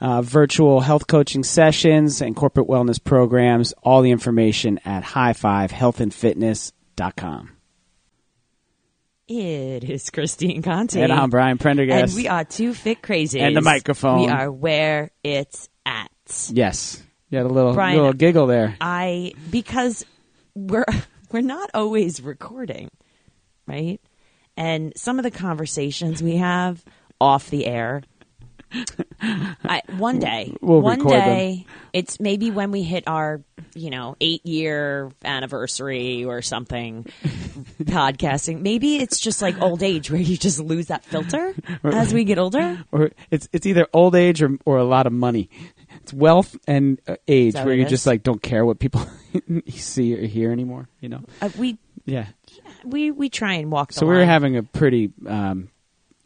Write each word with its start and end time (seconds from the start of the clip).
uh, 0.00 0.22
virtual 0.22 0.80
health 0.80 1.06
coaching 1.06 1.44
sessions 1.44 2.20
and 2.20 2.34
corporate 2.36 2.68
wellness 2.68 3.02
programs. 3.02 3.72
All 3.82 4.02
the 4.02 4.10
information 4.10 4.78
at 4.84 5.02
highfivehealthandfitness.com. 5.04 7.50
It 9.28 9.84
is 9.84 10.08
Christine 10.08 10.62
Conti. 10.62 11.02
And 11.02 11.12
I'm 11.12 11.28
Brian 11.28 11.58
Prendergast. 11.58 12.14
And 12.14 12.22
we 12.22 12.28
are 12.28 12.44
two 12.44 12.72
fit 12.72 13.02
crazies. 13.02 13.42
And 13.42 13.54
the 13.54 13.60
microphone. 13.60 14.22
We 14.22 14.28
are 14.28 14.50
where 14.50 15.10
it's 15.22 15.68
at. 15.84 16.10
Yes. 16.50 17.02
You 17.28 17.36
had 17.36 17.46
a 17.46 17.50
little, 17.50 17.74
Brian, 17.74 17.96
little 17.96 18.14
giggle 18.14 18.46
there. 18.46 18.74
I 18.80 19.34
because 19.50 20.06
we're 20.54 20.86
we're 21.30 21.42
not 21.42 21.70
always 21.74 22.22
recording, 22.22 22.90
right? 23.66 24.00
And 24.56 24.94
some 24.96 25.18
of 25.18 25.24
the 25.24 25.30
conversations 25.30 26.22
we 26.22 26.36
have 26.36 26.82
off 27.20 27.50
the 27.50 27.66
air. 27.66 28.02
I, 29.20 29.82
one 29.96 30.18
day, 30.18 30.54
We'll 30.60 30.80
one 30.80 30.98
record 30.98 31.12
them. 31.12 31.20
day, 31.28 31.66
it's 31.92 32.20
maybe 32.20 32.50
when 32.50 32.70
we 32.70 32.82
hit 32.82 33.04
our, 33.06 33.40
you 33.74 33.90
know, 33.90 34.16
eight 34.20 34.44
year 34.46 35.10
anniversary 35.24 36.24
or 36.24 36.42
something, 36.42 37.04
podcasting. 37.82 38.60
Maybe 38.60 38.96
it's 38.96 39.18
just 39.18 39.42
like 39.42 39.60
old 39.60 39.82
age 39.82 40.10
where 40.10 40.20
you 40.20 40.36
just 40.36 40.60
lose 40.60 40.86
that 40.86 41.04
filter 41.04 41.54
as 41.84 42.12
we 42.12 42.24
get 42.24 42.38
older. 42.38 42.78
Or 42.92 43.10
it's 43.30 43.48
it's 43.52 43.66
either 43.66 43.86
old 43.92 44.14
age 44.14 44.42
or 44.42 44.56
or 44.64 44.78
a 44.78 44.84
lot 44.84 45.06
of 45.06 45.12
money. 45.12 45.50
It's 46.02 46.12
wealth 46.12 46.56
and 46.66 47.00
uh, 47.06 47.16
age 47.26 47.54
where 47.54 47.74
you 47.74 47.82
it 47.84 47.88
just 47.88 48.06
like 48.06 48.22
don't 48.22 48.42
care 48.42 48.64
what 48.64 48.78
people 48.78 49.06
see 49.68 50.14
or 50.14 50.26
hear 50.26 50.52
anymore. 50.52 50.88
You 51.00 51.08
know. 51.10 51.20
Uh, 51.42 51.50
we 51.58 51.78
Yeah. 52.06 52.26
we 52.84 53.10
we 53.10 53.28
try 53.28 53.54
and 53.54 53.70
walk. 53.70 53.92
So 53.92 54.06
we 54.06 54.14
were 54.14 54.24
having 54.24 54.56
a 54.56 54.62
pretty 54.62 55.12
um, 55.26 55.68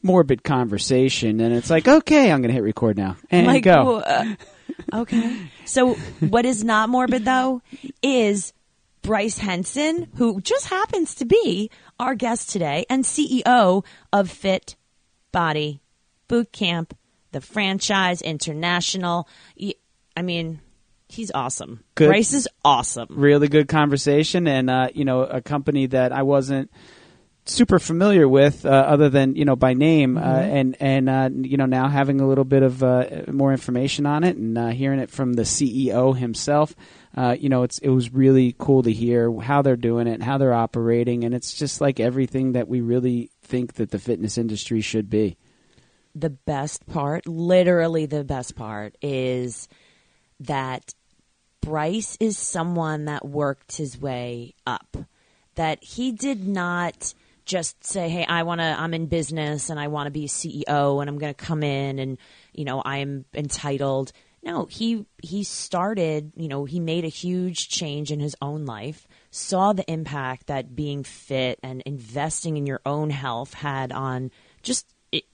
morbid 0.02 0.42
conversation, 0.42 1.40
and 1.40 1.54
it's 1.54 1.70
like, 1.70 1.88
okay, 1.88 2.30
I'm 2.30 2.40
going 2.40 2.48
to 2.48 2.54
hit 2.54 2.62
record 2.62 2.96
now 2.96 3.16
and 3.30 3.46
like 3.46 3.64
go. 3.64 3.98
uh, 3.98 4.34
okay. 4.92 5.50
So 5.64 5.94
what 6.20 6.44
is 6.44 6.64
not 6.64 6.88
morbid 6.88 7.24
though 7.24 7.62
is 8.02 8.52
Bryce 9.02 9.38
Henson, 9.38 10.08
who 10.16 10.40
just 10.40 10.66
happens 10.66 11.14
to 11.16 11.24
be 11.24 11.70
our 11.98 12.14
guest 12.14 12.50
today 12.50 12.86
and 12.88 13.04
CEO 13.04 13.84
of 14.12 14.30
Fit 14.30 14.76
Body 15.32 15.80
Boot 16.28 16.52
Camp, 16.52 16.96
the 17.32 17.40
franchise 17.40 18.22
international. 18.22 19.28
I 20.16 20.22
mean, 20.22 20.60
he's 21.08 21.30
awesome. 21.34 21.84
Good. 21.94 22.08
Bryce 22.08 22.32
is 22.32 22.48
awesome. 22.64 23.08
Really 23.10 23.48
good 23.48 23.68
conversation, 23.68 24.46
and 24.46 24.70
uh, 24.70 24.88
you 24.94 25.04
know, 25.04 25.22
a 25.22 25.40
company 25.40 25.86
that 25.86 26.12
I 26.12 26.22
wasn't 26.22 26.70
super 27.44 27.78
familiar 27.78 28.28
with, 28.28 28.64
uh, 28.64 28.68
other 28.68 29.08
than 29.08 29.34
you 29.36 29.44
know 29.44 29.56
by 29.56 29.74
name, 29.74 30.16
uh, 30.16 30.20
and 30.20 30.76
and 30.80 31.08
uh, 31.08 31.30
you 31.32 31.56
know 31.56 31.66
now 31.66 31.88
having 31.88 32.20
a 32.20 32.26
little 32.26 32.44
bit 32.44 32.62
of 32.62 32.82
uh, 32.82 33.22
more 33.28 33.52
information 33.52 34.06
on 34.06 34.24
it, 34.24 34.36
and 34.36 34.56
uh, 34.56 34.68
hearing 34.68 34.98
it 35.00 35.10
from 35.10 35.34
the 35.34 35.42
CEO 35.42 36.16
himself. 36.16 36.74
Uh, 37.16 37.36
you 37.38 37.48
know, 37.48 37.62
it's 37.62 37.78
it 37.78 37.90
was 37.90 38.12
really 38.12 38.54
cool 38.58 38.82
to 38.82 38.92
hear 38.92 39.30
how 39.40 39.60
they're 39.62 39.76
doing 39.76 40.06
it, 40.06 40.22
how 40.22 40.38
they're 40.38 40.54
operating, 40.54 41.24
and 41.24 41.34
it's 41.34 41.52
just 41.54 41.80
like 41.80 42.00
everything 42.00 42.52
that 42.52 42.68
we 42.68 42.80
really 42.80 43.30
think 43.42 43.74
that 43.74 43.90
the 43.90 43.98
fitness 43.98 44.38
industry 44.38 44.80
should 44.80 45.10
be. 45.10 45.36
the 46.14 46.30
best 46.30 46.86
part, 46.86 47.26
literally 47.26 48.06
the 48.06 48.24
best 48.24 48.54
part, 48.54 48.96
is 49.02 49.68
that 50.40 50.94
Bryce 51.62 52.16
is 52.20 52.36
someone 52.36 53.06
that 53.06 53.24
worked 53.26 53.76
his 53.76 53.98
way 54.00 54.54
up. 54.66 54.96
That 55.54 55.82
he 55.84 56.12
did 56.12 56.46
not 56.46 57.14
just 57.44 57.84
say, 57.84 58.08
"Hey, 58.08 58.24
I 58.24 58.42
want 58.42 58.60
to. 58.60 58.64
I'm 58.64 58.94
in 58.94 59.06
business 59.06 59.70
and 59.70 59.78
I 59.78 59.88
want 59.88 60.06
to 60.06 60.10
be 60.10 60.26
CEO 60.26 61.00
and 61.00 61.08
I'm 61.08 61.18
going 61.18 61.34
to 61.34 61.44
come 61.44 61.62
in 61.62 61.98
and 61.98 62.18
you 62.52 62.64
know 62.64 62.82
I'm 62.84 63.24
entitled." 63.34 64.12
No, 64.44 64.66
he 64.66 65.06
he 65.22 65.44
started. 65.44 66.32
You 66.36 66.48
know, 66.48 66.64
he 66.64 66.80
made 66.80 67.04
a 67.04 67.08
huge 67.08 67.68
change 67.68 68.10
in 68.10 68.20
his 68.20 68.34
own 68.42 68.66
life. 68.66 69.06
Saw 69.30 69.72
the 69.72 69.90
impact 69.90 70.48
that 70.48 70.74
being 70.74 71.04
fit 71.04 71.60
and 71.62 71.80
investing 71.82 72.56
in 72.56 72.66
your 72.66 72.80
own 72.84 73.10
health 73.10 73.54
had 73.54 73.92
on 73.92 74.30
just 74.62 74.86
it, 75.12 75.24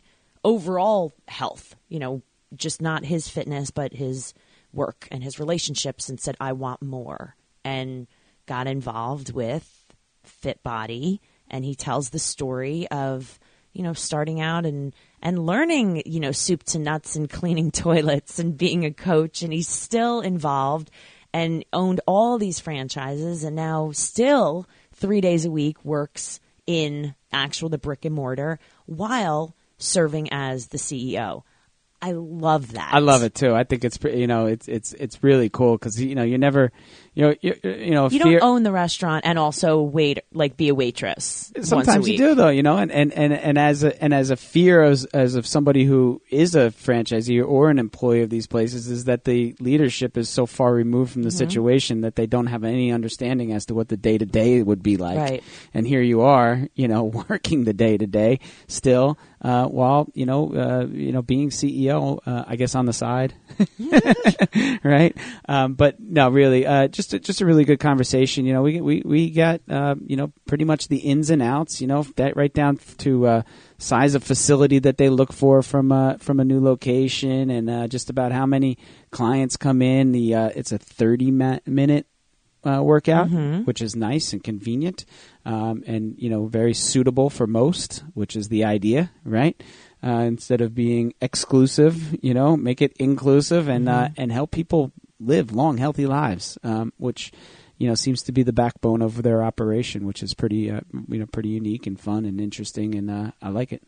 overall 0.45 1.15
health, 1.27 1.75
you 1.89 1.99
know, 1.99 2.23
just 2.55 2.83
not 2.83 3.05
his 3.05 3.29
fitness, 3.29 3.71
but 3.71 3.95
his 3.95 4.35
work 4.73 5.09
and 5.11 5.25
his 5.25 5.41
relationships, 5.41 6.09
and 6.09 6.21
said, 6.21 6.37
I 6.41 6.53
want 6.53 6.83
more. 6.83 7.35
And 7.65 8.07
got 8.47 8.67
involved 8.67 9.33
with 9.33 9.87
Fit 10.23 10.63
Body. 10.63 11.21
And 11.51 11.65
he 11.65 11.75
tells 11.75 12.11
the 12.11 12.19
story 12.19 12.89
of, 12.89 13.39
you 13.73 13.83
know, 13.83 13.93
starting 13.93 14.41
out 14.41 14.67
and, 14.67 14.95
and 15.23 15.47
learning, 15.47 16.03
you 16.07 16.21
know, 16.21 16.33
soup 16.33 16.63
to 16.65 16.79
nuts 16.79 17.17
and 17.17 17.29
cleaning 17.29 17.71
toilets 17.73 18.39
and 18.39 18.57
being 18.57 18.85
a 18.85 18.93
coach. 18.93 19.43
And 19.43 19.53
he's 19.53 19.69
still 19.69 20.21
involved 20.21 20.91
and 21.33 21.65
owned 21.73 22.01
all 22.07 22.39
these 22.39 22.61
franchises 22.61 23.45
and 23.45 23.57
now 23.57 23.93
still 23.93 24.67
three 24.95 25.21
days 25.21 25.45
a 25.45 25.51
week 25.51 25.85
works 25.85 26.41
in 26.67 27.15
actual 27.33 27.69
the 27.69 27.79
brick 27.79 28.05
and 28.05 28.15
mortar 28.15 28.59
while 28.87 29.55
serving 29.79 30.29
as 30.33 30.69
the 30.69 30.79
CEO. 30.79 31.43
I 32.01 32.13
love 32.13 32.73
that. 32.73 32.91
I 32.93 33.01
love 33.01 33.25
it 33.25 33.35
too. 33.35 33.55
I 33.55 33.65
think 33.65 33.85
it's 33.85 33.99
you 34.05 34.29
know 34.29 34.47
it's 34.47 34.69
it's 34.69 34.93
it's 34.93 35.23
really 35.25 35.49
cool 35.49 35.73
because 35.73 36.01
you 36.01 36.15
know 36.15 36.23
you 36.23 36.39
never 36.39 36.71
you 37.15 37.23
know 37.25 37.35
you, 37.41 37.55
you 37.65 37.91
know 37.93 38.09
You 38.09 38.21
fear- 38.21 38.39
don't 38.41 38.49
own 38.49 38.63
the 38.63 38.73
restaurant 38.73 39.25
and 39.27 39.39
also 39.39 39.81
wait 39.83 40.21
like 40.33 40.57
be 40.57 40.69
a 40.69 40.75
waitress. 40.75 41.53
once 41.57 41.67
a 41.67 41.69
Sometimes 41.69 42.09
you 42.09 42.17
do 42.19 42.35
though, 42.35 42.49
you 42.49 42.63
know, 42.63 42.77
and, 42.77 42.91
and, 42.93 43.13
and, 43.13 43.33
and 43.33 43.59
as 43.59 43.83
a 43.85 44.03
and 44.03 44.13
as 44.15 44.31
a 44.31 44.37
fear 44.37 44.83
as 44.83 45.05
as 45.07 45.35
of 45.35 45.47
somebody 45.47 45.85
who 45.85 46.21
is 46.31 46.55
a 46.55 46.71
franchisee 46.71 47.45
or 47.47 47.71
an 47.71 47.79
employee 47.79 48.23
of 48.23 48.31
these 48.31 48.47
places 48.47 48.89
is 48.89 49.05
that 49.05 49.25
the 49.25 49.55
leadership 49.61 50.17
is 50.17 50.29
so 50.29 50.47
far 50.47 50.73
removed 50.73 51.13
from 51.13 51.23
the 51.23 51.29
Mm-hmm. 51.29 51.39
situation 51.39 52.01
that 52.03 52.17
they 52.17 52.27
don't 52.27 52.47
have 52.47 52.65
any 52.65 52.91
understanding 52.93 53.53
as 53.53 53.67
to 53.67 53.75
what 53.75 53.89
the 53.89 53.97
day 53.97 54.17
to 54.19 54.25
day 54.27 54.63
would 54.63 54.83
be 54.83 54.97
like. 54.97 55.19
Right. 55.19 55.43
And 55.75 55.87
here 55.87 56.01
you 56.03 56.23
are, 56.23 56.67
you 56.75 56.89
know, 56.89 57.05
working 57.29 57.65
the 57.65 57.73
day 57.75 57.97
to 57.99 58.07
day 58.07 58.41
still, 58.67 59.19
uh, 59.43 59.67
while 59.67 60.09
you 60.15 60.27
know, 60.27 60.53
uh, 60.55 60.87
you 60.91 61.13
know, 61.13 61.23
being 61.23 61.51
CEO, 61.51 62.19
uh, 62.27 62.45
I 62.47 62.57
guess 62.57 62.75
on 62.75 62.87
the 62.87 62.93
side, 62.93 63.35
right? 64.83 65.17
Um, 65.49 65.75
but 65.75 66.01
no, 66.01 66.29
really, 66.31 66.67
uh, 66.67 66.89
just 67.09 67.15
a, 67.15 67.19
just 67.19 67.41
a 67.41 67.47
really 67.47 67.65
good 67.65 67.81
conversation. 67.81 68.45
You 68.45 68.53
know, 68.53 68.63
we 68.63 68.81
we 68.81 69.03
we 69.05 69.31
got 69.31 69.61
uh, 69.69 69.95
you 70.07 70.17
know 70.17 70.33
pretty 70.47 70.65
much 70.65 70.89
the 70.89 70.99
ins 70.99 71.31
and 71.31 71.43
outs. 71.43 71.81
You 71.81 71.87
know, 71.87 72.03
that 72.17 72.37
right 72.37 72.53
down 72.53 72.79
to 72.99 73.27
uh, 73.27 73.43
size 73.79 74.15
of 74.15 74.23
facility 74.23 74.79
that 74.81 74.99
they 74.99 75.09
look 75.09 75.33
for 75.33 75.63
from 75.63 75.91
uh, 75.91 76.19
from 76.19 76.41
a 76.41 76.45
new 76.45 76.61
location, 76.61 77.51
and 77.51 77.71
uh, 77.71 77.89
just 77.89 78.11
about 78.11 78.33
how 78.33 78.47
many 78.47 78.79
clients 79.11 79.57
come 79.57 79.83
in. 79.83 80.13
The 80.13 80.35
uh, 80.35 80.51
it's 80.55 80.73
a 80.73 80.79
thirty 80.79 81.31
ma- 81.31 81.61
minute 81.67 82.07
uh, 82.65 82.83
workout, 82.83 83.29
which 83.65 83.81
is 83.81 83.97
nice 83.97 84.33
and 84.33 84.45
convenient, 84.45 85.05
um, 85.45 85.83
and 85.87 86.15
you 86.19 86.29
know 86.29 86.47
very 86.47 86.75
suitable 86.75 87.31
for 87.31 87.47
most, 87.47 88.05
which 88.15 88.37
is 88.37 88.49
the 88.49 88.65
idea, 88.65 89.11
right? 89.25 89.61
Uh, 90.05 90.25
instead 90.29 90.61
of 90.61 90.75
being 90.77 91.13
exclusive, 91.21 92.23
you 92.23 92.33
know, 92.33 92.57
make 92.57 92.81
it 92.81 92.93
inclusive 92.99 93.69
and 93.69 93.89
uh, 93.89 94.09
and 94.17 94.31
help 94.31 94.51
people 94.51 94.93
live 95.21 95.53
long, 95.53 95.79
healthy 95.79 96.07
lives, 96.07 96.59
um, 96.63 96.93
which 96.97 97.33
you 97.77 97.89
know 97.89 97.95
seems 97.95 98.23
to 98.23 98.33
be 98.33 98.43
the 98.43 98.53
backbone 98.53 99.03
of 99.03 99.23
their 99.23 99.43
operation, 99.43 100.07
which 100.07 100.23
is 100.23 100.35
pretty 100.35 100.71
uh, 100.71 100.81
you 101.09 101.19
know 101.19 101.27
pretty 101.27 101.51
unique 101.51 101.87
and 101.87 101.99
fun 101.99 102.25
and 102.25 102.41
interesting, 102.41 102.95
and 102.95 103.11
uh, 103.11 103.31
I 103.43 103.49
like 103.51 103.73
it. 103.73 103.83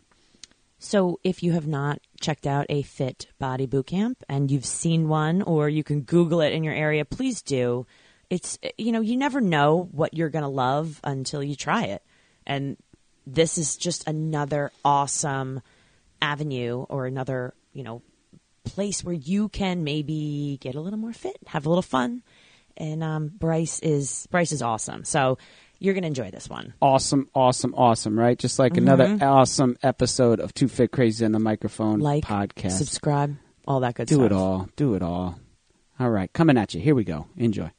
So 0.78 1.20
if 1.22 1.42
you 1.42 1.52
have 1.52 1.66
not 1.66 2.00
checked 2.20 2.46
out 2.46 2.64
a 2.70 2.82
Fit 2.82 3.26
Body 3.38 3.66
boot 3.66 3.88
camp 3.88 4.24
and 4.30 4.50
you've 4.50 4.64
seen 4.64 5.08
one 5.08 5.42
or 5.42 5.68
you 5.68 5.84
can 5.84 6.00
Google 6.00 6.40
it 6.40 6.54
in 6.54 6.64
your 6.64 6.72
area, 6.72 7.04
please 7.04 7.42
do. 7.42 7.86
it's 8.30 8.58
you 8.78 8.92
know 8.92 9.00
you 9.00 9.16
never 9.16 9.40
know 9.40 9.88
what 9.92 10.14
you're 10.14 10.30
to 10.30 10.48
love 10.48 11.00
until 11.04 11.42
you 11.42 11.54
try 11.54 11.84
it, 11.84 12.02
and 12.46 12.76
this 13.26 13.58
is 13.58 13.76
just 13.76 14.06
another 14.08 14.72
awesome 14.84 15.60
avenue 16.22 16.84
or 16.88 17.06
another 17.06 17.54
you 17.72 17.82
know 17.82 18.02
place 18.72 19.02
where 19.04 19.14
you 19.14 19.48
can 19.48 19.84
maybe 19.84 20.58
get 20.60 20.74
a 20.74 20.80
little 20.80 20.98
more 20.98 21.12
fit, 21.12 21.36
have 21.46 21.66
a 21.66 21.68
little 21.68 21.82
fun, 21.82 22.22
and 22.76 23.02
um, 23.02 23.28
Bryce 23.28 23.78
is 23.80 24.26
Bryce 24.30 24.52
is 24.52 24.62
awesome. 24.62 25.04
So 25.04 25.38
you're 25.78 25.94
going 25.94 26.02
to 26.02 26.08
enjoy 26.08 26.30
this 26.30 26.48
one. 26.48 26.74
Awesome, 26.80 27.28
awesome, 27.34 27.74
awesome, 27.74 28.18
right? 28.18 28.38
Just 28.38 28.58
like 28.58 28.76
another 28.76 29.18
awesome 29.22 29.76
episode 29.82 30.38
of 30.40 30.52
Two 30.54 30.68
Fit 30.68 30.92
Crazy 30.92 31.24
on 31.24 31.32
the 31.32 31.38
Microphone 31.38 32.00
Like, 32.00 32.24
podcast. 32.24 32.72
subscribe, 32.72 33.36
all 33.66 33.80
that 33.80 33.94
good 33.94 34.08
stuff. 34.08 34.18
Do 34.18 34.26
stuff. 34.26 34.30
it 34.32 34.34
all. 34.34 34.68
Do 34.76 34.94
it 34.94 35.02
all. 35.02 35.38
All 35.98 36.10
right, 36.10 36.32
coming 36.32 36.56
at 36.58 36.74
you. 36.74 36.80
Here 36.80 36.94
we 36.94 37.04
go. 37.04 37.26
Enjoy. 37.36 37.70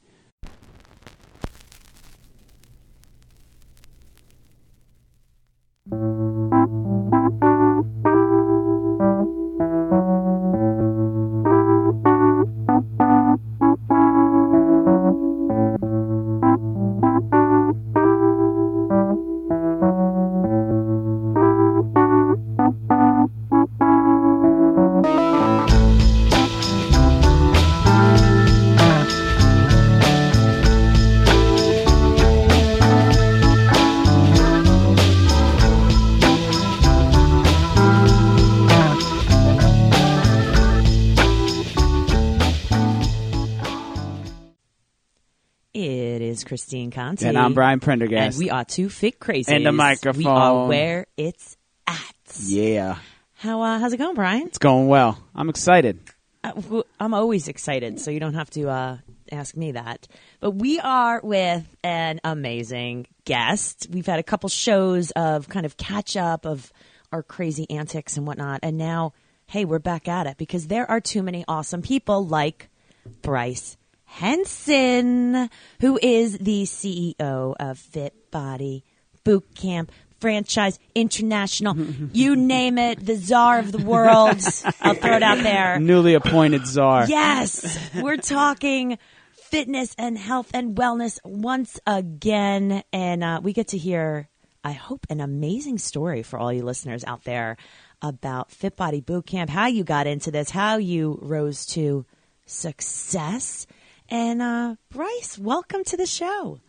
Christine 46.52 46.90
Conti. 46.90 47.24
And 47.24 47.38
I'm 47.38 47.54
Brian 47.54 47.80
Prendergast. 47.80 48.36
And 48.36 48.44
we 48.44 48.50
are 48.50 48.62
two 48.62 48.90
fit 48.90 49.18
crazy. 49.18 49.50
And 49.50 49.64
the 49.64 49.72
microphone. 49.72 50.22
We 50.22 50.28
are 50.28 50.66
where 50.66 51.06
it's 51.16 51.56
at. 51.86 51.96
yeah, 52.42 52.98
How 53.36 53.62
uh, 53.62 53.78
how's 53.78 53.94
it 53.94 53.96
going, 53.96 54.14
Brian? 54.14 54.48
it's 54.48 54.58
going 54.58 54.86
well. 54.86 55.18
I'm 55.34 55.48
excited. 55.48 56.00
Uh, 56.44 56.82
I'm 57.00 57.14
always 57.14 57.48
excited, 57.48 58.00
so 58.00 58.10
you 58.10 58.20
don't 58.20 58.34
have 58.34 58.50
to 58.50 58.68
uh, 58.68 58.98
ask 59.30 59.56
me 59.56 59.72
that. 59.72 60.06
But 60.40 60.50
we 60.50 60.78
are 60.78 61.22
with 61.22 61.64
an 61.82 62.20
amazing 62.22 63.06
guest. 63.24 63.86
We've 63.90 64.04
had 64.04 64.18
a 64.18 64.22
couple 64.22 64.50
shows 64.50 65.10
of 65.12 65.48
kind 65.48 65.64
of 65.64 65.78
catch 65.78 66.18
up 66.18 66.44
of 66.44 66.70
our 67.12 67.22
crazy 67.22 67.66
antics 67.70 68.18
and 68.18 68.26
whatnot, 68.26 68.60
and 68.62 68.76
now, 68.76 69.14
hey, 69.46 69.64
we're 69.64 69.78
back 69.78 70.06
at 70.06 70.26
it 70.26 70.36
because 70.36 70.66
there 70.66 70.90
are 70.90 71.00
too 71.00 71.22
many 71.22 71.46
awesome 71.48 71.80
people 71.80 72.26
like 72.26 72.68
Bryce 73.22 73.78
Henson, 74.12 75.48
who 75.80 75.98
is 76.02 76.36
the 76.36 76.64
CEO 76.64 77.54
of 77.58 77.78
Fit 77.78 78.30
Body 78.30 78.84
Boot 79.24 79.54
Camp 79.54 79.90
Franchise 80.20 80.78
International. 80.94 81.74
you 82.12 82.36
name 82.36 82.76
it, 82.76 83.04
the 83.04 83.16
czar 83.16 83.58
of 83.58 83.72
the 83.72 83.78
world. 83.78 84.36
I'll 84.82 84.94
throw 84.94 85.16
it 85.16 85.22
out 85.22 85.42
there. 85.42 85.80
Newly 85.80 86.12
appointed 86.12 86.66
czar. 86.66 87.06
Yes, 87.08 87.90
we're 87.94 88.18
talking 88.18 88.98
fitness 89.32 89.94
and 89.96 90.18
health 90.18 90.50
and 90.52 90.76
wellness 90.76 91.18
once 91.24 91.80
again, 91.86 92.84
and 92.92 93.24
uh, 93.24 93.40
we 93.42 93.54
get 93.54 93.68
to 93.68 93.78
hear, 93.78 94.28
I 94.62 94.72
hope, 94.72 95.06
an 95.08 95.22
amazing 95.22 95.78
story 95.78 96.22
for 96.22 96.38
all 96.38 96.52
you 96.52 96.64
listeners 96.64 97.02
out 97.04 97.24
there 97.24 97.56
about 98.02 98.50
Fit 98.50 98.76
Body 98.76 99.00
Boot 99.00 99.24
Camp, 99.24 99.48
how 99.48 99.68
you 99.68 99.84
got 99.84 100.06
into 100.06 100.30
this, 100.30 100.50
how 100.50 100.76
you 100.76 101.18
rose 101.22 101.64
to 101.68 102.04
success. 102.44 103.66
And 104.12 104.42
uh, 104.42 104.74
Bryce, 104.90 105.38
welcome 105.38 105.84
to 105.84 105.96
the 105.96 106.04
show. 106.04 106.60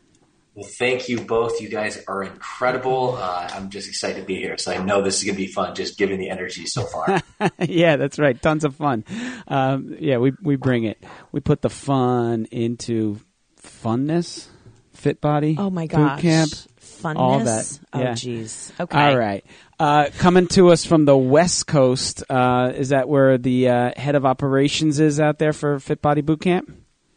Well, 0.56 0.70
thank 0.80 1.10
you 1.10 1.20
both. 1.20 1.60
You 1.60 1.68
guys 1.68 2.02
are 2.08 2.24
incredible. 2.24 3.18
Uh, 3.20 3.50
I'm 3.52 3.70
just 3.70 3.90
excited 3.90 4.22
to 4.22 4.26
be 4.26 4.38
here. 4.38 4.58
So 4.58 4.72
I 4.72 4.82
know 4.82 5.02
this 5.02 5.18
is 5.18 5.26
going 5.26 5.36
to 5.36 5.42
be 5.42 5.48
fun, 5.52 5.76
just 5.76 5.98
given 5.98 6.20
the 6.20 6.30
energy 6.30 6.66
so 6.68 6.84
far. 6.86 7.22
yeah, 7.60 7.98
that's 7.98 8.18
right. 8.18 8.42
Tons 8.42 8.64
of 8.64 8.78
fun. 8.78 9.04
Um, 9.50 9.94
yeah, 10.00 10.20
we 10.20 10.32
we 10.42 10.56
bring 10.56 10.86
it. 10.86 11.04
We 11.34 11.42
put 11.42 11.62
the 11.62 11.70
fun 11.70 12.46
into 12.50 13.20
funness. 13.62 14.48
Fit 14.94 15.20
body. 15.20 15.58
Oh 15.60 15.70
my 15.70 15.84
Boot 15.88 15.90
gosh, 15.98 16.22
camp. 16.22 16.52
funness. 16.80 17.16
all 17.18 17.40
that. 17.40 17.80
Oh 17.92 18.00
Yeah. 18.00 18.12
jeez. 18.14 18.72
Okay. 18.80 18.98
All 18.98 19.18
right. 19.18 19.44
Uh, 19.78 20.08
coming 20.18 20.48
to 20.50 20.70
us 20.70 20.86
from 20.86 21.04
the 21.04 21.18
West 21.18 21.68
Coast. 21.68 22.24
Uh, 22.30 22.72
is 22.74 22.90
that 22.90 23.10
where 23.10 23.38
the 23.38 23.68
uh, 23.68 23.92
head 23.98 24.16
of 24.16 24.26
operations 24.26 25.02
is 25.02 25.20
out 25.20 25.40
there 25.40 25.52
for 25.52 25.78
Fit 25.82 26.02
Body 26.02 26.22
Boot 26.22 26.40
Camp? 26.40 26.74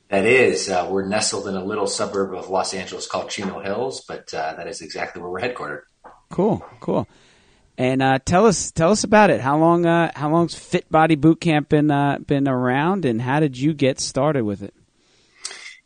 That 0.08 0.24
is, 0.24 0.68
uh, 0.68 0.88
we're 0.90 1.06
nestled 1.06 1.48
in 1.48 1.56
a 1.56 1.64
little 1.64 1.86
suburb 1.86 2.34
of 2.34 2.48
Los 2.48 2.74
Angeles 2.74 3.06
called 3.06 3.30
Chino 3.30 3.60
Hills, 3.60 4.04
but 4.06 4.32
uh, 4.32 4.54
that 4.56 4.68
is 4.68 4.80
exactly 4.80 5.20
where 5.20 5.30
we're 5.30 5.40
headquartered. 5.40 5.82
Cool, 6.30 6.64
cool. 6.80 7.08
And 7.78 8.02
uh, 8.02 8.18
tell 8.24 8.46
us 8.46 8.70
tell 8.70 8.90
us 8.90 9.04
about 9.04 9.30
it. 9.30 9.40
How 9.40 9.58
long 9.58 9.84
uh, 9.84 10.10
how 10.14 10.30
long's 10.30 10.54
Fit 10.54 10.90
Body 10.90 11.14
Boot 11.14 11.40
Camp 11.40 11.68
been 11.68 11.90
uh, 11.90 12.18
been 12.18 12.48
around, 12.48 13.04
and 13.04 13.20
how 13.20 13.38
did 13.40 13.58
you 13.58 13.74
get 13.74 14.00
started 14.00 14.44
with 14.44 14.62
it? 14.62 14.72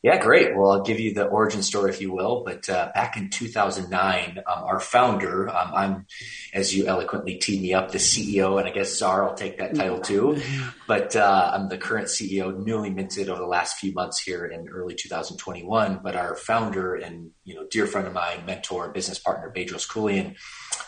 Yeah, 0.02 0.19
great. 0.19 0.56
Well, 0.56 0.70
I'll 0.70 0.82
give 0.82 0.99
you 0.99 1.12
the 1.12 1.26
origin 1.26 1.62
story, 1.62 1.91
if 1.91 2.00
you 2.00 2.11
will. 2.11 2.43
But 2.43 2.70
uh, 2.70 2.91
back 2.94 3.19
in 3.19 3.29
2009, 3.29 4.38
um, 4.38 4.44
our 4.47 4.81
founder, 4.81 5.50
um, 5.50 5.73
I'm, 5.75 6.06
as 6.55 6.75
you 6.75 6.87
eloquently 6.87 7.35
teed 7.35 7.61
me 7.61 7.75
up, 7.75 7.93
the 7.93 7.99
CEO, 7.99 8.58
and 8.58 8.67
I 8.67 8.70
guess 8.70 8.97
Czar, 8.97 9.29
I'll 9.29 9.35
take 9.35 9.58
that 9.58 9.75
title 9.75 10.00
too. 10.00 10.41
But 10.87 11.14
uh, 11.17 11.50
I'm 11.55 11.69
the 11.69 11.76
current 11.76 12.08
CEO, 12.08 12.64
newly 12.64 12.88
minted 12.88 13.29
over 13.29 13.41
the 13.41 13.47
last 13.47 13.76
few 13.76 13.93
months 13.93 14.19
here 14.19 14.47
in 14.47 14.70
early 14.70 14.94
2021. 14.94 16.00
But 16.02 16.17
our 16.17 16.35
founder 16.35 16.94
and 16.94 17.32
you 17.44 17.55
know 17.55 17.67
dear 17.70 17.87
friend 17.87 18.06
of 18.06 18.14
mine, 18.14 18.47
mentor, 18.47 18.88
business 18.93 19.19
partner, 19.19 19.52
Bedros 19.55 19.87
Keuilian, 19.87 20.35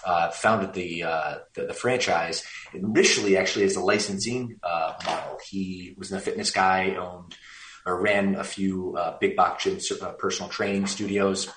uh, 0.07 0.31
founded 0.31 0.73
the, 0.73 1.03
uh, 1.03 1.35
the 1.55 1.67
the 1.67 1.75
franchise 1.75 2.45
initially 2.73 3.37
actually 3.37 3.67
as 3.67 3.77
a 3.77 3.81
licensing 3.81 4.57
uh, 4.63 4.95
model. 5.05 5.39
He 5.47 5.95
was 5.99 6.13
a 6.13 6.19
fitness 6.19 6.51
guy, 6.51 6.95
owned 6.95 7.37
or 7.87 8.01
ran 8.01 8.35
a 8.35 8.45
few 8.45 8.97
uh, 8.97 9.17
big 9.19 9.37
box 9.37 9.65
gyms, 9.65 10.03
uh, 10.03 10.13
personal 10.13 10.49
training 10.49 10.87
studios, 10.87 11.49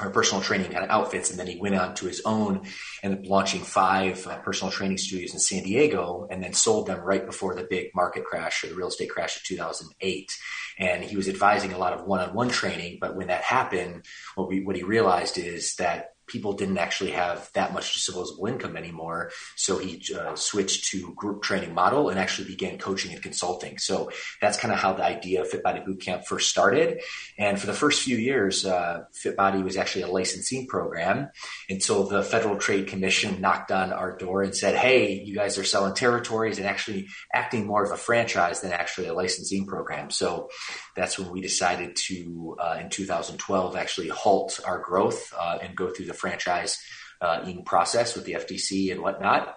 or 0.00 0.10
personal 0.10 0.42
training 0.42 0.70
kind 0.70 0.84
of 0.84 0.90
outfits, 0.90 1.30
and 1.30 1.38
then 1.38 1.46
he 1.46 1.58
went 1.58 1.74
on 1.74 1.94
to 1.94 2.06
his 2.06 2.22
own 2.24 2.62
and 3.02 3.26
launching 3.26 3.60
five 3.60 4.26
uh, 4.26 4.38
personal 4.38 4.72
training 4.72 4.98
studios 4.98 5.32
in 5.32 5.38
San 5.38 5.62
Diego, 5.62 6.26
and 6.30 6.42
then 6.42 6.52
sold 6.52 6.86
them 6.86 7.00
right 7.00 7.26
before 7.26 7.54
the 7.54 7.64
big 7.68 7.94
market 7.94 8.24
crash 8.24 8.64
or 8.64 8.68
the 8.68 8.74
real 8.74 8.88
estate 8.88 9.10
crash 9.10 9.36
of 9.36 9.44
2008. 9.44 10.32
And 10.78 11.04
he 11.04 11.16
was 11.16 11.28
advising 11.28 11.72
a 11.72 11.78
lot 11.78 11.92
of 11.92 12.06
one-on-one 12.06 12.48
training, 12.48 12.98
but 13.00 13.14
when 13.14 13.26
that 13.26 13.42
happened, 13.42 14.04
what 14.34 14.48
we 14.48 14.64
what 14.64 14.76
he 14.76 14.82
realized 14.82 15.36
is 15.38 15.74
that 15.76 16.14
people 16.30 16.52
didn't 16.52 16.78
actually 16.78 17.10
have 17.10 17.50
that 17.54 17.72
much 17.72 17.92
disposable 17.92 18.46
income 18.46 18.76
anymore. 18.76 19.30
So 19.56 19.78
he 19.78 20.02
uh, 20.16 20.36
switched 20.36 20.90
to 20.90 21.12
group 21.14 21.42
training 21.42 21.74
model 21.74 22.08
and 22.08 22.18
actually 22.18 22.48
began 22.48 22.78
coaching 22.78 23.12
and 23.12 23.22
consulting. 23.22 23.78
So 23.78 24.10
that's 24.40 24.56
kind 24.56 24.72
of 24.72 24.78
how 24.78 24.92
the 24.92 25.04
idea 25.04 25.42
of 25.42 25.48
Fit 25.48 25.62
Body 25.62 25.80
Bootcamp 25.80 26.24
first 26.24 26.48
started. 26.48 27.00
And 27.36 27.60
for 27.60 27.66
the 27.66 27.74
first 27.74 28.02
few 28.02 28.16
years, 28.16 28.64
uh, 28.64 29.04
Fit 29.12 29.36
Body 29.36 29.62
was 29.62 29.76
actually 29.76 30.02
a 30.02 30.08
licensing 30.08 30.66
program 30.66 31.30
until 31.68 32.04
the 32.04 32.22
Federal 32.22 32.56
Trade 32.56 32.86
Commission 32.86 33.40
knocked 33.40 33.72
on 33.72 33.92
our 33.92 34.16
door 34.16 34.42
and 34.42 34.54
said, 34.54 34.76
"Hey, 34.76 35.14
you 35.14 35.34
guys 35.34 35.58
are 35.58 35.64
selling 35.64 35.94
territories 35.94 36.58
and 36.58 36.66
actually 36.66 37.08
acting 37.34 37.66
more 37.66 37.84
of 37.84 37.90
a 37.90 37.96
franchise 37.96 38.60
than 38.60 38.72
actually 38.72 39.08
a 39.08 39.14
licensing 39.14 39.66
program." 39.66 40.10
So 40.10 40.50
that's 40.96 41.18
when 41.18 41.30
we 41.30 41.40
decided 41.40 41.96
to, 41.96 42.56
uh, 42.60 42.78
in 42.80 42.90
2012, 42.90 43.76
actually 43.76 44.08
halt 44.08 44.60
our 44.64 44.78
growth 44.78 45.32
uh, 45.38 45.58
and 45.62 45.76
go 45.76 45.90
through 45.90 46.06
the 46.06 46.14
franchise 46.14 46.78
uh, 47.20 47.44
process 47.64 48.14
with 48.14 48.24
the 48.24 48.32
FTC 48.32 48.92
and 48.92 49.00
whatnot. 49.00 49.56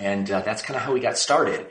And 0.00 0.28
uh, 0.30 0.40
that's 0.40 0.62
kind 0.62 0.76
of 0.76 0.82
how 0.82 0.92
we 0.92 1.00
got 1.00 1.16
started. 1.16 1.68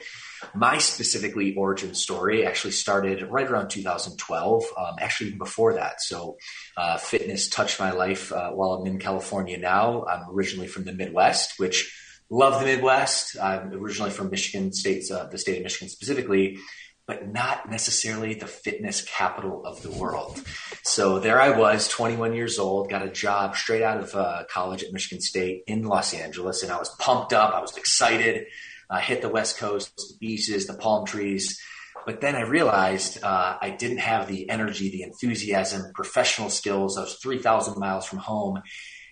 My 0.53 0.77
specifically 0.77 1.55
origin 1.55 1.93
story 1.93 2.45
actually 2.45 2.71
started 2.71 3.23
right 3.29 3.49
around 3.49 3.69
2012, 3.69 4.63
um, 4.77 4.95
actually 4.99 5.27
even 5.27 5.39
before 5.39 5.73
that. 5.73 6.01
So, 6.01 6.37
uh, 6.77 6.97
fitness 6.97 7.49
touched 7.49 7.79
my 7.79 7.91
life 7.91 8.31
while 8.31 8.73
I'm 8.73 8.87
in 8.87 8.99
California 8.99 9.57
now. 9.57 10.05
I'm 10.05 10.29
originally 10.29 10.67
from 10.67 10.85
the 10.85 10.93
Midwest, 10.93 11.59
which 11.59 11.91
love 12.33 12.59
the 12.59 12.65
Midwest. 12.65 13.37
I'm 13.39 13.71
originally 13.73 14.11
from 14.11 14.29
Michigan 14.29 14.73
State, 14.73 15.09
uh, 15.11 15.27
the 15.27 15.37
state 15.37 15.57
of 15.57 15.63
Michigan 15.63 15.89
specifically, 15.89 16.57
but 17.05 17.27
not 17.27 17.69
necessarily 17.69 18.33
the 18.33 18.47
fitness 18.47 19.01
capital 19.01 19.65
of 19.65 19.81
the 19.81 19.91
world. 19.91 20.41
So 20.83 21.19
there 21.19 21.41
I 21.41 21.57
was, 21.57 21.87
21 21.89 22.33
years 22.33 22.59
old, 22.59 22.89
got 22.89 23.05
a 23.05 23.09
job 23.09 23.55
straight 23.55 23.83
out 23.83 23.97
of 23.99 24.15
uh, 24.15 24.43
college 24.49 24.83
at 24.83 24.93
Michigan 24.93 25.21
State 25.21 25.63
in 25.67 25.83
Los 25.83 26.13
Angeles, 26.13 26.63
and 26.63 26.71
I 26.71 26.77
was 26.77 26.89
pumped 26.99 27.33
up. 27.33 27.53
I 27.53 27.61
was 27.61 27.75
excited. 27.77 28.45
I 28.89 29.01
hit 29.01 29.21
the 29.21 29.29
West 29.29 29.57
Coast, 29.57 29.95
the 29.97 30.17
beaches, 30.19 30.67
the 30.67 30.75
palm 30.75 31.05
trees. 31.05 31.59
But 32.05 32.21
then 32.21 32.35
I 32.35 32.41
realized 32.41 33.23
uh, 33.23 33.57
I 33.61 33.69
didn't 33.71 33.99
have 33.99 34.27
the 34.27 34.49
energy, 34.49 34.89
the 34.89 35.03
enthusiasm, 35.03 35.91
professional 35.93 36.49
skills. 36.49 36.97
I 36.97 37.01
was 37.01 37.15
3,000 37.15 37.79
miles 37.79 38.05
from 38.05 38.19
home. 38.19 38.61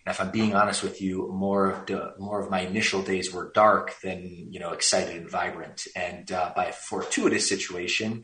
If 0.08 0.20
I'm 0.20 0.32
being 0.32 0.56
honest 0.56 0.82
with 0.82 1.02
you, 1.02 1.30
more 1.32 1.70
of 1.70 1.86
the, 1.86 2.14
more 2.18 2.42
of 2.42 2.50
my 2.50 2.62
initial 2.62 3.04
days 3.04 3.32
were 3.32 3.52
dark 3.54 4.00
than 4.02 4.48
you 4.50 4.60
know 4.60 4.72
excited 4.72 5.16
and 5.16 5.30
vibrant. 5.30 5.86
And 5.96 6.32
uh, 6.32 6.54
by 6.56 6.66
a 6.66 6.74
fortuitous 6.74 7.48
situation, 7.48 8.24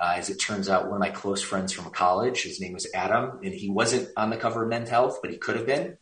uh, 0.00 0.14
as 0.16 0.30
it 0.30 0.36
turns 0.36 0.68
out, 0.68 0.84
one 0.84 0.94
of 0.94 1.00
my 1.00 1.10
close 1.10 1.42
friends 1.42 1.72
from 1.72 1.90
college, 1.90 2.44
his 2.44 2.60
name 2.60 2.72
was 2.72 2.86
Adam, 2.94 3.40
and 3.42 3.52
he 3.52 3.68
wasn't 3.68 4.08
on 4.16 4.30
the 4.30 4.36
cover 4.36 4.62
of 4.62 4.68
Men's 4.68 4.90
Health, 4.90 5.18
but 5.20 5.32
he 5.32 5.38
could 5.38 5.56
have 5.56 5.66
been. 5.66 5.98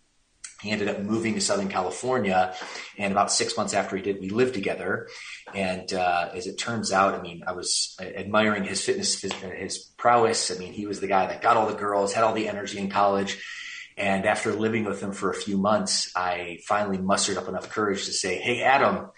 He 0.63 0.71
ended 0.71 0.89
up 0.89 1.01
moving 1.01 1.35
to 1.35 1.41
Southern 1.41 1.69
California, 1.69 2.55
and 2.97 3.13
about 3.13 3.31
six 3.31 3.57
months 3.57 3.75
after 3.75 3.97
he 3.97 4.03
did, 4.03 4.21
we 4.21 4.31
lived 4.31 4.55
together. 4.55 5.09
And 5.55 5.93
uh, 5.93 6.31
as 6.35 6.47
it 6.47 6.57
turns 6.57 6.93
out, 6.93 7.15
I 7.15 7.21
mean, 7.21 7.43
I 7.47 7.53
was 7.53 7.95
admiring 8.01 8.65
his 8.65 8.83
fitness, 8.83 9.21
his, 9.21 9.33
his 9.33 9.79
prowess. 9.79 10.51
I 10.51 10.59
mean, 10.59 10.73
he 10.73 10.87
was 10.87 11.01
the 11.01 11.09
guy 11.09 11.27
that 11.27 11.43
got 11.43 11.57
all 11.59 11.67
the 11.67 11.75
girls, 11.75 12.15
had 12.15 12.25
all 12.25 12.33
the 12.33 12.49
energy 12.49 12.79
in 12.79 12.89
college. 12.89 13.43
And 13.97 14.27
after 14.27 14.53
living 14.53 14.85
with 14.85 15.03
him 15.03 15.13
for 15.13 15.31
a 15.31 15.35
few 15.35 15.57
months, 15.57 16.13
I 16.15 16.59
finally 16.67 16.99
mustered 16.99 17.39
up 17.39 17.49
enough 17.49 17.71
courage 17.71 18.05
to 18.07 18.13
say, 18.13 18.37
"Hey, 18.37 18.63
Adam." 18.63 19.11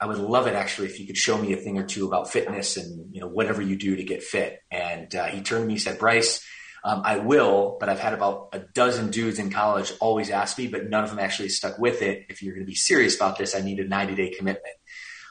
I 0.00 0.06
would 0.06 0.18
love 0.18 0.46
it 0.46 0.54
actually 0.54 0.86
if 0.86 1.00
you 1.00 1.08
could 1.08 1.16
show 1.16 1.36
me 1.36 1.52
a 1.52 1.56
thing 1.56 1.76
or 1.76 1.82
two 1.82 2.06
about 2.06 2.30
fitness 2.30 2.76
and 2.76 3.12
you 3.12 3.20
know 3.20 3.26
whatever 3.26 3.60
you 3.60 3.74
do 3.74 3.96
to 3.96 4.04
get 4.04 4.22
fit. 4.22 4.62
And 4.70 5.12
uh, 5.12 5.24
he 5.24 5.42
turned 5.42 5.62
to 5.62 5.66
me 5.66 5.72
and 5.72 5.82
said, 5.82 5.98
Bryce, 5.98 6.46
um, 6.84 7.02
I 7.04 7.18
will, 7.18 7.76
but 7.80 7.88
I've 7.88 7.98
had 7.98 8.14
about 8.14 8.50
a 8.52 8.60
dozen 8.60 9.10
dudes 9.10 9.38
in 9.38 9.50
college 9.50 9.92
always 10.00 10.30
ask 10.30 10.56
me, 10.56 10.68
but 10.68 10.88
none 10.88 11.04
of 11.04 11.10
them 11.10 11.18
actually 11.18 11.48
stuck 11.48 11.78
with 11.78 12.02
it. 12.02 12.26
If 12.28 12.42
you're 12.42 12.54
going 12.54 12.64
to 12.64 12.70
be 12.70 12.76
serious 12.76 13.16
about 13.16 13.38
this, 13.38 13.56
I 13.56 13.60
need 13.60 13.80
a 13.80 13.88
90 13.88 14.14
day 14.14 14.30
commitment. 14.30 14.74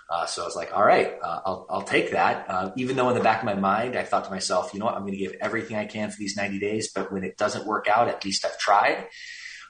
Uh, 0.09 0.25
so 0.25 0.41
I 0.41 0.45
was 0.45 0.55
like, 0.55 0.75
all 0.75 0.85
right, 0.85 1.13
uh, 1.21 1.39
I'll, 1.45 1.65
I'll 1.69 1.81
take 1.83 2.11
that. 2.11 2.45
Uh, 2.49 2.71
even 2.77 2.95
though 2.95 3.09
in 3.09 3.15
the 3.15 3.23
back 3.23 3.39
of 3.39 3.45
my 3.45 3.55
mind, 3.55 3.97
I 3.97 4.03
thought 4.03 4.25
to 4.25 4.31
myself, 4.31 4.73
you 4.73 4.79
know 4.79 4.85
what, 4.85 4.95
I'm 4.95 5.01
going 5.01 5.13
to 5.13 5.17
give 5.17 5.33
everything 5.41 5.75
I 5.75 5.85
can 5.85 6.09
for 6.09 6.17
these 6.17 6.37
90 6.37 6.59
days, 6.59 6.91
but 6.93 7.11
when 7.11 7.23
it 7.23 7.37
doesn't 7.37 7.67
work 7.67 7.87
out, 7.89 8.07
at 8.07 8.23
least 8.23 8.45
I've 8.45 8.57
tried. 8.57 9.07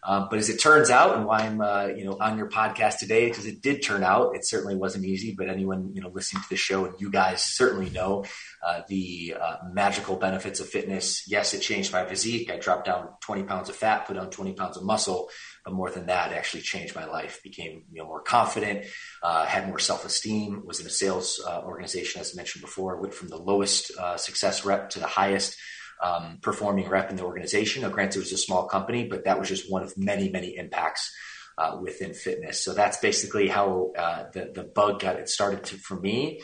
Um, 0.03 0.27
but 0.29 0.39
as 0.39 0.49
it 0.49 0.57
turns 0.57 0.89
out, 0.89 1.17
and 1.17 1.25
why 1.25 1.39
I'm 1.39 1.59
uh, 1.59 1.87
you 1.87 2.05
know 2.05 2.17
on 2.19 2.37
your 2.37 2.49
podcast 2.49 2.99
today, 2.99 3.27
because 3.27 3.45
it 3.45 3.61
did 3.61 3.83
turn 3.83 4.03
out, 4.03 4.35
it 4.35 4.47
certainly 4.47 4.75
wasn't 4.75 5.05
easy. 5.05 5.35
But 5.37 5.49
anyone 5.49 5.91
you 5.93 6.01
know 6.01 6.09
listening 6.09 6.43
to 6.43 6.49
the 6.49 6.55
show, 6.55 6.85
and 6.85 6.95
you 6.99 7.11
guys 7.11 7.41
certainly 7.41 7.89
know 7.89 8.23
uh, 8.65 8.81
the 8.87 9.35
uh, 9.39 9.55
magical 9.71 10.15
benefits 10.15 10.59
of 10.59 10.69
fitness. 10.69 11.23
Yes, 11.27 11.53
it 11.53 11.59
changed 11.59 11.91
my 11.91 12.05
physique. 12.05 12.49
I 12.51 12.57
dropped 12.57 12.85
down 12.85 13.09
20 13.21 13.43
pounds 13.43 13.69
of 13.69 13.75
fat, 13.75 14.07
put 14.07 14.17
on 14.17 14.29
20 14.29 14.53
pounds 14.53 14.77
of 14.77 14.83
muscle. 14.83 15.29
But 15.67 15.73
more 15.73 15.91
than 15.91 16.05
that, 16.05 16.31
actually 16.31 16.61
changed 16.61 16.95
my 16.95 17.03
life. 17.03 17.43
Became 17.43 17.83
you 17.91 18.01
know 18.01 18.07
more 18.07 18.21
confident, 18.21 18.85
uh, 19.21 19.45
had 19.45 19.67
more 19.67 19.79
self 19.79 20.05
esteem. 20.05 20.65
Was 20.65 20.79
in 20.79 20.87
a 20.87 20.89
sales 20.89 21.43
uh, 21.45 21.59
organization, 21.59 22.21
as 22.21 22.31
I 22.33 22.37
mentioned 22.37 22.61
before. 22.61 22.95
Went 22.95 23.13
from 23.13 23.27
the 23.27 23.35
lowest 23.35 23.91
uh, 23.99 24.15
success 24.15 24.63
rep 24.63 24.91
to 24.91 24.99
the 24.99 25.07
highest 25.07 25.57
um, 26.01 26.39
performing 26.41 26.87
rep 26.87 27.09
in 27.09 27.17
the 27.17 27.25
organization. 27.25 27.81
Now, 27.81 27.89
granted, 27.89 28.19
it 28.19 28.21
was 28.21 28.31
a 28.31 28.37
small 28.37 28.65
company, 28.65 29.09
but 29.09 29.25
that 29.25 29.39
was 29.39 29.49
just 29.49 29.69
one 29.69 29.83
of 29.83 29.97
many, 29.97 30.29
many 30.29 30.55
impacts 30.55 31.11
uh, 31.57 31.77
within 31.81 32.13
fitness. 32.13 32.61
So 32.61 32.73
that's 32.73 32.97
basically 32.97 33.47
how 33.47 33.91
uh, 33.97 34.25
the 34.33 34.51
the 34.53 34.63
bug 34.63 34.99
got 34.99 35.15
it 35.15 35.29
started 35.29 35.63
to, 35.65 35.77
for 35.77 35.99
me. 35.99 36.41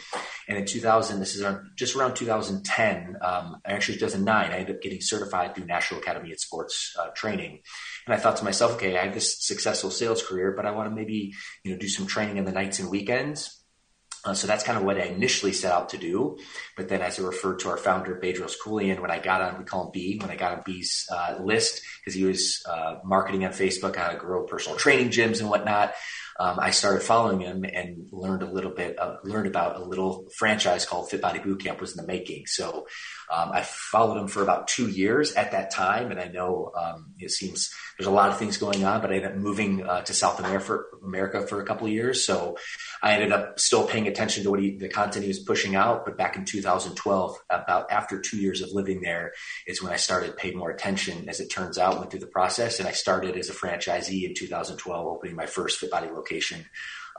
And 0.48 0.58
in 0.58 0.66
2000, 0.66 1.20
this 1.20 1.36
is 1.36 1.42
around, 1.42 1.72
just 1.76 1.96
around 1.96 2.16
2010, 2.16 3.18
um, 3.22 3.62
actually 3.66 3.96
2009, 3.96 4.52
I 4.52 4.58
ended 4.58 4.76
up 4.76 4.82
getting 4.82 5.02
certified 5.02 5.56
through 5.56 5.66
National 5.66 6.00
Academy 6.02 6.32
of 6.32 6.40
Sports 6.40 6.96
uh, 7.00 7.10
Training. 7.16 7.60
And 8.06 8.14
I 8.14 8.18
thought 8.18 8.38
to 8.38 8.44
myself, 8.44 8.74
okay, 8.74 8.98
I 8.98 9.06
have 9.06 9.14
this 9.14 9.46
successful 9.46 9.92
sales 9.92 10.26
career, 10.26 10.54
but 10.56 10.66
I 10.66 10.72
want 10.72 10.90
to 10.90 10.96
maybe 10.96 11.34
you 11.64 11.72
know 11.72 11.78
do 11.78 11.88
some 11.88 12.08
training 12.08 12.38
in 12.38 12.46
the 12.46 12.52
nights 12.52 12.80
and 12.80 12.90
weekends. 12.90 13.63
Uh, 14.26 14.34
so 14.34 14.48
that's 14.48 14.64
kind 14.64 14.78
of 14.78 14.86
what 14.86 14.98
I 14.98 15.04
initially 15.04 15.52
set 15.52 15.72
out 15.72 15.90
to 15.90 15.98
do. 15.98 16.38
But 16.78 16.88
then, 16.88 17.02
as 17.02 17.20
I 17.20 17.24
referred 17.24 17.60
to 17.60 17.70
our 17.70 17.78
founder, 17.78 18.20
Bedros 18.22 18.54
Keuilian, 18.64 19.02
when 19.02 19.12
I 19.12 19.20
got 19.20 19.42
on, 19.42 19.60
we 19.60 19.66
call 19.66 19.86
him 19.86 19.92
B, 19.92 20.18
when 20.20 20.32
I 20.32 20.36
got 20.36 20.54
on 20.54 20.64
B's 20.66 21.08
uh, 21.12 21.40
list, 21.42 21.82
because 22.00 22.14
he 22.14 22.24
was 22.24 22.64
uh, 22.70 23.00
marketing 23.04 23.46
on 23.46 23.52
Facebook 23.52 23.96
how 23.96 24.10
to 24.10 24.18
grow 24.18 24.44
personal 24.44 24.78
training 24.78 25.10
gyms 25.10 25.40
and 25.40 25.50
whatnot 25.50 25.94
um, 26.40 26.60
I 26.60 26.72
started 26.72 27.04
following 27.04 27.42
him 27.42 27.64
and 27.64 28.08
learned 28.12 28.42
a 28.42 28.50
little 28.50 28.72
bit, 28.72 28.98
learned 29.24 29.48
about 29.48 29.78
a 29.78 29.84
little 29.84 30.28
franchise 30.36 30.86
called 30.86 31.10
Fit 31.10 31.22
Body 31.22 31.40
Bootcamp 31.40 31.80
was 31.80 31.92
in 31.92 31.98
the 31.98 32.08
making. 32.08 32.48
So 32.48 32.88
um, 33.32 33.52
I 33.52 33.62
followed 33.62 34.20
him 34.20 34.28
for 34.28 34.42
about 34.42 34.68
two 34.68 34.90
years 34.90 35.34
at 35.34 35.52
that 35.52 35.72
time, 35.72 36.12
and 36.12 36.20
I 36.20 36.28
know 36.28 36.72
um, 36.76 37.14
it 37.20 37.32
seems 37.32 37.72
there's 37.98 38.08
a 38.08 38.12
lot 38.12 38.30
of 38.30 38.38
things 38.38 38.58
going 38.58 38.84
on, 38.84 39.02
but 39.02 39.12
I 39.12 39.16
ended 39.16 39.32
up 39.32 39.38
moving 39.38 39.86
uh, 39.88 40.02
to 40.02 40.14
South 40.14 40.40
America 40.40 40.66
for, 40.66 40.88
America 41.04 41.46
for 41.46 41.62
a 41.62 41.66
couple 41.66 41.86
of 41.86 41.94
years. 41.94 42.26
So 42.26 42.58
I 43.02 43.14
ended 43.14 43.32
up 43.32 43.60
still 43.60 43.86
paying 43.86 44.08
attention 44.08 44.44
to 44.44 44.50
what 44.50 44.60
he, 44.60 44.78
the 44.78 44.90
content 44.90 45.24
he 45.24 45.30
was 45.30 45.40
pushing 45.40 45.76
out. 45.76 46.06
But 46.06 46.18
back 46.18 46.36
in 46.36 46.46
2012, 46.46 47.38
about 47.50 47.92
after 47.92 48.20
two 48.20 48.38
years 48.38 48.62
of 48.62 48.72
living 48.72 49.02
there, 49.02 49.34
is 49.68 49.84
when 49.84 49.94
I 49.94 49.98
started 49.98 50.38
paying 50.38 50.58
more 50.58 50.72
attention. 50.72 51.30
As 51.30 51.40
it 51.40 51.50
turns 51.50 51.78
out, 51.78 52.00
went 52.00 52.12
through 52.12 52.22
the 52.22 52.28
process, 52.28 52.80
and 52.80 52.88
I 52.88 52.92
started 52.92 53.38
as 53.38 53.50
a 53.50 53.54
franchisee 53.54 54.24
in 54.24 54.34
2012, 54.34 55.06
opening 55.06 55.36
my 55.36 55.46
first 55.46 55.80
Fit 55.80 55.92
Body 55.92 56.08
location 56.08 56.23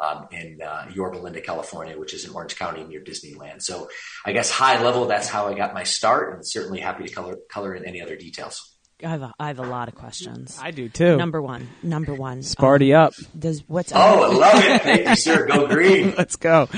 um, 0.01 0.27
in 0.33 0.61
uh, 0.61 0.91
Yorba 0.93 1.19
Linda, 1.19 1.41
California, 1.41 1.99
which 1.99 2.15
is 2.15 2.25
in 2.25 2.35
Orange 2.35 2.57
County 2.57 2.85
near 2.85 3.01
Disneyland. 3.01 3.63
So 3.63 3.89
I 4.25 4.33
guess 4.33 4.51
high 4.51 4.83
level, 4.83 5.07
that's 5.07 5.29
how 5.29 5.47
I 5.47 5.55
got 5.55 5.75
my 5.75 5.85
start, 5.85 6.35
and 6.35 6.47
certainly 6.47 6.81
happy 6.81 7.05
to 7.05 7.15
color 7.15 7.37
color 7.51 7.75
in 7.75 7.85
any 7.85 8.03
other 8.03 8.17
details. 8.17 8.74
I 9.03 9.09
have 9.09 9.23
a, 9.23 9.35
I 9.41 9.49
have 9.49 9.59
a 9.59 9.67
lot 9.67 9.89
of 9.89 9.95
questions. 9.97 10.59
I 10.63 10.71
do 10.71 10.89
too. 10.89 11.17
Number 11.17 11.43
one, 11.43 11.69
number 11.83 12.15
one. 12.15 12.41
Sparty 12.41 12.95
um, 12.95 13.07
up. 13.07 13.15
Does 13.37 13.65
what's 13.67 13.93
oh, 13.93 13.97
I 13.97 14.27
love 14.29 14.65
it. 14.65 14.83
Thank 14.83 15.09
you, 15.09 15.17
sir. 15.17 15.47
Go 15.47 15.67
green. 15.75 16.15
Let's 16.17 16.37
go. 16.37 16.69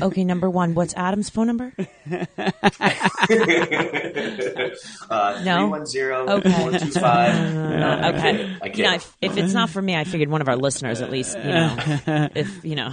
Okay, 0.00 0.22
number 0.24 0.48
one. 0.48 0.74
What's 0.74 0.94
Adam's 0.94 1.28
phone 1.28 1.48
number? 1.48 1.72
uh, 5.10 5.42
No? 5.44 5.84
310 5.84 6.28
Okay. 6.28 6.50
425. 6.50 8.14
okay. 8.14 8.56
I 8.62 8.66
You 8.66 8.82
know, 8.84 8.94
if, 8.94 9.16
if 9.20 9.36
it's 9.36 9.52
not 9.52 9.70
for 9.70 9.82
me, 9.82 9.96
I 9.96 10.04
figured 10.04 10.28
one 10.28 10.40
of 10.40 10.48
our 10.48 10.56
listeners 10.56 11.00
at 11.00 11.10
least. 11.10 11.36
You 11.36 11.44
know, 11.44 11.76
if 12.34 12.64
you 12.64 12.76
know, 12.76 12.92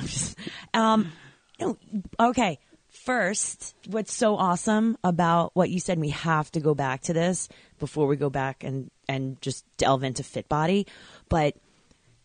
um, 0.74 1.12
no, 1.60 1.78
okay. 2.20 2.60
First, 3.06 3.76
what's 3.88 4.14
so 4.14 4.38
awesome 4.38 4.98
about 5.04 5.52
what 5.56 5.70
you 5.70 5.80
said, 5.82 5.94
and 5.94 6.02
we 6.02 6.12
have 6.12 6.50
to 6.52 6.62
go 6.62 6.74
back 6.74 7.02
to 7.04 7.14
this 7.14 7.50
before 7.84 8.08
we 8.08 8.16
go 8.16 8.30
back 8.30 8.64
and 8.64 8.90
and 9.10 9.42
just 9.42 9.66
delve 9.76 10.06
into 10.06 10.24
Fit 10.24 10.48
Body, 10.48 10.88
but 11.28 11.58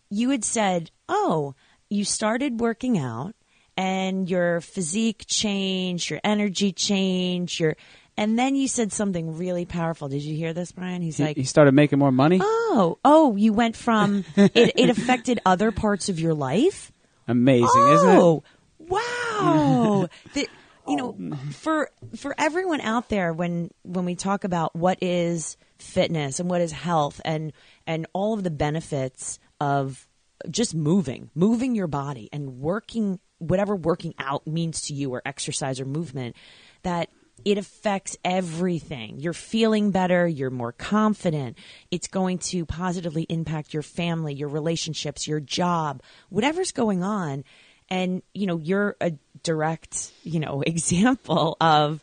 you 0.08 0.30
had 0.30 0.44
said, 0.44 0.92
oh, 1.08 1.56
you 1.90 2.04
started 2.04 2.60
working 2.60 2.96
out 2.96 3.34
and 3.76 4.30
your 4.30 4.60
physique 4.60 5.24
changed, 5.26 6.10
your 6.10 6.20
energy 6.22 6.70
changed, 6.70 7.58
your 7.58 7.74
and 8.16 8.38
then 8.38 8.54
you 8.54 8.68
said 8.68 8.92
something 8.92 9.36
really 9.36 9.64
powerful. 9.64 10.08
Did 10.08 10.22
you 10.22 10.36
hear 10.36 10.52
this, 10.52 10.70
Brian? 10.70 11.02
He's 11.02 11.16
He, 11.16 11.24
like, 11.24 11.36
he 11.36 11.42
started 11.42 11.74
making 11.74 11.98
more 11.98 12.12
money. 12.12 12.38
Oh, 12.40 12.98
oh, 13.04 13.34
you 13.34 13.52
went 13.52 13.74
from 13.74 14.24
it, 14.36 14.74
it 14.76 14.90
affected 14.90 15.40
other 15.44 15.72
parts 15.72 16.08
of 16.08 16.20
your 16.20 16.34
life. 16.34 16.92
Amazing, 17.26 17.88
isn't 17.88 18.08
it? 18.08 18.16
Oh, 18.16 18.44
wow! 18.78 20.08
the, 20.34 20.48
you 20.88 20.96
know, 20.96 21.16
oh, 21.20 21.36
for 21.52 21.90
for 22.16 22.34
everyone 22.38 22.80
out 22.80 23.08
there, 23.08 23.32
when 23.32 23.70
when 23.82 24.04
we 24.04 24.14
talk 24.14 24.44
about 24.44 24.74
what 24.74 24.98
is 25.02 25.56
fitness 25.78 26.40
and 26.40 26.50
what 26.50 26.60
is 26.60 26.72
health 26.72 27.20
and 27.24 27.52
and 27.86 28.06
all 28.12 28.34
of 28.34 28.44
the 28.44 28.50
benefits 28.50 29.38
of 29.60 30.06
just 30.50 30.74
moving, 30.74 31.30
moving 31.34 31.74
your 31.74 31.86
body 31.86 32.28
and 32.32 32.60
working 32.60 33.18
whatever 33.38 33.76
working 33.76 34.14
out 34.18 34.46
means 34.46 34.82
to 34.82 34.94
you 34.94 35.10
or 35.10 35.22
exercise 35.24 35.80
or 35.80 35.84
movement, 35.84 36.34
that 36.82 37.08
it 37.44 37.58
affects 37.58 38.16
everything. 38.24 39.20
You're 39.20 39.32
feeling 39.32 39.90
better, 39.90 40.26
you're 40.26 40.50
more 40.50 40.72
confident. 40.72 41.56
It's 41.90 42.08
going 42.08 42.38
to 42.38 42.66
positively 42.66 43.22
impact 43.28 43.72
your 43.72 43.82
family, 43.82 44.34
your 44.34 44.48
relationships, 44.48 45.28
your 45.28 45.40
job, 45.40 46.02
whatever's 46.30 46.72
going 46.72 47.02
on. 47.02 47.44
And, 47.90 48.22
you 48.34 48.46
know, 48.46 48.58
you're 48.58 48.96
a 49.00 49.12
direct, 49.42 50.12
you 50.22 50.40
know, 50.40 50.62
example 50.66 51.56
of 51.60 52.02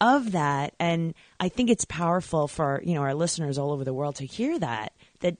of 0.00 0.32
that 0.32 0.74
and 0.80 1.14
I 1.38 1.48
think 1.48 1.70
it's 1.70 1.84
powerful 1.84 2.48
for, 2.48 2.82
you 2.84 2.94
know, 2.94 3.02
our 3.02 3.14
listeners 3.14 3.56
all 3.56 3.70
over 3.70 3.84
the 3.84 3.94
world 3.94 4.16
to 4.16 4.26
hear 4.26 4.58
that 4.58 4.92
that 5.20 5.36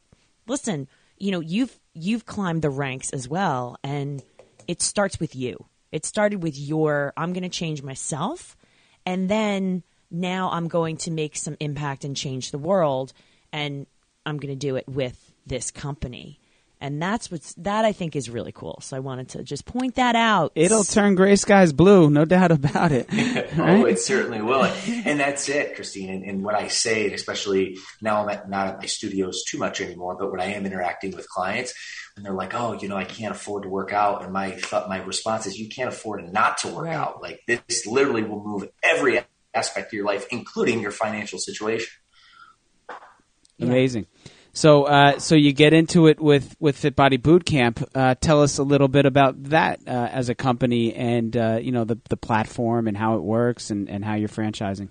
listen, 0.47 0.87
you 1.19 1.33
know, 1.33 1.41
you've 1.41 1.77
you've 1.95 2.27
climbed 2.27 2.63
the 2.63 2.71
ranks 2.71 3.11
as 3.11 3.29
well 3.29 3.77
and 3.83 4.23
it 4.69 4.81
starts 4.81 5.19
with 5.19 5.35
you. 5.35 5.67
It 5.91 6.07
started 6.07 6.45
with 6.45 6.57
your 6.57 7.13
I'm 7.17 7.33
going 7.33 7.43
to 7.43 7.49
change 7.49 7.83
myself 7.83 8.57
and 9.05 9.29
then 9.29 9.83
now 10.13 10.51
I'm 10.53 10.69
going 10.69 10.97
to 10.99 11.11
make 11.11 11.37
some 11.37 11.57
impact 11.59 12.05
and 12.05 12.17
change 12.17 12.51
the 12.51 12.59
world 12.59 13.13
and 13.53 13.87
I'm 14.25 14.37
going 14.37 14.53
to 14.53 14.67
do 14.67 14.77
it 14.77 14.89
with 14.89 15.33
this 15.47 15.71
company. 15.71 16.39
And 16.83 17.01
that's 17.01 17.31
what's 17.31 17.55
that 17.55 17.85
I 17.85 17.93
think 17.93 18.17
is 18.17 18.29
really 18.29 18.51
cool. 18.51 18.81
So 18.83 18.97
I 18.97 19.01
wanted 19.01 19.29
to 19.31 19.45
just 19.45 19.65
point 19.65 19.95
that 19.95 20.17
out. 20.17 20.51
It'll 20.57 20.83
turn 20.83 21.15
gray 21.15 21.37
skies 21.37 21.73
blue, 21.73 22.11
no 22.11 22.25
doubt 22.25 22.51
about 22.51 22.91
it. 22.91 23.07
oh, 23.57 23.85
it 23.85 24.01
certainly 24.01 24.43
will. 24.43 24.65
And 24.65 25.21
that's 25.21 25.49
it, 25.49 25.77
Christine. 25.77 26.11
And, 26.11 26.25
and 26.25 26.45
what 26.45 26.57
I 26.57 26.67
say, 26.67 27.05
and 27.05 27.15
especially 27.15 27.79
now 28.01 28.25
I'm 28.25 28.29
at, 28.31 28.51
not 28.51 28.67
at 28.67 28.79
my 28.81 28.87
studios 28.87 29.45
too 29.45 29.59
much 29.59 29.81
anymore, 29.81 30.17
but 30.19 30.33
when 30.33 30.41
I 30.41 30.47
am 30.47 30.67
interacting 30.67 31.15
with 31.15 31.29
clients, 31.29 31.73
and 32.17 32.27
they're 32.27 32.35
like, 32.35 32.53
"Oh, 32.53 32.73
you 32.73 32.89
know, 32.89 32.97
I 32.97 33.05
can't 33.05 33.33
afford 33.33 33.63
to 33.63 33.69
work 33.69 33.93
out," 33.93 34.25
and 34.25 34.33
my 34.33 34.61
my 34.89 34.99
response 35.05 35.47
is, 35.47 35.57
"You 35.57 35.69
can't 35.69 35.89
afford 35.89 36.31
not 36.33 36.59
to 36.59 36.69
work 36.69 36.87
right. 36.87 36.97
out. 36.97 37.23
Like 37.23 37.43
this 37.47 37.87
literally 37.87 38.25
will 38.25 38.43
move 38.43 38.69
every 38.83 39.21
aspect 39.55 39.87
of 39.87 39.93
your 39.93 40.05
life, 40.05 40.27
including 40.33 40.81
your 40.81 40.91
financial 40.91 41.39
situation." 41.39 41.93
Amazing. 43.61 44.07
So, 44.55 44.85
uh, 44.85 45.19
so 45.19 45.35
you 45.35 45.53
get 45.53 45.73
into 45.73 46.09
it 46.09 46.21
with 46.21 46.55
with 46.61 46.77
Fit 46.77 46.95
Body 46.95 47.17
Bootcamp. 47.17 47.85
Uh, 47.95 48.15
tell 48.21 48.43
us 48.43 48.59
a 48.59 48.63
little 48.63 48.89
bit 48.89 49.07
about 49.07 49.43
that 49.45 49.81
uh, 49.87 49.91
as 49.91 50.29
a 50.29 50.35
company, 50.35 50.95
and 50.95 51.35
uh, 51.37 51.59
you 51.61 51.73
know 51.73 51.85
the 51.85 51.99
the 52.11 52.17
platform 52.19 52.87
and 52.87 52.97
how 52.97 53.17
it 53.17 53.23
works, 53.23 53.71
and, 53.71 53.89
and 53.89 54.05
how 54.05 54.15
you're 54.15 54.29
franchising. 54.29 54.89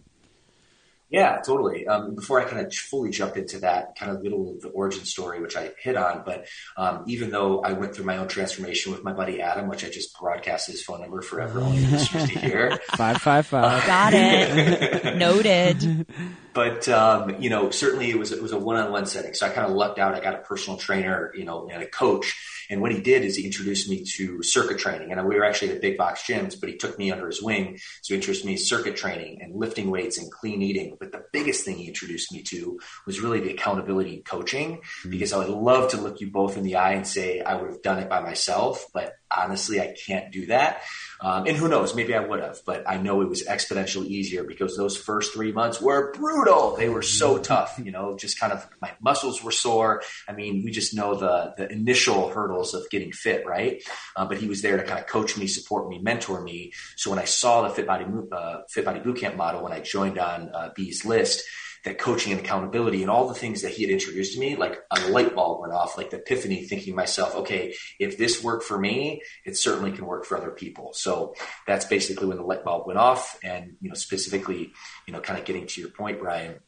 Yeah, 1.11 1.41
totally. 1.45 1.85
Um, 1.87 2.15
before 2.15 2.39
I 2.39 2.45
kind 2.45 2.65
of 2.65 2.73
fully 2.73 3.11
jump 3.11 3.35
into 3.35 3.59
that 3.59 3.97
kind 3.97 4.13
of 4.13 4.23
middle 4.23 4.49
of 4.49 4.61
the 4.61 4.69
origin 4.69 5.03
story, 5.03 5.41
which 5.41 5.57
I 5.57 5.71
hit 5.77 5.97
on, 5.97 6.23
but 6.25 6.47
um, 6.77 7.03
even 7.05 7.31
though 7.31 7.59
I 7.59 7.73
went 7.73 7.93
through 7.93 8.05
my 8.05 8.17
own 8.17 8.29
transformation 8.29 8.93
with 8.93 9.03
my 9.03 9.11
buddy 9.11 9.41
Adam, 9.41 9.67
which 9.67 9.83
I 9.83 9.89
just 9.89 10.17
broadcast 10.17 10.67
his 10.67 10.81
phone 10.81 11.01
number 11.01 11.21
for 11.21 11.41
everyone 11.41 11.75
listeners 11.91 12.29
to 12.29 12.39
hear. 12.39 12.79
Five 12.95 13.17
five 13.21 13.45
five. 13.45 13.85
Got 13.85 14.13
it. 14.13 15.17
Noted. 15.17 16.07
But 16.53 16.87
um, 16.89 17.41
you 17.41 17.49
know, 17.49 17.69
certainly 17.69 18.09
it 18.09 18.19
was 18.19 18.31
it 18.31 18.41
was 18.41 18.51
a 18.51 18.59
one 18.59 18.77
on 18.77 18.91
one 18.91 19.05
setting, 19.05 19.33
so 19.33 19.45
I 19.45 19.49
kind 19.49 19.67
of 19.67 19.73
lucked 19.73 19.99
out. 19.99 20.13
I 20.13 20.19
got 20.19 20.35
a 20.35 20.39
personal 20.39 20.77
trainer, 20.77 21.31
you 21.35 21.45
know, 21.45 21.69
and 21.71 21.81
a 21.81 21.87
coach 21.87 22.35
and 22.71 22.81
what 22.81 22.93
he 22.93 23.01
did 23.01 23.25
is 23.25 23.35
he 23.35 23.45
introduced 23.45 23.89
me 23.89 24.05
to 24.15 24.41
circuit 24.43 24.79
training. 24.79 25.11
And 25.11 25.27
we 25.27 25.35
were 25.35 25.43
actually 25.43 25.73
at 25.73 25.81
big 25.81 25.97
box 25.97 26.23
gyms, 26.23 26.57
but 26.57 26.69
he 26.69 26.77
took 26.77 26.97
me 26.97 27.11
under 27.11 27.27
his 27.27 27.43
wing. 27.43 27.77
So 28.01 28.13
he 28.13 28.15
introduced 28.15 28.45
me 28.45 28.55
to 28.55 28.63
circuit 28.63 28.95
training 28.95 29.39
and 29.41 29.53
lifting 29.53 29.91
weights 29.91 30.17
and 30.17 30.31
clean 30.31 30.61
eating. 30.61 30.95
But 30.97 31.11
the 31.11 31.25
biggest 31.33 31.65
thing 31.65 31.75
he 31.75 31.89
introduced 31.89 32.31
me 32.31 32.43
to 32.43 32.79
was 33.05 33.19
really 33.19 33.41
the 33.41 33.51
accountability 33.51 34.15
and 34.15 34.25
coaching 34.25 34.77
mm-hmm. 34.77 35.09
because 35.09 35.33
I 35.33 35.39
would 35.39 35.49
love 35.49 35.91
to 35.91 35.97
look 35.99 36.21
you 36.21 36.31
both 36.31 36.55
in 36.55 36.63
the 36.63 36.77
eye 36.77 36.93
and 36.93 37.05
say 37.05 37.41
I 37.41 37.55
would 37.55 37.69
have 37.69 37.81
done 37.81 37.99
it 37.99 38.07
by 38.07 38.21
myself, 38.21 38.85
but 38.93 39.15
honestly, 39.29 39.81
I 39.81 39.93
can't 40.07 40.31
do 40.31 40.45
that. 40.45 40.81
Um, 41.21 41.45
and 41.45 41.55
who 41.55 41.67
knows, 41.67 41.93
maybe 41.93 42.15
I 42.15 42.19
would 42.19 42.39
have, 42.39 42.61
but 42.65 42.83
I 42.89 42.97
know 42.97 43.21
it 43.21 43.29
was 43.29 43.43
exponentially 43.45 44.07
easier 44.07 44.43
because 44.43 44.75
those 44.75 44.97
first 44.97 45.33
three 45.33 45.51
months 45.51 45.79
were 45.79 46.11
brutal. 46.13 46.75
They 46.75 46.89
were 46.89 47.03
so 47.03 47.37
tough, 47.37 47.79
you 47.83 47.91
know, 47.91 48.17
just 48.17 48.39
kind 48.39 48.51
of 48.51 48.67
my 48.81 48.91
muscles 48.99 49.43
were 49.43 49.51
sore. 49.51 50.01
I 50.27 50.33
mean, 50.33 50.63
we 50.63 50.71
just 50.71 50.95
know 50.95 51.13
the, 51.13 51.53
the 51.57 51.71
initial 51.71 52.29
hurdles 52.29 52.73
of 52.73 52.89
getting 52.89 53.11
fit, 53.11 53.45
right? 53.45 53.83
Uh, 54.15 54.25
but 54.25 54.39
he 54.39 54.47
was 54.47 54.63
there 54.63 54.77
to 54.77 54.83
kind 54.83 54.99
of 54.99 55.05
coach 55.05 55.37
me, 55.37 55.45
support 55.45 55.87
me, 55.89 55.99
mentor 55.99 56.41
me. 56.41 56.73
So 56.95 57.11
when 57.11 57.19
I 57.19 57.25
saw 57.25 57.61
the 57.67 57.69
Fit 57.69 57.85
Body, 57.85 58.05
uh, 58.31 58.61
Fit 58.69 58.83
Body 58.83 58.99
Bootcamp 58.99 59.35
model, 59.35 59.63
when 59.63 59.73
I 59.73 59.79
joined 59.79 60.17
on 60.17 60.49
uh, 60.53 60.69
B's 60.75 61.05
list, 61.05 61.43
that 61.83 61.97
coaching 61.97 62.31
and 62.31 62.41
accountability 62.41 63.01
and 63.01 63.09
all 63.09 63.27
the 63.27 63.33
things 63.33 63.63
that 63.63 63.71
he 63.71 63.83
had 63.83 63.91
introduced 63.91 64.33
to 64.33 64.39
me, 64.39 64.55
like 64.55 64.79
a 64.91 65.09
light 65.09 65.33
bulb 65.35 65.61
went 65.61 65.73
off, 65.73 65.97
like 65.97 66.11
the 66.11 66.17
epiphany, 66.17 66.65
thinking 66.65 66.95
myself, 66.95 67.35
okay, 67.35 67.73
if 67.99 68.17
this 68.17 68.43
worked 68.43 68.63
for 68.63 68.77
me, 68.77 69.21
it 69.45 69.57
certainly 69.57 69.91
can 69.91 70.05
work 70.05 70.25
for 70.25 70.37
other 70.37 70.51
people. 70.51 70.93
So 70.93 71.33
that's 71.65 71.85
basically 71.85 72.27
when 72.27 72.37
the 72.37 72.43
light 72.43 72.63
bulb 72.63 72.85
went 72.85 72.99
off. 72.99 73.39
And, 73.43 73.77
you 73.81 73.89
know, 73.89 73.95
specifically, 73.95 74.73
you 75.07 75.13
know, 75.13 75.21
kind 75.21 75.39
of 75.39 75.45
getting 75.45 75.65
to 75.67 75.81
your 75.81 75.89
point, 75.89 76.19
Brian, 76.19 76.59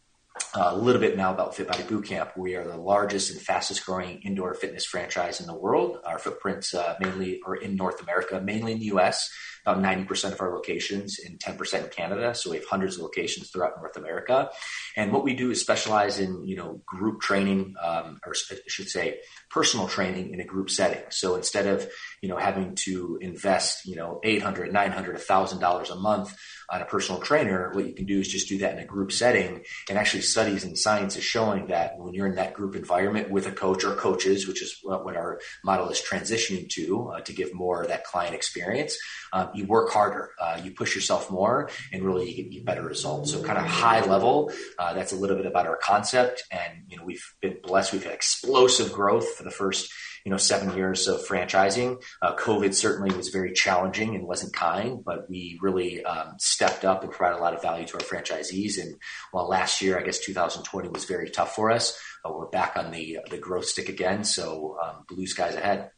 a 0.56 0.76
little 0.76 1.02
bit 1.02 1.18
now 1.18 1.34
about 1.34 1.56
Fit 1.56 1.68
Body 1.68 1.84
Bootcamp. 1.84 2.38
We 2.38 2.56
are 2.56 2.64
the 2.64 2.78
largest 2.78 3.32
and 3.32 3.42
fastest 3.42 3.86
growing 3.86 4.22
indoor 4.22 4.54
fitness 4.54 4.86
franchise 4.86 5.40
in 5.40 5.48
the 5.48 5.56
world. 5.56 6.00
Our 6.06 6.20
footprints 6.20 6.74
uh, 6.74 6.96
mainly 7.00 7.40
are 7.46 7.56
in 7.56 7.76
North 7.76 8.02
America, 8.02 8.42
mainly 8.42 8.74
in 8.74 8.80
the 8.80 8.86
U.S 8.86 9.30
about 9.66 9.82
90% 9.82 10.34
of 10.34 10.42
our 10.42 10.54
locations 10.54 11.20
in 11.20 11.38
10% 11.38 11.84
in 11.84 11.90
Canada. 11.90 12.36
So 12.36 12.52
we 12.52 12.58
have 12.58 12.66
hundreds 12.66 12.98
of 12.98 13.04
locations 13.04 13.50
throughout 13.50 13.78
North 13.78 13.96
America. 13.96 14.50
And 14.98 15.12
what 15.14 15.24
we 15.24 15.36
do 15.36 15.52
is 15.52 15.62
specialize 15.62 16.20
in, 16.20 16.46
you 16.46 16.58
know, 16.58 16.82
group 16.86 17.22
training, 17.22 17.76
um, 17.82 18.20
or 18.26 18.34
I 18.52 18.56
should 18.68 18.90
say 18.90 19.20
personal 19.50 19.88
training 19.88 20.34
in 20.34 20.42
a 20.42 20.46
group 20.46 20.70
setting. 20.70 21.04
So 21.12 21.36
instead 21.36 21.68
of, 21.68 21.90
you 22.22 22.28
know, 22.28 22.38
having 22.38 22.76
to 22.76 23.18
invest, 23.22 23.86
you 23.86 23.96
know, 23.96 24.20
800, 24.24 24.74
900, 24.74 25.16
$1,000 25.16 25.92
a 25.92 25.96
month 25.96 26.36
on 26.74 26.82
a 26.82 26.86
personal 26.86 27.22
trainer, 27.22 27.72
what 27.74 27.86
you 27.86 27.94
can 27.94 28.06
do 28.06 28.20
is 28.20 28.28
just 28.28 28.50
do 28.50 28.58
that 28.58 28.74
in 28.74 28.80
a 28.80 28.86
group 28.86 29.12
setting. 29.12 29.64
And 29.88 29.98
actually 29.98 30.22
studies 30.22 30.64
and 30.64 30.78
science 30.78 31.16
is 31.16 31.24
showing 31.24 31.68
that 31.68 32.00
when 32.00 32.16
you're 32.16 32.26
in 32.26 32.36
that 32.36 32.56
group 32.56 32.76
environment 32.76 33.30
with 33.30 33.46
a 33.46 33.52
coach 33.52 33.84
or 33.84 33.94
coaches, 33.96 34.48
which 34.48 34.64
is 34.64 34.80
what 34.82 35.16
our 35.16 35.40
model 35.64 35.90
is 35.90 36.02
transitioning 36.02 36.68
to, 36.70 37.10
uh, 37.10 37.22
to 37.22 37.32
give 37.32 37.54
more 37.54 37.84
of 37.84 37.90
that 37.90 38.04
client 38.06 38.34
experience, 38.34 38.98
um, 39.34 39.52
you 39.54 39.68
work 39.68 39.92
harder, 39.92 40.32
uh, 40.42 40.60
you 40.64 40.72
push 40.72 40.96
yourself 40.96 41.30
more, 41.30 41.70
and 41.92 42.02
really 42.02 42.32
you 42.32 42.50
get 42.50 42.66
better 42.66 42.84
results. 42.84 43.32
So, 43.32 43.44
kind 43.44 43.60
of 43.60 43.66
high 43.66 44.04
level, 44.04 44.52
uh, 44.80 44.94
that's 44.94 45.12
a 45.12 45.16
little 45.16 45.38
bit 45.38 45.46
about 45.46 45.68
our 45.68 45.78
concept. 45.78 46.44
And 46.52 46.84
you 46.88 46.98
know, 46.98 47.04
we've 47.04 47.24
been 47.40 47.58
blessed; 47.64 47.94
we've 47.94 48.04
had 48.04 48.14
explosive 48.14 48.92
growth 48.92 49.36
for 49.36 49.44
the 49.44 49.52
first 49.52 49.92
you 50.26 50.32
know 50.32 50.38
seven 50.38 50.76
years 50.76 51.08
of 51.08 51.26
franchising. 51.26 52.02
Uh, 52.22 52.36
COVID 52.36 52.74
certainly 52.74 53.16
was 53.16 53.30
very 53.30 53.54
challenging 53.54 54.16
and 54.16 54.28
wasn't 54.28 54.54
kind, 54.54 55.04
but 55.04 55.30
we 55.30 55.58
really 55.62 56.04
um, 56.04 56.36
stepped 56.40 56.86
up 56.86 57.04
and 57.04 57.12
provided 57.12 57.40
a 57.40 57.42
lot 57.42 57.54
of 57.54 57.62
value 57.62 57.86
to 57.88 57.96
our 57.96 58.04
franchisees. 58.04 58.82
And 58.82 58.96
while 59.32 59.48
last 59.48 59.82
year, 59.82 60.00
I 60.00 60.04
guess 60.04 60.20
2020 60.20 60.90
was 60.90 61.06
very 61.06 61.30
tough 61.30 61.56
for 61.56 61.72
us, 61.72 61.98
we're 62.26 62.48
back 62.48 62.78
on 62.78 62.92
the 62.92 63.20
the 63.30 63.38
growth 63.38 63.66
stick 63.66 63.90
again. 63.90 64.24
So 64.24 64.78
um, 64.84 65.06
blue 65.08 65.28
skies 65.28 65.56
ahead. 65.56 65.92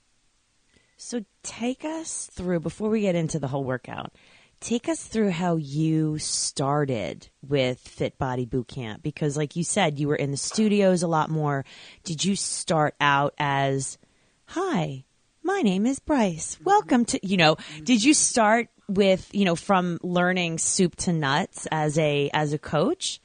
So 0.97 1.25
take 1.43 1.83
us 1.83 2.29
through 2.33 2.61
before 2.61 2.89
we 2.89 3.01
get 3.01 3.15
into 3.15 3.39
the 3.39 3.47
whole 3.47 3.63
workout. 3.63 4.13
Take 4.61 4.87
us 4.87 5.03
through 5.03 5.31
how 5.31 5.57
you 5.57 6.17
started 6.17 7.27
with 7.45 7.79
Fit 7.79 8.17
Body 8.17 8.45
Bootcamp 8.45 9.03
because, 9.03 9.35
like 9.35 9.55
you 9.55 9.63
said, 9.63 9.99
you 9.99 10.07
were 10.07 10.15
in 10.15 10.31
the 10.31 10.37
studios 10.37 11.03
a 11.03 11.07
lot 11.07 11.29
more. 11.29 11.65
Did 12.03 12.23
you 12.23 12.35
start 12.37 12.95
out 13.01 13.33
as, 13.37 13.97
"Hi, 14.47 15.05
my 15.43 15.61
name 15.61 15.85
is 15.85 15.99
Bryce. 15.99 16.57
Welcome 16.63 17.05
to," 17.05 17.19
you 17.25 17.37
know? 17.37 17.57
Did 17.83 18.03
you 18.03 18.13
start 18.13 18.69
with, 18.87 19.29
you 19.33 19.45
know, 19.45 19.55
from 19.55 19.99
learning 20.03 20.59
soup 20.59 20.95
to 20.97 21.13
nuts 21.13 21.67
as 21.71 21.97
a 21.97 22.29
as 22.33 22.53
a 22.53 22.59
coach? 22.59 23.19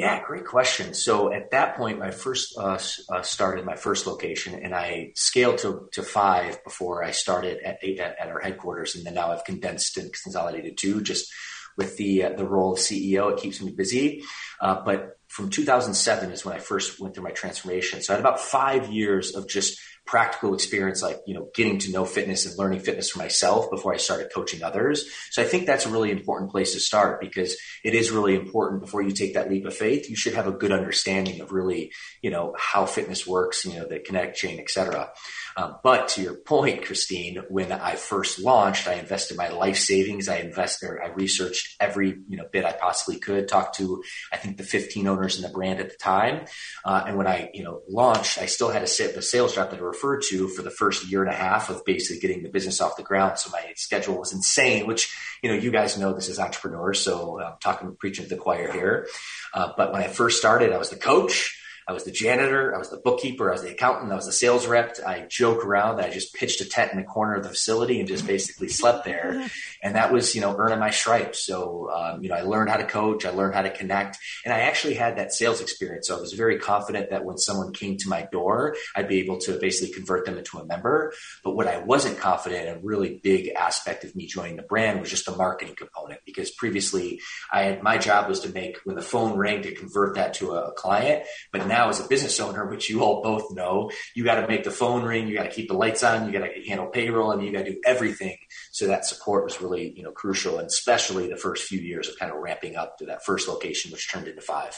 Yeah, 0.00 0.24
great 0.24 0.46
question. 0.46 0.94
So 0.94 1.30
at 1.30 1.50
that 1.50 1.76
point, 1.76 1.98
my 1.98 2.10
first 2.10 2.56
uh, 2.56 2.78
uh, 3.10 3.20
started 3.20 3.66
my 3.66 3.76
first 3.76 4.06
location, 4.06 4.54
and 4.54 4.74
I 4.74 5.12
scaled 5.14 5.58
to, 5.58 5.88
to 5.92 6.02
five 6.02 6.64
before 6.64 7.04
I 7.04 7.10
started 7.10 7.58
at 7.62 7.84
at, 7.84 8.18
at 8.18 8.28
our 8.28 8.40
headquarters, 8.40 8.94
and 8.94 9.04
then 9.04 9.12
now 9.12 9.30
I've 9.30 9.44
condensed 9.44 9.98
and 9.98 10.10
consolidated 10.10 10.78
two. 10.78 11.02
Just 11.02 11.30
with 11.76 11.98
the 11.98 12.24
uh, 12.24 12.30
the 12.30 12.46
role 12.48 12.72
of 12.72 12.78
CEO, 12.78 13.30
it 13.30 13.40
keeps 13.40 13.60
me 13.60 13.72
busy. 13.72 14.22
Uh, 14.58 14.82
but 14.82 15.19
from 15.40 15.50
2007 15.50 16.32
is 16.32 16.44
when 16.44 16.54
I 16.54 16.58
first 16.58 17.00
went 17.00 17.14
through 17.14 17.24
my 17.24 17.30
transformation. 17.30 18.02
So 18.02 18.12
I 18.12 18.16
had 18.16 18.20
about 18.20 18.40
five 18.40 18.90
years 18.90 19.34
of 19.34 19.48
just 19.48 19.80
practical 20.06 20.54
experience, 20.54 21.02
like, 21.02 21.20
you 21.26 21.34
know, 21.34 21.48
getting 21.54 21.78
to 21.78 21.92
know 21.92 22.04
fitness 22.04 22.44
and 22.44 22.58
learning 22.58 22.80
fitness 22.80 23.10
for 23.10 23.18
myself 23.20 23.70
before 23.70 23.94
I 23.94 23.96
started 23.96 24.32
coaching 24.34 24.62
others. 24.62 25.04
So 25.30 25.40
I 25.40 25.44
think 25.44 25.66
that's 25.66 25.86
a 25.86 25.90
really 25.90 26.10
important 26.10 26.50
place 26.50 26.74
to 26.74 26.80
start 26.80 27.20
because 27.20 27.56
it 27.84 27.94
is 27.94 28.10
really 28.10 28.34
important 28.34 28.80
before 28.80 29.02
you 29.02 29.12
take 29.12 29.34
that 29.34 29.50
leap 29.50 29.66
of 29.66 29.74
faith. 29.76 30.10
You 30.10 30.16
should 30.16 30.34
have 30.34 30.48
a 30.48 30.52
good 30.52 30.72
understanding 30.72 31.40
of 31.40 31.52
really, 31.52 31.92
you 32.22 32.30
know, 32.30 32.54
how 32.58 32.86
fitness 32.86 33.26
works, 33.26 33.64
you 33.64 33.78
know, 33.78 33.86
the 33.86 34.00
kinetic 34.00 34.34
chain, 34.34 34.58
et 34.58 34.68
cetera. 34.68 35.10
Um, 35.56 35.76
but 35.82 36.08
to 36.08 36.22
your 36.22 36.34
point, 36.34 36.84
Christine, 36.84 37.42
when 37.48 37.70
I 37.70 37.94
first 37.94 38.40
launched, 38.40 38.88
I 38.88 38.94
invested 38.94 39.36
my 39.36 39.48
life 39.48 39.78
savings. 39.78 40.28
I 40.28 40.38
invested, 40.38 40.90
I 41.02 41.08
researched 41.08 41.76
every 41.80 42.18
you 42.28 42.36
know 42.36 42.46
bit 42.50 42.64
I 42.64 42.72
possibly 42.72 43.18
could. 43.20 43.48
Talked 43.48 43.76
to 43.76 44.02
I 44.32 44.36
think 44.36 44.56
the 44.56 44.64
15 44.64 45.06
owners 45.06 45.29
in 45.36 45.42
the 45.42 45.48
brand 45.48 45.80
at 45.80 45.90
the 45.90 45.96
time. 45.96 46.46
Uh, 46.84 47.04
and 47.06 47.16
when 47.16 47.26
I 47.26 47.50
you 47.54 47.62
know 47.62 47.82
launched, 47.88 48.38
I 48.38 48.46
still 48.46 48.70
had 48.70 48.82
a 48.82 48.86
the 48.86 49.22
sales 49.22 49.56
rep 49.56 49.70
that 49.70 49.80
I 49.80 49.82
referred 49.82 50.22
to 50.30 50.48
for 50.48 50.62
the 50.62 50.70
first 50.70 51.08
year 51.10 51.22
and 51.22 51.32
a 51.32 51.36
half 51.36 51.70
of 51.70 51.84
basically 51.84 52.20
getting 52.20 52.42
the 52.42 52.50
business 52.50 52.80
off 52.80 52.96
the 52.96 53.02
ground. 53.02 53.38
So 53.38 53.50
my 53.50 53.72
schedule 53.76 54.18
was 54.18 54.32
insane, 54.32 54.86
which 54.86 55.14
you 55.42 55.50
know 55.50 55.56
you 55.56 55.70
guys 55.70 55.98
know 55.98 56.12
this 56.12 56.28
is 56.28 56.38
entrepreneurs, 56.38 57.00
so 57.00 57.40
I'm 57.40 57.54
talking 57.60 57.96
preaching 57.98 58.24
to 58.24 58.34
the 58.34 58.40
choir 58.40 58.72
here. 58.72 59.06
Uh, 59.52 59.72
but 59.76 59.92
when 59.92 60.02
I 60.02 60.08
first 60.08 60.38
started, 60.38 60.72
I 60.72 60.78
was 60.78 60.90
the 60.90 60.96
coach. 60.96 61.56
I 61.88 61.92
was 61.92 62.04
the 62.04 62.10
janitor, 62.10 62.74
I 62.74 62.78
was 62.78 62.90
the 62.90 62.98
bookkeeper, 62.98 63.48
I 63.48 63.52
was 63.52 63.62
the 63.62 63.70
accountant, 63.70 64.12
I 64.12 64.16
was 64.16 64.26
the 64.26 64.32
sales 64.32 64.66
rep. 64.66 64.96
I 65.06 65.26
joke 65.28 65.64
around 65.64 65.96
that 65.96 66.06
I 66.06 66.10
just 66.10 66.34
pitched 66.34 66.60
a 66.60 66.68
tent 66.68 66.92
in 66.92 66.98
the 66.98 67.04
corner 67.04 67.34
of 67.34 67.42
the 67.42 67.48
facility 67.50 67.98
and 67.98 68.08
just 68.08 68.26
basically 68.26 68.68
slept 68.68 69.04
there. 69.04 69.48
And 69.82 69.94
that 69.94 70.12
was, 70.12 70.34
you 70.34 70.42
know, 70.42 70.54
earning 70.58 70.78
my 70.78 70.90
stripes. 70.90 71.38
So, 71.46 71.90
um, 71.90 72.22
you 72.22 72.28
know, 72.28 72.34
I 72.34 72.42
learned 72.42 72.68
how 72.68 72.76
to 72.76 72.84
coach, 72.84 73.24
I 73.24 73.30
learned 73.30 73.54
how 73.54 73.62
to 73.62 73.70
connect, 73.70 74.18
and 74.44 74.52
I 74.52 74.60
actually 74.60 74.92
had 74.92 75.16
that 75.16 75.32
sales 75.32 75.62
experience. 75.62 76.08
So 76.08 76.18
I 76.18 76.20
was 76.20 76.34
very 76.34 76.58
confident 76.58 77.08
that 77.10 77.24
when 77.24 77.38
someone 77.38 77.72
came 77.72 77.96
to 77.96 78.08
my 78.08 78.28
door, 78.30 78.76
I'd 78.94 79.08
be 79.08 79.20
able 79.20 79.38
to 79.38 79.58
basically 79.58 79.94
convert 79.94 80.26
them 80.26 80.36
into 80.36 80.58
a 80.58 80.66
member. 80.66 81.14
But 81.42 81.52
what 81.52 81.66
I 81.66 81.78
wasn't 81.78 82.18
confident, 82.18 82.68
in 82.68 82.76
a 82.76 82.78
really 82.80 83.20
big 83.22 83.48
aspect 83.48 84.04
of 84.04 84.14
me 84.14 84.26
joining 84.26 84.56
the 84.56 84.62
brand 84.62 85.00
was 85.00 85.10
just 85.10 85.26
the 85.26 85.36
marketing 85.36 85.74
component 85.76 86.20
because 86.24 86.50
previously 86.50 87.20
I 87.52 87.62
had 87.62 87.82
my 87.82 87.98
job 87.98 88.28
was 88.28 88.40
to 88.40 88.50
make 88.50 88.78
when 88.84 88.96
the 88.96 89.02
phone 89.02 89.36
rang 89.36 89.62
to 89.62 89.74
convert 89.74 90.16
that 90.16 90.34
to 90.34 90.52
a 90.52 90.72
client, 90.72 91.24
but 91.52 91.66
now 91.70 91.88
as 91.88 92.00
a 92.00 92.06
business 92.06 92.38
owner, 92.38 92.66
which 92.66 92.90
you 92.90 93.02
all 93.02 93.22
both 93.22 93.50
know, 93.50 93.90
you 94.14 94.24
got 94.24 94.40
to 94.40 94.46
make 94.46 94.64
the 94.64 94.70
phone 94.70 95.02
ring, 95.02 95.26
you 95.26 95.34
got 95.34 95.44
to 95.44 95.50
keep 95.50 95.68
the 95.68 95.74
lights 95.74 96.02
on, 96.02 96.26
you 96.26 96.38
got 96.38 96.44
to 96.44 96.62
handle 96.68 96.88
payroll, 96.88 97.30
and 97.30 97.42
you 97.42 97.50
got 97.50 97.64
to 97.64 97.72
do 97.72 97.80
everything. 97.86 98.36
So 98.72 98.88
that 98.88 99.06
support 99.06 99.44
was 99.44 99.62
really, 99.62 99.92
you 99.96 100.02
know, 100.02 100.12
crucial, 100.12 100.58
and 100.58 100.66
especially 100.66 101.28
the 101.28 101.36
first 101.36 101.64
few 101.64 101.80
years 101.80 102.08
of 102.08 102.18
kind 102.18 102.30
of 102.30 102.38
ramping 102.38 102.76
up 102.76 102.98
to 102.98 103.06
that 103.06 103.24
first 103.24 103.48
location, 103.48 103.90
which 103.90 104.10
turned 104.12 104.28
into 104.28 104.42
five. 104.42 104.76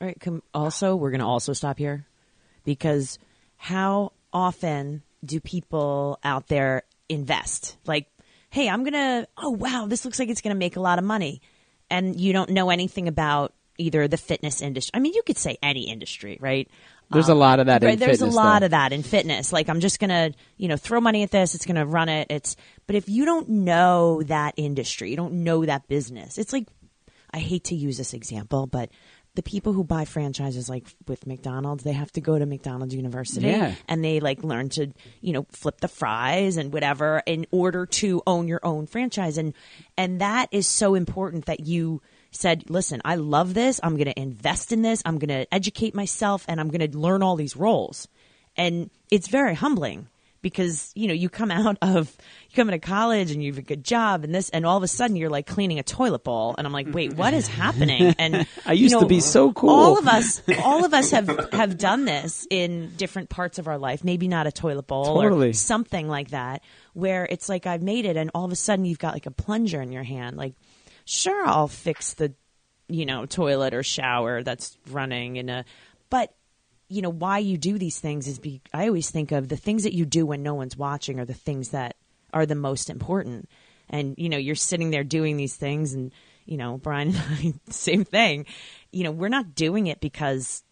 All 0.00 0.06
right. 0.06 0.42
Also, 0.54 0.94
we're 0.94 1.10
going 1.10 1.20
to 1.20 1.26
also 1.26 1.52
stop 1.52 1.78
here 1.78 2.06
because 2.64 3.18
how 3.56 4.12
often 4.32 5.02
do 5.24 5.40
people 5.40 6.18
out 6.24 6.46
there 6.46 6.84
invest? 7.08 7.76
Like, 7.84 8.06
hey, 8.50 8.68
I'm 8.68 8.82
going 8.82 8.94
to, 8.94 9.28
oh, 9.36 9.50
wow, 9.50 9.86
this 9.88 10.04
looks 10.04 10.18
like 10.18 10.28
it's 10.28 10.40
going 10.40 10.54
to 10.54 10.58
make 10.58 10.76
a 10.76 10.80
lot 10.80 10.98
of 10.98 11.04
money. 11.04 11.42
And 11.90 12.18
you 12.18 12.32
don't 12.32 12.50
know 12.50 12.70
anything 12.70 13.08
about 13.08 13.52
either 13.80 14.06
the 14.06 14.16
fitness 14.16 14.62
industry. 14.62 14.90
I 14.94 15.00
mean, 15.00 15.14
you 15.14 15.22
could 15.24 15.38
say 15.38 15.56
any 15.62 15.88
industry, 15.90 16.38
right? 16.40 16.68
There's 17.10 17.28
um, 17.28 17.36
a 17.36 17.40
lot 17.40 17.58
of 17.58 17.66
that 17.66 17.82
right, 17.82 17.98
There's 17.98 18.20
fitness, 18.20 18.34
a 18.34 18.36
lot 18.36 18.60
though. 18.60 18.66
of 18.66 18.70
that 18.70 18.92
in 18.92 19.02
fitness. 19.02 19.52
Like, 19.52 19.68
I'm 19.68 19.80
just 19.80 19.98
going 19.98 20.10
to, 20.10 20.32
you 20.56 20.68
know, 20.68 20.76
throw 20.76 21.00
money 21.00 21.22
at 21.22 21.30
this. 21.30 21.54
It's 21.54 21.66
going 21.66 21.76
to 21.76 21.86
run 21.86 22.08
it. 22.08 22.28
It's, 22.30 22.56
but 22.86 22.94
if 22.94 23.08
you 23.08 23.24
don't 23.24 23.48
know 23.48 24.22
that 24.24 24.54
industry, 24.56 25.10
you 25.10 25.16
don't 25.16 25.42
know 25.42 25.64
that 25.64 25.88
business, 25.88 26.38
it's 26.38 26.52
like, 26.52 26.68
I 27.32 27.38
hate 27.38 27.64
to 27.64 27.74
use 27.74 27.96
this 27.96 28.14
example, 28.14 28.66
but 28.66 28.90
the 29.34 29.42
people 29.42 29.72
who 29.72 29.84
buy 29.84 30.04
franchises 30.04 30.68
like 30.68 30.86
with 31.06 31.26
McDonald's, 31.26 31.84
they 31.84 31.92
have 31.92 32.10
to 32.12 32.20
go 32.20 32.38
to 32.38 32.46
McDonald's 32.46 32.94
University 32.94 33.46
yeah. 33.46 33.74
and 33.88 34.04
they 34.04 34.18
like 34.20 34.42
learn 34.42 34.68
to, 34.70 34.92
you 35.20 35.32
know, 35.32 35.46
flip 35.50 35.80
the 35.80 35.88
fries 35.88 36.56
and 36.56 36.72
whatever 36.72 37.22
in 37.26 37.46
order 37.52 37.86
to 37.86 38.22
own 38.26 38.48
your 38.48 38.60
own 38.64 38.86
franchise. 38.86 39.38
And 39.38 39.54
and 39.96 40.20
that 40.20 40.48
is 40.50 40.66
so 40.66 40.94
important 40.94 41.46
that 41.46 41.60
you 41.60 42.02
said, 42.30 42.68
listen, 42.70 43.00
I 43.04 43.16
love 43.16 43.54
this. 43.54 43.80
I'm 43.82 43.96
going 43.96 44.06
to 44.06 44.18
invest 44.18 44.72
in 44.72 44.82
this. 44.82 45.02
I'm 45.04 45.18
going 45.18 45.28
to 45.28 45.52
educate 45.52 45.94
myself 45.94 46.44
and 46.48 46.60
I'm 46.60 46.68
going 46.68 46.90
to 46.90 46.98
learn 46.98 47.22
all 47.22 47.36
these 47.36 47.56
roles. 47.56 48.08
And 48.56 48.90
it's 49.10 49.28
very 49.28 49.54
humbling 49.54 50.08
because 50.42 50.90
you 50.94 51.06
know 51.08 51.14
you 51.14 51.28
come 51.28 51.50
out 51.50 51.76
of 51.82 52.16
you 52.48 52.56
come 52.56 52.68
into 52.68 52.78
college 52.78 53.30
and 53.30 53.42
you 53.42 53.52
have 53.52 53.58
a 53.58 53.62
good 53.62 53.84
job 53.84 54.24
and 54.24 54.34
this 54.34 54.50
and 54.50 54.64
all 54.64 54.76
of 54.76 54.82
a 54.82 54.88
sudden 54.88 55.16
you're 55.16 55.30
like 55.30 55.46
cleaning 55.46 55.78
a 55.78 55.82
toilet 55.82 56.24
bowl 56.24 56.54
and 56.56 56.66
I'm 56.66 56.72
like 56.72 56.88
wait 56.92 57.14
what 57.14 57.34
is 57.34 57.46
happening 57.46 58.14
and 58.18 58.46
I 58.64 58.72
used 58.72 58.92
you 58.92 58.96
know, 58.96 59.02
to 59.02 59.06
be 59.06 59.20
so 59.20 59.52
cool 59.52 59.70
all 59.70 59.98
of 59.98 60.08
us 60.08 60.42
all 60.62 60.84
of 60.84 60.94
us 60.94 61.10
have 61.10 61.52
have 61.52 61.78
done 61.78 62.04
this 62.04 62.46
in 62.50 62.92
different 62.96 63.28
parts 63.28 63.58
of 63.58 63.68
our 63.68 63.78
life 63.78 64.04
maybe 64.04 64.28
not 64.28 64.46
a 64.46 64.52
toilet 64.52 64.86
bowl 64.86 65.20
totally. 65.20 65.50
or 65.50 65.52
something 65.52 66.08
like 66.08 66.30
that 66.30 66.62
where 66.92 67.26
it's 67.30 67.48
like 67.48 67.66
I've 67.66 67.82
made 67.82 68.04
it 68.04 68.16
and 68.16 68.30
all 68.34 68.44
of 68.44 68.52
a 68.52 68.56
sudden 68.56 68.84
you've 68.84 68.98
got 68.98 69.14
like 69.14 69.26
a 69.26 69.30
plunger 69.30 69.80
in 69.80 69.92
your 69.92 70.02
hand 70.02 70.36
like 70.36 70.54
sure 71.10 71.46
I'll 71.46 71.68
fix 71.68 72.14
the 72.14 72.32
you 72.88 73.06
know 73.06 73.26
toilet 73.26 73.74
or 73.74 73.82
shower 73.82 74.42
that's 74.42 74.76
running 74.88 75.36
in 75.36 75.48
a 75.48 75.64
but 76.08 76.34
you 76.88 77.02
know 77.02 77.10
why 77.10 77.38
you 77.38 77.56
do 77.56 77.78
these 77.78 77.98
things 77.98 78.26
is 78.26 78.38
be 78.38 78.60
I 78.72 78.86
always 78.86 79.10
think 79.10 79.32
of 79.32 79.48
the 79.48 79.56
things 79.56 79.84
that 79.84 79.92
you 79.92 80.04
do 80.04 80.26
when 80.26 80.42
no 80.42 80.54
one's 80.54 80.76
watching 80.76 81.18
are 81.20 81.24
the 81.24 81.34
things 81.34 81.70
that 81.70 81.96
are 82.32 82.46
the 82.46 82.54
most 82.54 82.90
important. 82.90 83.48
And 83.88 84.14
you 84.18 84.28
know, 84.28 84.36
you're 84.36 84.54
sitting 84.54 84.90
there 84.90 85.04
doing 85.04 85.36
these 85.36 85.56
things 85.56 85.94
and 85.94 86.12
you 86.46 86.56
know, 86.56 86.78
Brian 86.78 87.14
and 87.14 87.60
I 87.68 87.72
same 87.72 88.04
thing. 88.04 88.46
You 88.92 89.04
know, 89.04 89.10
we're 89.10 89.28
not 89.28 89.54
doing 89.54 89.86
it 89.86 90.00
because 90.00 90.62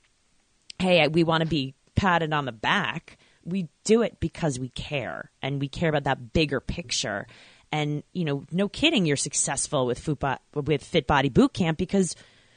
hey, 0.79 1.07
we 1.09 1.25
want 1.25 1.43
to 1.43 1.49
be 1.49 1.75
patted 1.97 2.33
on 2.33 2.45
the 2.45 2.53
back. 2.53 3.19
We 3.45 3.69
do 3.85 4.03
it 4.03 4.21
because 4.21 4.59
we 4.59 4.69
care 4.69 5.31
and 5.43 5.61
we 5.61 5.69
care 5.69 5.89
about 5.89 6.05
that 6.05 6.33
bigger 6.33 6.61
picture. 6.61 7.27
And 7.71 8.03
you 8.13 8.25
know, 8.25 8.45
no 8.51 8.69
kidding, 8.69 9.07
you're 9.07 9.17
successful 9.17 9.87
with 9.87 9.99
Fit, 9.99 10.19
with 10.55 10.83
Fit 10.85 11.07
Body 11.07 11.29
Boot 11.29 11.53
Camp 11.53 11.79
because 11.79 12.15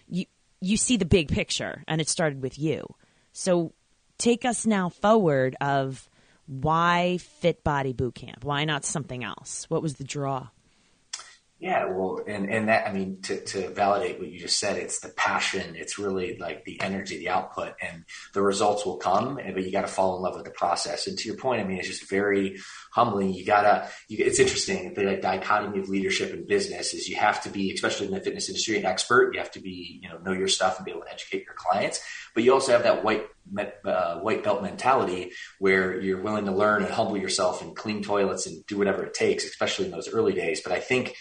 you 0.07 0.25
you 0.61 0.77
see 0.77 0.97
the 0.97 1.05
big 1.05 1.29
picture, 1.29 1.83
and 1.87 1.99
it 1.99 2.07
started 2.07 2.41
with 2.41 2.57
you. 2.57 2.95
So 3.33 3.73
take 4.17 4.45
us 4.45 4.65
now 4.65 4.89
forward 4.89 5.55
of 5.59 6.09
why 6.45 7.17
Fit 7.17 7.63
Body 7.63 7.93
Boot 7.93 8.15
Camp? 8.15 8.43
Why 8.43 8.65
not 8.65 8.85
something 8.85 9.23
else? 9.23 9.65
What 9.69 9.81
was 9.81 9.95
the 9.95 10.03
draw? 10.03 10.49
Yeah, 11.61 11.91
well, 11.91 12.21
and, 12.25 12.49
and 12.49 12.69
that, 12.69 12.87
I 12.87 12.91
mean, 12.91 13.21
to, 13.21 13.39
to 13.39 13.69
validate 13.69 14.17
what 14.17 14.31
you 14.31 14.39
just 14.39 14.57
said, 14.57 14.77
it's 14.77 14.99
the 15.01 15.09
passion. 15.09 15.75
It's 15.75 15.99
really 15.99 16.35
like 16.39 16.65
the 16.65 16.81
energy, 16.81 17.19
the 17.19 17.29
output, 17.29 17.75
and 17.79 18.03
the 18.33 18.41
results 18.41 18.83
will 18.83 18.97
come, 18.97 19.35
but 19.35 19.63
you 19.63 19.71
got 19.71 19.81
to 19.81 19.87
fall 19.87 20.15
in 20.15 20.23
love 20.23 20.35
with 20.35 20.45
the 20.45 20.49
process. 20.49 21.05
And 21.05 21.19
to 21.19 21.27
your 21.27 21.37
point, 21.37 21.61
I 21.61 21.63
mean, 21.63 21.77
it's 21.77 21.87
just 21.87 22.09
very 22.09 22.57
humbling. 22.91 23.31
You 23.31 23.45
gotta, 23.45 23.87
you, 24.09 24.25
it's 24.25 24.39
interesting. 24.39 24.95
The 24.95 25.03
like, 25.03 25.21
dichotomy 25.21 25.77
of 25.77 25.87
leadership 25.87 26.33
and 26.33 26.47
business 26.47 26.95
is 26.95 27.07
you 27.07 27.17
have 27.17 27.43
to 27.43 27.49
be, 27.49 27.71
especially 27.71 28.07
in 28.07 28.13
the 28.13 28.21
fitness 28.21 28.49
industry, 28.49 28.79
an 28.79 28.85
expert. 28.87 29.35
You 29.35 29.39
have 29.39 29.51
to 29.51 29.61
be, 29.61 29.99
you 30.01 30.09
know, 30.09 30.17
know 30.17 30.31
your 30.31 30.47
stuff 30.47 30.77
and 30.77 30.85
be 30.85 30.89
able 30.93 31.03
to 31.03 31.13
educate 31.13 31.43
your 31.45 31.53
clients. 31.53 32.01
But 32.33 32.43
you 32.43 32.53
also 32.53 32.71
have 32.71 32.83
that 32.83 33.03
white, 33.03 33.27
uh, 33.85 34.15
white 34.21 34.43
belt 34.43 34.63
mentality 34.63 35.33
where 35.59 36.01
you're 36.01 36.23
willing 36.23 36.45
to 36.45 36.51
learn 36.51 36.81
and 36.81 36.91
humble 36.91 37.17
yourself 37.17 37.61
and 37.61 37.75
clean 37.75 38.01
toilets 38.01 38.47
and 38.47 38.65
do 38.65 38.79
whatever 38.79 39.03
it 39.03 39.13
takes, 39.13 39.45
especially 39.45 39.85
in 39.85 39.91
those 39.91 40.09
early 40.09 40.33
days. 40.33 40.61
But 40.63 40.71
I 40.71 40.79
think, 40.79 41.13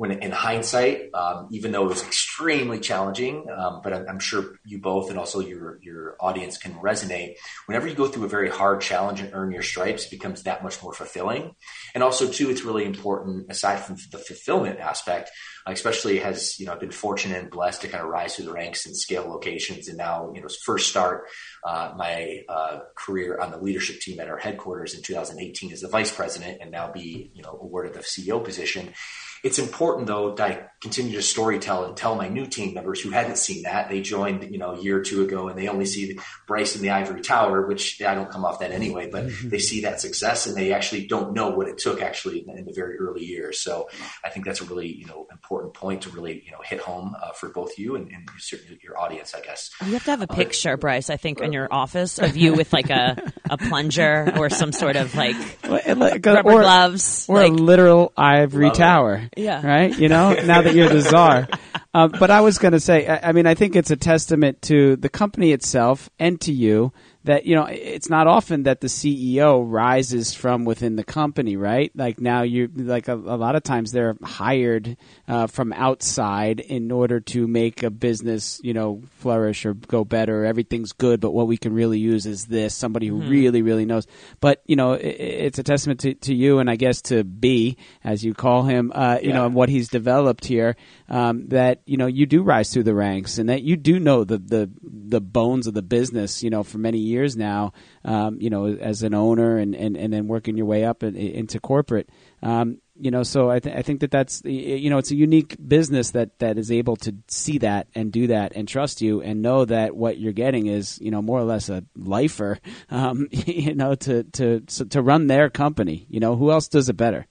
when 0.00 0.12
in 0.12 0.30
hindsight, 0.30 1.10
um, 1.12 1.46
even 1.50 1.72
though 1.72 1.84
it 1.84 1.90
was 1.90 2.02
extremely 2.02 2.80
challenging, 2.80 3.44
um, 3.54 3.82
but 3.84 3.92
I'm, 3.92 4.08
I'm, 4.08 4.18
sure 4.18 4.56
you 4.64 4.80
both 4.80 5.10
and 5.10 5.18
also 5.18 5.40
your 5.40 5.78
your 5.82 6.16
audience 6.18 6.56
can 6.56 6.72
resonate. 6.76 7.34
Whenever 7.66 7.86
you 7.86 7.94
go 7.94 8.06
through 8.06 8.24
a 8.24 8.28
very 8.28 8.48
hard 8.48 8.80
challenge 8.80 9.20
and 9.20 9.28
earn 9.34 9.52
your 9.52 9.62
stripes, 9.62 10.06
it 10.06 10.10
becomes 10.10 10.44
that 10.44 10.62
much 10.62 10.82
more 10.82 10.94
fulfilling. 10.94 11.54
And 11.94 12.02
also, 12.02 12.26
too, 12.26 12.48
it's 12.48 12.62
really 12.62 12.86
important 12.86 13.50
aside 13.50 13.80
from 13.80 13.96
the 14.10 14.16
fulfillment 14.16 14.80
aspect, 14.80 15.30
especially 15.66 16.20
has 16.20 16.58
you 16.58 16.64
know, 16.64 16.72
I've 16.72 16.80
been 16.80 16.92
fortunate 16.92 17.38
and 17.38 17.50
blessed 17.50 17.82
to 17.82 17.88
kind 17.88 18.02
of 18.02 18.08
rise 18.08 18.36
through 18.36 18.46
the 18.46 18.54
ranks 18.54 18.86
and 18.86 18.96
scale 18.96 19.28
locations, 19.28 19.86
and 19.86 19.98
now 19.98 20.32
you 20.34 20.40
know, 20.40 20.48
first 20.64 20.88
start 20.88 21.26
uh, 21.62 21.92
my 21.94 22.40
uh, 22.48 22.78
career 22.96 23.38
on 23.38 23.50
the 23.50 23.58
leadership 23.58 24.00
team 24.00 24.18
at 24.18 24.30
our 24.30 24.38
headquarters 24.38 24.94
in 24.94 25.02
2018 25.02 25.72
as 25.74 25.82
the 25.82 25.88
vice 25.88 26.10
president, 26.10 26.56
and 26.62 26.70
now 26.70 26.90
be 26.90 27.30
you 27.34 27.42
know 27.42 27.58
awarded 27.60 27.92
the 27.92 28.00
CEO 28.00 28.42
position 28.42 28.94
it's 29.42 29.58
important 29.58 30.06
though 30.06 30.34
that 30.34 30.50
I 30.50 30.70
continue 30.80 31.12
to 31.12 31.18
storytell 31.18 31.86
and 31.86 31.94
tell 31.94 32.14
my 32.14 32.28
new 32.28 32.46
team 32.46 32.72
members 32.72 33.02
who 33.02 33.10
hadn't 33.10 33.36
seen 33.36 33.64
that. 33.64 33.90
They 33.90 34.00
joined, 34.00 34.50
you 34.50 34.58
know, 34.58 34.72
a 34.72 34.80
year 34.80 34.98
or 34.98 35.02
two 35.02 35.22
ago 35.22 35.48
and 35.48 35.58
they 35.58 35.68
only 35.68 35.84
see 35.84 36.18
Bryce 36.46 36.74
in 36.74 36.80
the 36.80 36.90
ivory 36.90 37.20
tower, 37.20 37.66
which 37.66 38.00
I 38.00 38.14
don't 38.14 38.30
come 38.30 38.46
off 38.46 38.60
that 38.60 38.70
anyway, 38.70 39.10
but 39.10 39.26
mm-hmm. 39.26 39.50
they 39.50 39.58
see 39.58 39.82
that 39.82 40.00
success 40.00 40.46
and 40.46 40.56
they 40.56 40.72
actually 40.72 41.06
don't 41.06 41.34
know 41.34 41.50
what 41.50 41.68
it 41.68 41.76
took 41.76 42.00
actually 42.00 42.48
in, 42.48 42.58
in, 42.58 42.64
the 42.64 42.72
very 42.72 42.98
early 42.98 43.22
years. 43.22 43.60
So 43.60 43.90
I 44.24 44.30
think 44.30 44.46
that's 44.46 44.62
a 44.62 44.64
really, 44.64 44.88
you 44.88 45.04
know, 45.04 45.26
important 45.30 45.74
point 45.74 46.02
to 46.02 46.10
really, 46.10 46.42
you 46.46 46.52
know, 46.52 46.60
hit 46.64 46.80
home 46.80 47.14
uh, 47.20 47.32
for 47.32 47.50
both 47.50 47.78
you 47.78 47.96
and, 47.96 48.10
and 48.10 48.26
certainly 48.38 48.78
your 48.82 48.98
audience, 48.98 49.34
I 49.34 49.42
guess. 49.42 49.70
You 49.84 49.92
have 49.92 50.04
to 50.04 50.10
have 50.12 50.22
a 50.22 50.32
uh, 50.32 50.34
picture, 50.34 50.72
uh, 50.72 50.76
Bryce, 50.76 51.10
I 51.10 51.18
think, 51.18 51.42
in 51.42 51.52
your 51.52 51.68
office 51.70 52.18
of 52.18 52.38
you 52.38 52.54
with 52.54 52.72
like 52.72 52.88
a, 52.88 53.18
a 53.50 53.58
plunger 53.58 54.32
or 54.36 54.48
some 54.48 54.72
sort 54.72 54.96
of 54.96 55.14
like, 55.14 55.36
like 55.68 56.24
rubber 56.24 56.52
or, 56.52 56.60
gloves. 56.62 57.26
Or 57.28 57.36
like, 57.36 57.52
a 57.52 57.54
literal 57.54 58.14
ivory 58.16 58.70
tower. 58.70 59.28
Yeah. 59.36 59.66
Right? 59.66 59.96
You 59.96 60.08
know, 60.08 60.32
now 60.32 60.62
that 60.62 60.74
you're 60.74 60.88
the 60.88 61.02
czar. 61.02 61.48
Uh, 61.92 62.06
but 62.06 62.30
I 62.30 62.40
was 62.40 62.58
going 62.58 62.72
to 62.72 62.80
say, 62.80 63.06
I, 63.06 63.30
I 63.30 63.32
mean, 63.32 63.46
I 63.46 63.54
think 63.54 63.74
it's 63.74 63.90
a 63.90 63.96
testament 63.96 64.62
to 64.62 64.96
the 64.96 65.08
company 65.08 65.52
itself 65.52 66.08
and 66.18 66.40
to 66.42 66.52
you 66.52 66.92
that 67.24 67.44
you 67.44 67.54
know 67.54 67.64
it's 67.64 68.08
not 68.08 68.26
often 68.26 68.62
that 68.62 68.80
the 68.80 68.86
CEO 68.86 69.62
rises 69.66 70.32
from 70.32 70.64
within 70.64 70.96
the 70.96 71.04
company, 71.04 71.56
right? 71.56 71.92
Like 71.94 72.18
now 72.18 72.42
you 72.42 72.70
like 72.74 73.08
a, 73.08 73.14
a 73.14 73.36
lot 73.36 73.56
of 73.56 73.62
times 73.62 73.92
they're 73.92 74.16
hired 74.22 74.96
uh, 75.28 75.46
from 75.46 75.72
outside 75.74 76.60
in 76.60 76.90
order 76.90 77.20
to 77.20 77.46
make 77.46 77.82
a 77.82 77.90
business 77.90 78.60
you 78.64 78.72
know 78.72 79.02
flourish 79.18 79.66
or 79.66 79.74
go 79.74 80.04
better. 80.04 80.46
Everything's 80.46 80.92
good, 80.92 81.20
but 81.20 81.32
what 81.32 81.46
we 81.46 81.58
can 81.58 81.74
really 81.74 81.98
use 81.98 82.24
is 82.24 82.46
this 82.46 82.74
somebody 82.74 83.08
who 83.08 83.18
mm-hmm. 83.18 83.30
really 83.30 83.62
really 83.62 83.84
knows. 83.84 84.06
But 84.40 84.62
you 84.64 84.76
know 84.76 84.94
it, 84.94 85.06
it's 85.06 85.58
a 85.58 85.62
testament 85.62 86.00
to, 86.00 86.14
to, 86.14 86.34
you 86.34 86.58
and 86.58 86.70
I 86.70 86.76
guess 86.76 87.02
to 87.02 87.22
B 87.22 87.76
as 88.02 88.24
you 88.24 88.32
call 88.32 88.62
him, 88.62 88.92
uh, 88.94 89.18
you 89.20 89.28
yeah. 89.28 89.34
know, 89.34 89.46
and 89.46 89.54
what 89.54 89.68
he's 89.68 89.88
developed 89.88 90.46
here. 90.46 90.74
Um, 91.10 91.48
that 91.48 91.82
you 91.86 91.96
know 91.96 92.06
you 92.06 92.24
do 92.24 92.42
rise 92.42 92.72
through 92.72 92.84
the 92.84 92.94
ranks 92.94 93.38
and 93.38 93.48
that 93.48 93.62
you 93.62 93.76
do 93.76 93.98
know 93.98 94.22
the 94.22 94.38
the 94.38 94.70
the 94.82 95.20
bones 95.20 95.66
of 95.66 95.74
the 95.74 95.82
business. 95.82 96.42
You 96.42 96.50
know 96.50 96.62
for 96.62 96.78
many 96.78 96.98
years 96.98 97.36
now, 97.36 97.72
um, 98.04 98.40
you 98.40 98.48
know, 98.48 98.66
as 98.66 99.02
an 99.02 99.14
owner 99.14 99.58
and, 99.58 99.74
and, 99.74 99.96
and 99.96 100.12
then 100.12 100.26
working 100.26 100.56
your 100.56 100.66
way 100.66 100.84
up 100.84 101.02
in, 101.02 101.16
into 101.16 101.60
corporate. 101.60 102.08
Um, 102.42 102.78
you 102.98 103.10
know, 103.10 103.22
so 103.22 103.50
I, 103.50 103.60
th- 103.60 103.74
I 103.74 103.82
think 103.82 104.00
that 104.00 104.10
that's 104.10 104.42
you 104.44 104.90
know 104.90 104.98
it's 104.98 105.10
a 105.10 105.16
unique 105.16 105.56
business 105.66 106.10
that 106.10 106.38
that 106.38 106.58
is 106.58 106.70
able 106.70 106.96
to 106.96 107.14
see 107.28 107.58
that 107.58 107.88
and 107.94 108.12
do 108.12 108.26
that 108.26 108.52
and 108.54 108.68
trust 108.68 109.00
you 109.00 109.22
and 109.22 109.40
know 109.40 109.64
that 109.64 109.96
what 109.96 110.18
you're 110.18 110.32
getting 110.32 110.66
is 110.66 110.98
you 111.00 111.10
know 111.10 111.22
more 111.22 111.40
or 111.40 111.44
less 111.44 111.68
a 111.68 111.84
lifer, 111.96 112.58
um, 112.90 113.28
you 113.30 113.74
know, 113.74 113.94
to 113.94 114.24
to 114.24 114.60
to 114.60 115.02
run 115.02 115.26
their 115.26 115.48
company. 115.48 116.06
You 116.10 116.20
know, 116.20 116.36
who 116.36 116.50
else 116.50 116.68
does 116.68 116.88
it 116.88 116.96
better? 116.96 117.26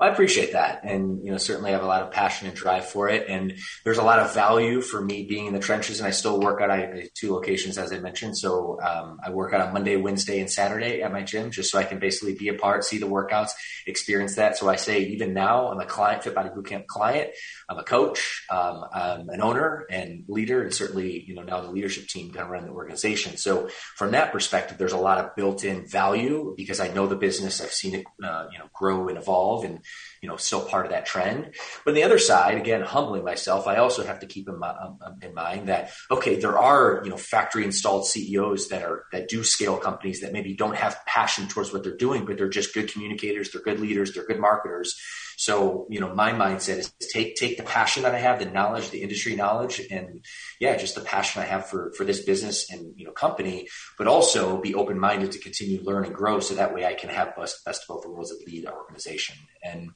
I 0.00 0.08
appreciate 0.08 0.52
that, 0.52 0.80
and 0.82 1.22
you 1.22 1.30
know, 1.30 1.36
certainly 1.36 1.72
have 1.72 1.82
a 1.82 1.86
lot 1.86 2.02
of 2.02 2.10
passion 2.10 2.48
and 2.48 2.56
drive 2.56 2.86
for 2.86 3.10
it, 3.10 3.28
and 3.28 3.52
there's 3.84 3.98
a 3.98 4.02
lot 4.02 4.18
of 4.18 4.32
value 4.32 4.80
for 4.80 5.00
me 5.00 5.26
being 5.26 5.46
in 5.46 5.52
the 5.52 5.58
trenches. 5.58 6.00
And 6.00 6.06
I 6.06 6.10
still 6.10 6.40
work 6.40 6.62
out. 6.62 6.70
Have 6.70 7.12
two 7.14 7.32
locations, 7.32 7.76
as 7.76 7.92
I 7.92 7.98
mentioned, 7.98 8.38
so 8.38 8.80
um, 8.80 9.20
I 9.22 9.30
work 9.30 9.52
out 9.52 9.60
on 9.60 9.74
Monday, 9.74 9.96
Wednesday, 9.96 10.40
and 10.40 10.50
Saturday 10.50 11.02
at 11.02 11.12
my 11.12 11.22
gym, 11.22 11.50
just 11.50 11.70
so 11.70 11.78
I 11.78 11.84
can 11.84 11.98
basically 11.98 12.34
be 12.34 12.48
a 12.48 12.54
part, 12.54 12.84
see 12.84 12.96
the 12.96 13.06
workouts, 13.06 13.50
experience 13.86 14.36
that. 14.36 14.56
So 14.56 14.70
I 14.70 14.76
say, 14.76 15.00
even 15.00 15.34
now, 15.34 15.68
I'm 15.68 15.80
a 15.80 15.84
client, 15.84 16.24
Fit 16.24 16.34
Body 16.34 16.48
Bootcamp 16.48 16.86
client. 16.86 17.30
I'm 17.68 17.78
a 17.78 17.84
coach, 17.84 18.46
um, 18.50 18.84
I'm 18.92 19.28
an 19.28 19.40
owner 19.42 19.86
and 19.90 20.24
leader, 20.28 20.62
and 20.62 20.74
certainly, 20.74 21.22
you 21.26 21.34
know, 21.34 21.42
now 21.42 21.60
the 21.60 21.70
leadership 21.70 22.08
team 22.08 22.32
kind 22.32 22.44
of 22.44 22.50
run 22.50 22.64
the 22.64 22.72
organization. 22.72 23.36
So 23.36 23.68
from 23.96 24.12
that 24.12 24.32
perspective, 24.32 24.78
there's 24.78 24.92
a 24.92 24.98
lot 24.98 25.18
of 25.18 25.36
built-in 25.36 25.86
value 25.86 26.54
because 26.56 26.80
I 26.80 26.88
know 26.88 27.06
the 27.06 27.16
business, 27.16 27.60
I've 27.60 27.72
seen 27.72 27.94
it, 27.94 28.06
uh, 28.24 28.46
you 28.50 28.58
know, 28.58 28.66
grow 28.74 29.08
and 29.08 29.18
evolve, 29.18 29.64
and 29.64 29.80
you 30.22 30.28
know, 30.28 30.36
still 30.36 30.64
part 30.64 30.84
of 30.84 30.92
that 30.92 31.06
trend. 31.06 31.54
But 31.84 31.92
on 31.92 31.94
the 31.94 32.02
other 32.02 32.18
side, 32.18 32.58
again, 32.58 32.82
humbling 32.82 33.24
myself, 33.24 33.66
I 33.66 33.76
also 33.76 34.04
have 34.04 34.20
to 34.20 34.26
keep 34.26 34.48
in, 34.48 34.58
my, 34.58 34.68
um, 34.68 34.98
um, 35.00 35.16
in 35.22 35.34
mind 35.34 35.68
that 35.68 35.92
okay, 36.10 36.36
there 36.36 36.58
are 36.58 37.00
you 37.04 37.10
know 37.10 37.16
factory 37.16 37.64
installed 37.64 38.06
CEOs 38.06 38.68
that 38.68 38.82
are 38.82 39.04
that 39.12 39.28
do 39.28 39.42
scale 39.42 39.78
companies 39.78 40.20
that 40.20 40.32
maybe 40.32 40.54
don't 40.54 40.76
have 40.76 40.98
passion 41.06 41.48
towards 41.48 41.72
what 41.72 41.82
they're 41.82 41.96
doing, 41.96 42.26
but 42.26 42.36
they're 42.36 42.48
just 42.48 42.74
good 42.74 42.92
communicators, 42.92 43.50
they're 43.50 43.62
good 43.62 43.80
leaders, 43.80 44.12
they're 44.12 44.26
good 44.26 44.40
marketers. 44.40 44.98
So, 45.40 45.86
you 45.88 46.00
know, 46.00 46.14
my 46.14 46.32
mindset 46.32 46.76
is 46.76 46.92
take 47.14 47.34
take 47.34 47.56
the 47.56 47.62
passion 47.62 48.02
that 48.02 48.14
I 48.14 48.18
have, 48.18 48.40
the 48.40 48.44
knowledge, 48.44 48.90
the 48.90 49.00
industry 49.00 49.36
knowledge, 49.36 49.80
and 49.90 50.22
yeah, 50.60 50.76
just 50.76 50.96
the 50.96 51.00
passion 51.00 51.40
I 51.40 51.46
have 51.46 51.64
for 51.64 51.94
for 51.96 52.04
this 52.04 52.20
business 52.20 52.70
and 52.70 52.92
you 52.94 53.06
know 53.06 53.12
company, 53.12 53.66
but 53.96 54.06
also 54.06 54.60
be 54.60 54.74
open 54.74 54.98
minded 54.98 55.32
to 55.32 55.38
continue 55.38 55.80
learn 55.82 56.04
and 56.04 56.14
grow, 56.14 56.40
so 56.40 56.56
that 56.56 56.74
way 56.74 56.84
I 56.84 56.92
can 56.92 57.08
have 57.08 57.34
best 57.36 57.64
best 57.64 57.84
of 57.84 57.88
both 57.88 58.06
worlds 58.06 58.30
and 58.30 58.40
lead 58.46 58.66
our 58.66 58.76
organization. 58.76 59.34
And 59.64 59.92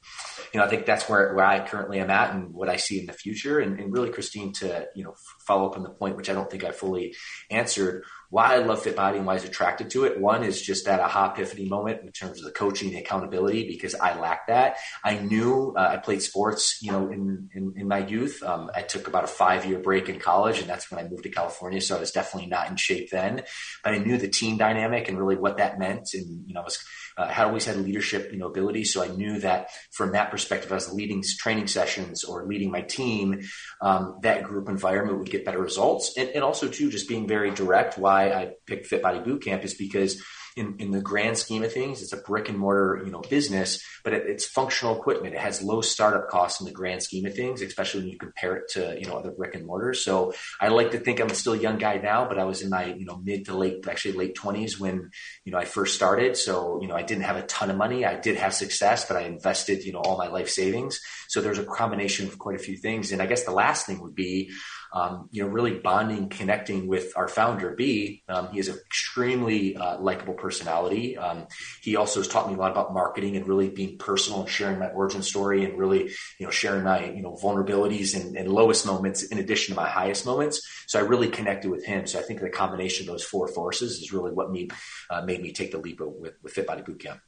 you 0.51 0.59
know, 0.59 0.65
I 0.65 0.67
think 0.67 0.87
that's 0.87 1.07
where 1.07 1.35
where 1.35 1.45
I 1.45 1.59
currently 1.59 1.99
am 1.99 2.09
at 2.09 2.33
and 2.33 2.51
what 2.51 2.67
I 2.67 2.77
see 2.77 2.99
in 2.99 3.05
the 3.05 3.13
future. 3.13 3.59
And, 3.59 3.79
and 3.79 3.93
really, 3.93 4.09
Christine, 4.09 4.51
to 4.53 4.87
you 4.95 5.03
know 5.03 5.13
follow 5.45 5.69
up 5.69 5.77
on 5.77 5.83
the 5.83 5.89
point 5.89 6.17
which 6.17 6.29
I 6.29 6.33
don't 6.33 6.49
think 6.49 6.63
I 6.63 6.71
fully 6.71 7.15
answered 7.49 8.03
why 8.29 8.55
I 8.55 8.57
love 8.57 8.81
Fit 8.81 8.95
Body 8.95 9.17
and 9.17 9.25
why 9.25 9.33
I 9.33 9.35
was 9.35 9.45
attracted 9.45 9.91
to 9.91 10.03
it. 10.05 10.19
One 10.19 10.43
is 10.43 10.61
just 10.61 10.85
that 10.85 10.99
aha 10.99 11.31
epiphany 11.31 11.69
moment 11.69 12.01
in 12.01 12.11
terms 12.11 12.39
of 12.39 12.45
the 12.45 12.51
coaching, 12.51 12.89
the 12.89 12.97
accountability, 12.97 13.67
because 13.67 13.95
I 13.95 14.19
lacked 14.19 14.47
that. 14.47 14.77
I 15.03 15.17
knew 15.19 15.73
uh, 15.77 15.89
I 15.91 15.97
played 15.97 16.21
sports, 16.21 16.81
you 16.81 16.91
know, 16.91 17.09
in, 17.09 17.49
in, 17.53 17.73
in 17.77 17.87
my 17.87 17.99
youth. 17.99 18.41
Um, 18.43 18.71
I 18.75 18.81
took 18.81 19.07
about 19.07 19.23
a 19.23 19.27
five 19.27 19.65
year 19.65 19.79
break 19.79 20.09
in 20.09 20.19
college 20.19 20.59
and 20.59 20.69
that's 20.69 20.91
when 20.91 21.03
I 21.03 21.07
moved 21.07 21.23
to 21.23 21.29
California. 21.29 21.79
So 21.79 21.95
I 21.95 21.99
was 21.99 22.11
definitely 22.11 22.49
not 22.49 22.69
in 22.69 22.75
shape 22.75 23.09
then, 23.09 23.43
but 23.83 23.93
I 23.93 23.99
knew 23.99 24.17
the 24.17 24.27
team 24.27 24.57
dynamic 24.57 25.07
and 25.07 25.17
really 25.17 25.37
what 25.37 25.57
that 25.57 25.79
meant. 25.79 26.09
And, 26.13 26.47
you 26.47 26.53
know, 26.53 26.61
I 26.61 26.65
was 26.65 26.83
uh, 27.17 27.27
had 27.27 27.47
always 27.47 27.65
had 27.65 27.77
leadership 27.77 28.31
you 28.31 28.37
know 28.37 28.47
ability. 28.47 28.83
So 28.83 29.03
i 29.03 29.07
knew 29.07 29.39
that 29.39 29.69
from 29.91 30.11
that 30.13 30.31
perspective 30.31 30.71
as 30.71 30.91
leading 30.93 31.23
training 31.39 31.67
sessions 31.67 32.23
or 32.23 32.45
leading 32.45 32.71
my 32.71 32.81
team 32.81 33.41
um, 33.81 34.19
that 34.21 34.43
group 34.43 34.69
environment 34.69 35.19
would 35.19 35.29
get 35.29 35.45
better 35.45 35.59
results. 35.59 36.17
And, 36.17 36.29
and 36.29 36.43
also 36.43 36.67
too 36.67 36.89
just 36.89 37.07
being 37.07 37.27
very 37.27 37.51
direct 37.51 37.97
why 37.97 38.31
i 38.31 38.51
picked 38.65 38.87
fit 38.87 39.01
body 39.01 39.19
bootcamp 39.19 39.63
is 39.63 39.73
because 39.73 40.21
in, 40.55 40.75
in 40.79 40.91
the 40.91 41.01
grand 41.01 41.37
scheme 41.37 41.63
of 41.63 41.73
things, 41.73 42.01
it's 42.01 42.13
a 42.13 42.17
brick 42.17 42.47
and 42.47 42.57
mortar, 42.57 43.01
you 43.05 43.11
know, 43.11 43.21
business, 43.21 43.83
but 44.03 44.13
it, 44.13 44.23
it's 44.27 44.45
functional 44.45 44.95
equipment. 44.95 45.35
It 45.35 45.41
has 45.41 45.61
low 45.61 45.81
startup 45.81 46.29
costs 46.29 46.61
in 46.61 46.65
the 46.65 46.71
grand 46.71 47.03
scheme 47.03 47.25
of 47.25 47.35
things, 47.35 47.61
especially 47.61 48.01
when 48.01 48.09
you 48.09 48.17
compare 48.17 48.55
it 48.55 48.69
to, 48.71 48.97
you 48.99 49.05
know, 49.05 49.17
other 49.17 49.31
brick 49.31 49.55
and 49.55 49.65
mortars. 49.65 50.03
So 50.03 50.33
I 50.61 50.69
like 50.69 50.91
to 50.91 50.99
think 50.99 51.19
I'm 51.19 51.29
still 51.29 51.53
a 51.53 51.57
young 51.57 51.77
guy 51.77 51.97
now, 51.97 52.27
but 52.27 52.39
I 52.39 52.45
was 52.45 52.61
in 52.61 52.69
my, 52.69 52.85
you 52.85 53.05
know, 53.05 53.17
mid 53.17 53.45
to 53.45 53.57
late, 53.57 53.85
actually 53.87 54.13
late 54.13 54.35
twenties 54.35 54.79
when, 54.79 55.11
you 55.43 55.51
know, 55.51 55.57
I 55.57 55.65
first 55.65 55.95
started. 55.95 56.37
So, 56.37 56.79
you 56.81 56.87
know, 56.87 56.95
I 56.95 57.03
didn't 57.03 57.23
have 57.23 57.35
a 57.35 57.43
ton 57.43 57.69
of 57.69 57.77
money. 57.77 58.05
I 58.05 58.17
did 58.19 58.37
have 58.37 58.53
success, 58.53 59.05
but 59.05 59.17
I 59.17 59.21
invested, 59.21 59.83
you 59.83 59.91
know, 59.91 59.99
all 59.99 60.17
my 60.17 60.27
life 60.27 60.49
savings. 60.49 60.99
So 61.27 61.41
there's 61.41 61.59
a 61.59 61.65
combination 61.65 62.27
of 62.27 62.39
quite 62.39 62.55
a 62.55 62.63
few 62.63 62.77
things. 62.77 63.11
And 63.11 63.21
I 63.21 63.25
guess 63.25 63.43
the 63.43 63.51
last 63.51 63.85
thing 63.85 64.01
would 64.01 64.15
be, 64.15 64.51
um, 64.95 65.27
you 65.31 65.43
know, 65.43 65.49
really 65.49 65.73
bonding, 65.73 66.29
connecting 66.29 66.87
with 66.87 67.11
our 67.17 67.27
founder, 67.27 67.71
B. 67.71 68.23
Um, 68.29 68.47
he 68.53 68.59
is 68.59 68.69
an 68.69 68.77
extremely 68.85 69.75
uh, 69.75 69.99
likable 69.99 70.35
personality. 70.35 71.17
Um, 71.17 71.47
he 71.81 71.97
also 71.97 72.21
has 72.21 72.29
taught 72.29 72.47
me 72.47 72.55
a 72.55 72.57
lot 72.57 72.71
about 72.71 72.93
marketing 72.93 73.35
and 73.35 73.45
really 73.45 73.69
being 73.69 73.97
personal 73.97 74.39
and 74.39 74.49
sharing 74.49 74.79
my 74.79 74.87
origin 74.87 75.21
story 75.21 75.65
and 75.65 75.77
really, 75.77 76.11
you 76.39 76.45
know, 76.45 76.49
sharing 76.49 76.83
my, 76.83 77.11
you 77.11 77.21
know, 77.21 77.33
vulnerabilities 77.33 78.15
and, 78.15 78.37
and 78.37 78.49
lowest 78.49 78.85
moments 78.85 79.23
in 79.23 79.37
addition 79.37 79.75
to 79.75 79.81
my 79.81 79.89
highest 79.89 80.25
moments. 80.25 80.65
So 80.87 80.97
I 80.97 81.01
really 81.01 81.27
connected 81.27 81.69
with 81.69 81.85
him. 81.85 82.07
So 82.07 82.17
I 82.17 82.21
think 82.21 82.39
the 82.39 82.49
combination 82.49 83.07
of 83.07 83.13
those 83.13 83.23
four 83.25 83.49
forces 83.49 83.99
is 83.99 84.13
really 84.13 84.31
what 84.31 84.49
me, 84.49 84.69
uh, 85.09 85.23
made 85.23 85.41
me 85.41 85.51
take 85.51 85.71
the 85.71 85.77
leap 85.77 85.99
with, 85.99 86.35
with 86.41 86.53
Fit 86.53 86.67
Body 86.67 86.83
Bootcamp. 86.83 87.19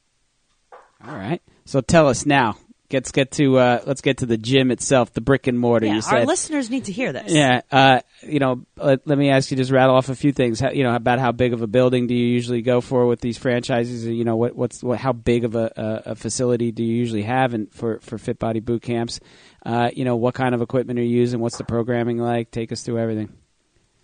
All 1.06 1.18
right. 1.18 1.42
So 1.66 1.82
tell 1.82 2.08
us 2.08 2.26
now, 2.26 2.58
Let's 2.92 3.12
get 3.12 3.32
to 3.32 3.58
uh, 3.58 3.82
let's 3.86 4.02
get 4.02 4.20
to 4.20 4.26
the 4.26 4.38
gym 4.38 4.72
itself, 4.72 5.12
the 5.12 5.20
brick 5.20 5.48
and 5.48 5.60
mortar. 5.60 5.88
Yeah, 5.88 5.96
you 5.96 6.02
said. 6.02 6.20
our 6.20 6.26
listeners 6.26 6.70
need 6.70 6.86
to 6.86 6.94
hear 6.94 7.12
this. 7.12 7.34
Yeah, 7.34 7.62
uh, 7.70 8.00
you 8.22 8.40
know, 8.40 8.66
let, 8.78 9.06
let, 9.06 9.18
me 9.18 9.30
ask 9.30 9.52
you, 9.52 9.58
just 9.58 9.72
rattle 9.72 9.96
off 9.96 10.08
a 10.08 10.16
few 10.16 10.32
things. 10.32 10.62
How, 10.62 10.72
you 10.72 10.84
know, 10.84 10.96
about 10.96 11.20
how 11.20 11.34
big 11.34 11.52
of 11.52 11.62
a 11.62 11.68
building 11.68 12.08
do 12.08 12.16
you 12.16 12.26
usually 12.26 12.62
go 12.62 12.80
for 12.80 13.06
with 13.06 13.20
these 13.20 13.38
franchises? 13.38 14.06
You 14.06 14.24
know, 14.24 14.38
what, 14.38 14.56
what's 14.56 14.82
what, 14.82 15.00
how 15.00 15.12
big 15.12 15.44
of 15.44 15.56
a, 15.56 15.72
a, 15.76 16.12
a 16.12 16.16
facility 16.16 16.72
do 16.72 16.84
you 16.84 16.96
usually 16.96 17.24
have 17.24 17.54
in, 17.54 17.68
for 17.68 18.00
for 18.00 18.18
Fit 18.18 18.40
Body 18.40 18.62
boot 18.62 18.84
camps? 18.84 19.20
Uh, 19.66 19.90
you 19.94 20.06
know, 20.06 20.16
what 20.16 20.34
kind 20.34 20.56
of 20.56 20.62
equipment 20.62 20.98
are 20.98 21.04
you 21.04 21.18
using? 21.18 21.42
What's 21.42 21.58
the 21.58 21.66
programming 21.66 22.18
like? 22.18 22.52
Take 22.52 22.72
us 22.72 22.84
through 22.84 23.00
everything. 23.00 23.34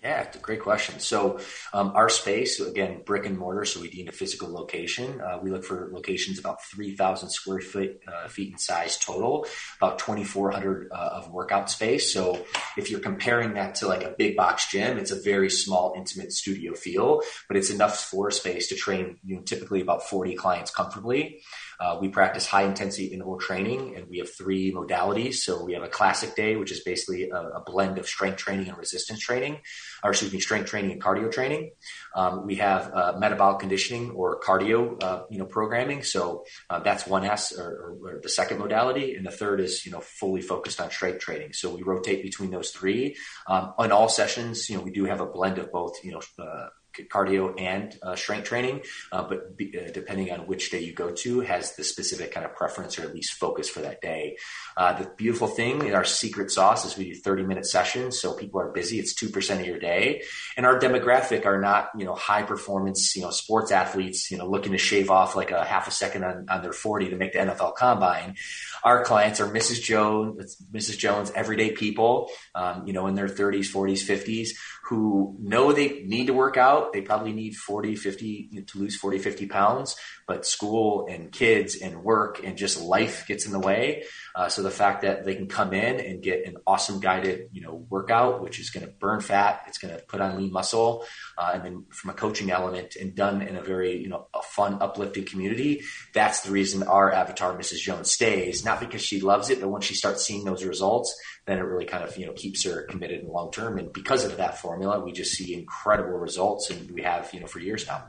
Yeah, 0.04 0.28
great 0.42 0.60
question. 0.60 1.00
So, 1.00 1.40
um, 1.72 1.94
our 1.96 2.10
space, 2.10 2.60
again, 2.60 3.04
brick 3.06 3.26
and 3.26 3.38
mortar, 3.38 3.64
so 3.64 3.80
we 3.80 3.88
need 3.88 4.10
a 4.10 4.12
physical 4.12 4.52
location. 4.52 5.22
Uh, 5.22 5.40
we 5.42 5.50
look 5.50 5.64
for 5.64 5.90
locations 5.94 6.38
about 6.40 6.62
3,000 6.66 7.30
square 7.30 7.62
feet, 7.62 8.02
uh, 8.06 8.28
feet 8.28 8.52
in 8.52 8.58
size 8.58 8.98
total, 8.98 9.46
about 9.78 10.00
2,400 10.00 10.90
uh, 10.92 10.96
of 10.96 11.32
workout 11.32 11.70
space. 11.70 12.12
So, 12.12 12.46
if 12.76 12.92
you're 12.92 13.00
comparing 13.00 13.54
that 13.54 13.76
to 13.76 13.88
like 13.88 14.04
a 14.04 14.10
big 14.10 14.36
box 14.36 14.70
gym, 14.70 14.98
it's 14.98 15.12
a 15.12 15.22
very 15.22 15.50
small, 15.50 15.94
intimate 15.96 16.34
studio 16.34 16.74
feel, 16.74 17.22
but 17.48 17.56
it's 17.56 17.70
enough 17.70 17.98
floor 17.98 18.30
space 18.30 18.68
to 18.68 18.76
train 18.76 19.20
you 19.24 19.38
know, 19.38 19.42
typically 19.44 19.80
about 19.80 20.04
40 20.04 20.36
clients 20.36 20.70
comfortably. 20.70 21.42
Uh, 21.84 21.98
we 22.00 22.08
practice 22.08 22.48
high 22.48 22.64
intensity 22.64 23.08
interval 23.08 23.38
training, 23.38 23.96
and 23.98 24.08
we 24.10 24.20
have 24.20 24.34
three 24.34 24.72
modalities. 24.72 25.36
So 25.36 25.64
we 25.66 25.74
have 25.74 25.84
a 25.84 25.90
classic 25.90 26.34
day, 26.34 26.56
which 26.56 26.72
is 26.72 26.80
basically 26.80 27.30
a, 27.30 27.36
a 27.36 27.64
blend 27.66 27.98
of 27.98 28.08
strength 28.08 28.38
training 28.38 28.70
and 28.70 28.78
resistance 28.78 29.20
training, 29.20 29.60
or 30.02 30.12
excuse 30.12 30.32
me, 30.32 30.40
strength 30.40 30.70
training 30.70 30.92
and 30.94 31.02
cardio 31.02 31.30
training. 31.30 31.72
Um, 32.16 32.46
we 32.46 32.56
have 32.56 32.92
uh, 32.94 33.14
metabolic 33.18 33.60
conditioning 33.60 34.12
or 34.12 34.40
cardio, 34.40 35.04
uh, 35.04 35.24
you 35.30 35.40
know, 35.40 35.46
programming. 35.46 36.04
So 36.04 36.46
uh, 36.70 36.80
that's 36.80 37.06
one 37.06 37.26
S 37.26 37.52
or, 37.52 37.68
or, 37.68 38.16
or, 38.16 38.20
the 38.24 38.30
second 38.30 38.60
modality, 38.60 39.16
and 39.16 39.26
the 39.26 39.32
third 39.32 39.60
is 39.60 39.86
you 39.86 39.92
know 39.92 40.00
fully 40.00 40.42
focused 40.42 40.80
on 40.80 40.90
strength 40.90 41.20
training. 41.20 41.52
So 41.52 41.76
we 41.76 41.84
rotate 41.84 42.24
between 42.24 42.52
those 42.52 42.72
three. 42.72 43.18
Um, 43.48 43.74
on 43.78 43.92
all 43.92 44.08
sessions, 44.08 44.70
you 44.70 44.78
know, 44.78 44.84
we 44.84 44.92
do 44.92 45.04
have 45.06 45.20
a 45.20 45.26
blend 45.26 45.58
of 45.58 45.72
both, 45.72 46.02
you 46.04 46.12
know 46.14 46.22
uh, 46.40 46.70
cardio 47.12 47.60
and 47.60 47.98
uh, 48.02 48.16
strength 48.16 48.46
training, 48.46 48.82
uh, 49.12 49.24
but 49.28 49.58
be, 49.58 49.78
uh, 49.78 49.92
depending 49.92 50.32
on 50.32 50.42
which 50.48 50.72
day 50.72 50.82
you 50.82 50.94
go 50.94 51.12
to, 51.12 51.42
has 51.42 51.76
the 51.76 51.84
specific 51.84 52.32
kind 52.32 52.46
of 52.46 52.56
preference 52.56 52.98
or 52.98 53.04
at 53.04 53.14
least 53.14 53.34
focus 53.34 53.70
for 53.70 53.82
that 53.82 54.02
day. 54.02 54.38
Uh, 54.78 54.94
the 54.94 55.10
beautiful 55.18 55.48
thing 55.48 55.86
in 55.86 55.94
our 55.94 56.06
secret 56.06 56.52
sauce 56.52 56.86
is 56.86 56.98
we 56.98 57.12
do 57.12 57.16
30 57.16 57.44
minute 57.44 57.66
sessions, 57.66 58.20
so 58.20 58.34
people 58.34 58.60
are 58.60 58.72
busy. 58.72 59.00
It's 59.00 59.14
two 59.14 59.30
percent 59.30 59.62
of 59.62 59.68
your 59.68 59.80
day, 59.80 60.24
and 60.58 60.66
our 60.66 60.80
demographic 60.80 61.46
are 61.46 61.60
not 61.60 61.90
you 61.98 62.06
know 62.06 62.16
high 62.16 62.44
performance 62.44 63.16
you 63.16 63.22
know 63.22 63.32
sports 63.32 63.72
athletes 63.72 64.32
you 64.32 64.38
know 64.38 64.48
looking 64.48 64.72
to 64.72 64.78
shave 64.78 65.10
off 65.10 65.36
like 65.36 65.52
a 65.52 65.64
half 65.64 65.88
a 65.88 65.92
second 65.92 66.24
on, 66.24 66.46
on 66.50 66.62
their 66.62 66.74
40 66.74 67.10
to 67.10 67.16
make 67.16 67.34
the 67.34 67.40
NFL 67.40 67.76
Combine. 67.76 68.36
Our 68.84 69.04
clients 69.04 69.40
are 69.40 69.48
Mrs. 69.48 69.82
Jones, 69.82 70.58
Mrs. 70.72 70.98
Jones, 70.98 71.32
everyday 71.34 71.72
people, 71.72 72.30
um, 72.54 72.86
you 72.86 72.94
know, 72.94 73.08
in 73.08 73.16
their 73.16 73.28
30s, 73.28 73.72
40s, 73.72 74.04
50s 74.04 74.50
who 74.86 75.36
know 75.40 75.72
they 75.72 76.04
need 76.04 76.28
to 76.28 76.34
work 76.34 76.58
out. 76.58 76.83
They 76.92 77.02
probably 77.02 77.32
need 77.32 77.56
40, 77.56 77.96
50 77.96 78.64
to 78.68 78.78
lose 78.78 78.96
40, 78.96 79.20
50 79.20 79.48
pounds, 79.48 79.96
but 80.28 80.46
school 80.46 81.08
and 81.10 81.32
kids 81.32 81.76
and 81.76 82.04
work 82.04 82.42
and 82.44 82.58
just 82.58 82.82
life 82.82 83.26
gets 83.28 83.46
in 83.46 83.52
the 83.52 83.60
way. 83.60 84.04
Uh, 84.36 84.50
so 84.50 84.64
the 84.64 84.72
fact 84.72 85.04
that 85.04 85.26
they 85.26 85.36
can 85.36 85.48
come 85.48 85.74
in 85.74 86.00
and 86.00 86.24
get 86.24 86.46
an 86.46 86.58
awesome 86.66 87.00
guided, 87.00 87.50
you 87.52 87.62
know, 87.62 87.86
workout, 87.90 88.42
which 88.42 88.60
is 88.60 88.70
going 88.70 88.86
to 88.86 88.92
burn 88.92 89.22
fat, 89.22 89.64
it's 89.68 89.78
going 89.78 89.96
to 89.96 90.04
put 90.06 90.22
on 90.22 90.38
lean 90.38 90.52
muscle, 90.52 91.06
uh, 91.38 91.52
and 91.54 91.64
then 91.64 91.86
from 91.92 92.10
a 92.10 92.14
coaching 92.14 92.52
element 92.52 92.96
and 92.96 93.16
done 93.16 93.42
in 93.42 93.56
a 93.56 93.62
very, 93.62 93.98
you 93.98 94.10
know, 94.10 94.28
a 94.34 94.42
fun, 94.42 94.78
uplifting 94.82 95.26
community. 95.26 95.82
That's 96.14 96.42
the 96.42 96.52
reason 96.52 96.84
our 96.84 97.12
avatar, 97.12 97.58
Mrs. 97.58 97.78
Jones, 97.78 98.12
stays. 98.12 98.66
Not 98.66 98.80
because 98.80 99.04
she 99.04 99.22
loves 99.22 99.50
it, 99.50 99.62
but 99.62 99.70
when 99.70 99.82
she 99.82 99.94
starts 99.94 100.26
seeing 100.26 100.46
those 100.46 100.64
results, 100.64 101.16
then 101.46 101.58
it 101.58 101.62
really 101.62 101.86
kind 101.86 102.04
of 102.04 102.18
you 102.18 102.26
know 102.26 102.34
keeps 102.34 102.64
her 102.64 102.84
committed 102.84 103.20
in 103.20 103.28
the 103.28 103.32
long 103.32 103.52
term. 103.52 103.78
And 103.78 103.92
because 103.92 104.26
of 104.26 104.38
that 104.38 104.60
formula, 104.60 105.00
we 105.00 105.12
just 105.12 105.34
see 105.34 105.54
incredible 105.54 106.18
results, 106.18 106.70
and 106.70 106.92
we 106.92 107.02
have 107.02 107.34
you 107.34 107.40
know 107.40 107.48
for 107.48 107.60
years 107.60 107.88
now. 107.88 108.06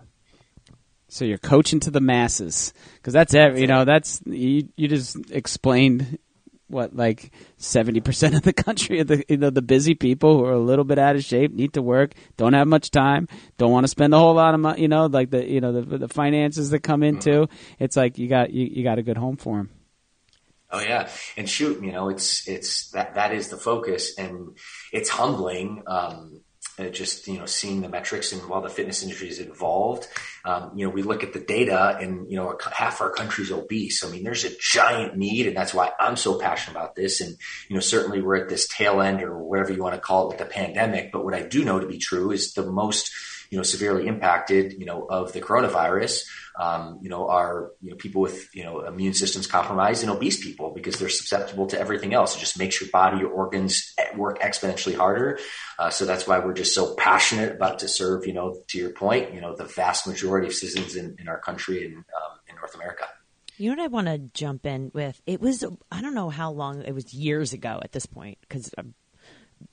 So 1.08 1.24
you're 1.24 1.38
coaching 1.38 1.80
to 1.80 1.90
the 1.90 2.00
masses 2.00 2.72
because 2.96 3.12
that's 3.12 3.34
every, 3.34 3.60
you 3.60 3.66
know 3.66 3.84
that's 3.84 4.20
you 4.26 4.68
you 4.76 4.88
just 4.88 5.30
explained 5.30 6.18
what 6.68 6.96
like 6.96 7.30
70% 7.58 8.36
of 8.36 8.42
the 8.42 8.52
country 8.52 9.00
of 9.00 9.06
the 9.06 9.24
you 9.28 9.36
know 9.36 9.50
the 9.50 9.62
busy 9.62 9.94
people 9.94 10.38
who 10.38 10.44
are 10.44 10.52
a 10.52 10.58
little 10.58 10.84
bit 10.84 10.98
out 10.98 11.14
of 11.14 11.22
shape 11.22 11.52
need 11.52 11.74
to 11.74 11.82
work 11.82 12.14
don't 12.36 12.54
have 12.54 12.66
much 12.66 12.90
time 12.90 13.28
don't 13.58 13.70
want 13.70 13.84
to 13.84 13.88
spend 13.88 14.14
a 14.14 14.18
whole 14.18 14.34
lot 14.34 14.54
of 14.54 14.60
money 14.60 14.82
you 14.82 14.88
know 14.88 15.06
like 15.06 15.30
the 15.30 15.48
you 15.48 15.60
know 15.60 15.72
the, 15.72 15.98
the 15.98 16.08
finances 16.08 16.70
that 16.70 16.80
come 16.80 17.02
into 17.02 17.30
mm-hmm. 17.30 17.84
it's 17.84 17.96
like 17.96 18.18
you 18.18 18.28
got 18.28 18.50
you, 18.50 18.66
you 18.66 18.82
got 18.82 18.98
a 18.98 19.02
good 19.02 19.18
home 19.18 19.36
for 19.36 19.58
them 19.58 19.70
Oh 20.74 20.80
yeah, 20.80 21.08
and 21.36 21.48
shoot, 21.48 21.82
you 21.84 21.92
know, 21.92 22.08
it's 22.08 22.48
it's 22.48 22.90
that 22.90 23.14
that 23.14 23.32
is 23.32 23.48
the 23.48 23.56
focus, 23.56 24.18
and 24.18 24.56
it's 24.92 25.08
humbling. 25.08 25.84
Um, 25.86 26.40
uh, 26.76 26.88
just 26.88 27.28
you 27.28 27.38
know 27.38 27.46
seeing 27.46 27.82
the 27.82 27.88
metrics 27.88 28.32
and 28.32 28.42
while 28.48 28.60
the 28.60 28.68
fitness 28.68 29.02
industry 29.02 29.28
is 29.28 29.38
involved. 29.38 30.08
Um, 30.44 30.72
you 30.74 30.84
know 30.84 30.92
we 30.92 31.02
look 31.02 31.22
at 31.22 31.32
the 31.32 31.38
data 31.38 31.96
and 32.00 32.28
you 32.28 32.36
know 32.36 32.58
half 32.72 33.00
our 33.00 33.10
country's 33.10 33.52
obese. 33.52 34.02
I 34.02 34.10
mean 34.10 34.24
there's 34.24 34.44
a 34.44 34.56
giant 34.58 35.16
need 35.16 35.46
and 35.46 35.56
that's 35.56 35.72
why 35.72 35.92
i'm 36.00 36.16
so 36.16 36.36
passionate 36.38 36.76
about 36.76 36.96
this. 36.96 37.20
And 37.20 37.36
you 37.68 37.74
know 37.74 37.80
certainly 37.80 38.20
we're 38.20 38.42
at 38.42 38.48
this 38.48 38.66
tail 38.66 39.00
end 39.00 39.22
or 39.22 39.38
whatever 39.38 39.72
you 39.72 39.82
want 39.82 39.94
to 39.94 40.00
call 40.00 40.24
it 40.24 40.28
with 40.30 40.38
the 40.38 40.52
pandemic. 40.52 41.12
But 41.12 41.24
what 41.24 41.34
i 41.34 41.42
do 41.42 41.64
know 41.64 41.78
to 41.78 41.86
be 41.86 41.98
true 41.98 42.32
is 42.32 42.54
the 42.54 42.66
most 42.66 43.12
you 43.54 43.60
know 43.60 43.62
severely 43.62 44.06
impacted 44.08 44.72
you 44.72 44.84
know 44.84 45.06
of 45.08 45.32
the 45.32 45.40
coronavirus 45.40 46.24
um, 46.56 47.00
you 47.02 47.08
know, 47.08 47.28
are 47.28 47.72
you 47.82 47.90
know 47.90 47.96
people 47.96 48.22
with 48.22 48.54
you 48.54 48.62
know 48.62 48.82
immune 48.82 49.14
systems 49.14 49.46
compromised 49.46 50.02
and 50.02 50.10
obese 50.10 50.42
people 50.42 50.72
because 50.72 50.98
they're 50.98 51.08
susceptible 51.08 51.66
to 51.68 51.78
everything 51.78 52.14
else. 52.14 52.36
It 52.36 52.40
just 52.40 52.58
makes 52.58 52.80
your 52.80 52.90
body, 52.90 53.18
your 53.18 53.30
organs 53.30 53.92
work 54.16 54.40
exponentially 54.40 54.94
harder. 54.94 55.40
Uh, 55.78 55.90
so 55.90 56.04
that's 56.04 56.28
why 56.28 56.38
we're 56.38 56.54
just 56.54 56.72
so 56.72 56.94
passionate 56.94 57.56
about 57.56 57.80
to 57.80 57.88
serve. 57.88 58.26
You 58.26 58.34
know, 58.34 58.56
to 58.68 58.78
your 58.78 58.90
point, 58.90 59.34
you 59.34 59.40
know, 59.40 59.56
the 59.56 59.64
vast 59.64 60.06
majority 60.06 60.46
of 60.46 60.54
citizens 60.54 60.94
in, 60.94 61.16
in 61.18 61.26
our 61.26 61.40
country 61.40 61.84
and 61.84 61.96
um, 61.96 62.38
in 62.48 62.54
North 62.54 62.74
America. 62.76 63.06
You 63.56 63.70
know 63.70 63.82
what 63.82 63.84
I 63.84 63.88
want 63.88 64.06
to 64.06 64.18
jump 64.18 64.64
in 64.64 64.92
with? 64.94 65.20
It 65.26 65.40
was 65.40 65.64
I 65.90 66.02
don't 66.02 66.14
know 66.14 66.30
how 66.30 66.52
long 66.52 66.82
it 66.82 66.92
was 66.92 67.12
years 67.12 67.52
ago 67.52 67.80
at 67.82 67.90
this 67.90 68.06
point 68.06 68.38
because 68.42 68.70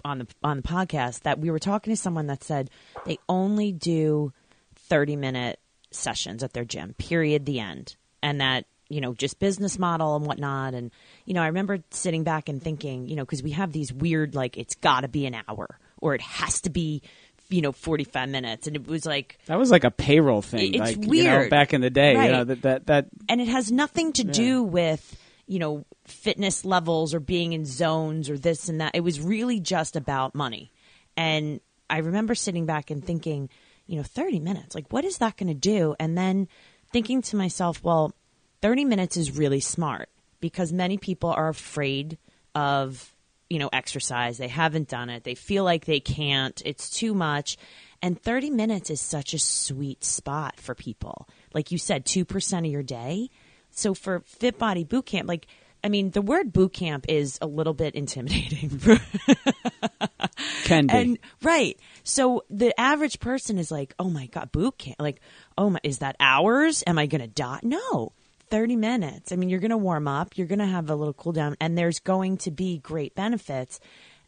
on 0.03 0.19
the 0.19 0.27
on 0.43 0.57
the 0.57 0.63
podcast 0.63 1.21
that 1.21 1.39
we 1.39 1.51
were 1.51 1.59
talking 1.59 1.93
to 1.93 1.97
someone 1.97 2.27
that 2.27 2.43
said 2.43 2.69
they 3.05 3.17
only 3.29 3.71
do 3.71 4.33
30 4.75 5.15
minute 5.15 5.59
sessions 5.91 6.43
at 6.43 6.53
their 6.53 6.65
gym, 6.65 6.93
period, 6.97 7.45
the 7.45 7.59
end. 7.59 7.95
And 8.23 8.41
that, 8.41 8.65
you 8.89 9.01
know, 9.01 9.13
just 9.13 9.39
business 9.39 9.79
model 9.79 10.15
and 10.15 10.25
whatnot. 10.25 10.73
And, 10.73 10.91
you 11.25 11.33
know, 11.33 11.41
I 11.41 11.47
remember 11.47 11.79
sitting 11.91 12.23
back 12.23 12.49
and 12.49 12.61
thinking, 12.61 13.07
you 13.07 13.15
know, 13.15 13.23
because 13.23 13.43
we 13.43 13.51
have 13.51 13.71
these 13.71 13.93
weird, 13.93 14.35
like, 14.35 14.57
it's 14.57 14.75
got 14.75 15.01
to 15.01 15.07
be 15.07 15.25
an 15.25 15.35
hour 15.47 15.79
or 15.99 16.13
it 16.13 16.21
has 16.21 16.61
to 16.61 16.69
be, 16.69 17.01
you 17.49 17.61
know, 17.61 17.71
45 17.71 18.29
minutes. 18.29 18.67
And 18.67 18.75
it 18.75 18.87
was 18.87 19.05
like. 19.05 19.39
That 19.45 19.57
was 19.57 19.71
like 19.71 19.83
a 19.83 19.91
payroll 19.91 20.41
thing. 20.41 20.73
It's 20.73 20.97
like, 20.97 20.97
weird. 20.97 21.11
You 21.11 21.23
know, 21.23 21.49
back 21.49 21.73
in 21.73 21.81
the 21.81 21.89
day. 21.89 22.15
Right. 22.15 22.25
You 22.25 22.31
know, 22.31 22.43
that, 22.43 22.61
that, 22.63 22.85
that. 22.87 23.07
And 23.29 23.41
it 23.41 23.47
has 23.47 23.71
nothing 23.71 24.13
to 24.13 24.23
do 24.23 24.63
with, 24.63 25.17
you 25.51 25.59
know, 25.59 25.85
fitness 26.05 26.63
levels 26.63 27.13
or 27.13 27.19
being 27.19 27.51
in 27.51 27.65
zones 27.65 28.29
or 28.29 28.37
this 28.37 28.69
and 28.69 28.79
that. 28.79 28.95
It 28.95 29.01
was 29.01 29.19
really 29.19 29.59
just 29.59 29.97
about 29.97 30.33
money. 30.33 30.71
And 31.17 31.59
I 31.89 31.97
remember 31.97 32.35
sitting 32.35 32.65
back 32.65 32.89
and 32.89 33.03
thinking, 33.05 33.49
you 33.85 33.97
know, 33.97 34.03
30 34.03 34.39
minutes. 34.39 34.75
Like, 34.75 34.93
what 34.93 35.03
is 35.03 35.17
that 35.17 35.35
going 35.35 35.49
to 35.49 35.53
do? 35.53 35.93
And 35.99 36.17
then 36.17 36.47
thinking 36.93 37.21
to 37.23 37.35
myself, 37.35 37.83
well, 37.83 38.15
30 38.61 38.85
minutes 38.85 39.17
is 39.17 39.37
really 39.37 39.59
smart 39.59 40.07
because 40.39 40.71
many 40.71 40.97
people 40.97 41.31
are 41.31 41.49
afraid 41.49 42.17
of, 42.55 43.13
you 43.49 43.59
know, 43.59 43.69
exercise. 43.73 44.37
They 44.37 44.47
haven't 44.47 44.87
done 44.87 45.09
it. 45.09 45.25
They 45.25 45.35
feel 45.35 45.65
like 45.65 45.83
they 45.83 45.99
can't. 45.99 46.61
It's 46.63 46.89
too 46.89 47.13
much. 47.13 47.57
And 48.01 48.17
30 48.17 48.51
minutes 48.51 48.89
is 48.89 49.01
such 49.01 49.33
a 49.33 49.39
sweet 49.39 50.05
spot 50.05 50.61
for 50.61 50.75
people. 50.75 51.27
Like 51.53 51.71
you 51.71 51.77
said, 51.77 52.05
2% 52.05 52.59
of 52.59 52.65
your 52.71 52.83
day. 52.83 53.29
So 53.71 53.93
for 53.93 54.21
Fit 54.25 54.57
Body 54.57 54.83
Boot 54.83 55.05
Camp, 55.05 55.27
like, 55.27 55.47
I 55.83 55.89
mean, 55.89 56.11
the 56.11 56.21
word 56.21 56.53
boot 56.53 56.73
camp 56.73 57.05
is 57.09 57.39
a 57.41 57.47
little 57.47 57.73
bit 57.73 57.95
intimidating. 57.95 58.79
Can 60.63 60.87
be. 60.87 60.93
And 60.93 61.17
right. 61.41 61.79
So 62.03 62.43
the 62.49 62.79
average 62.79 63.19
person 63.19 63.57
is 63.57 63.71
like, 63.71 63.95
"Oh 63.97 64.09
my 64.09 64.27
god, 64.27 64.51
boot 64.51 64.77
camp. 64.77 64.97
Like, 64.99 65.21
oh 65.57 65.71
my 65.71 65.79
is 65.83 65.99
that 65.99 66.15
hours? 66.19 66.83
Am 66.85 66.99
I 66.99 67.07
going 67.07 67.21
to 67.21 67.27
die?" 67.27 67.59
No. 67.63 68.11
30 68.49 68.75
minutes. 68.75 69.31
I 69.31 69.37
mean, 69.37 69.47
you're 69.47 69.61
going 69.61 69.71
to 69.71 69.77
warm 69.77 70.09
up, 70.09 70.37
you're 70.37 70.45
going 70.45 70.59
to 70.59 70.65
have 70.65 70.89
a 70.89 70.95
little 70.95 71.13
cool 71.13 71.31
down 71.31 71.55
and 71.61 71.77
there's 71.77 71.99
going 71.99 72.35
to 72.39 72.51
be 72.51 72.79
great 72.79 73.15
benefits. 73.15 73.79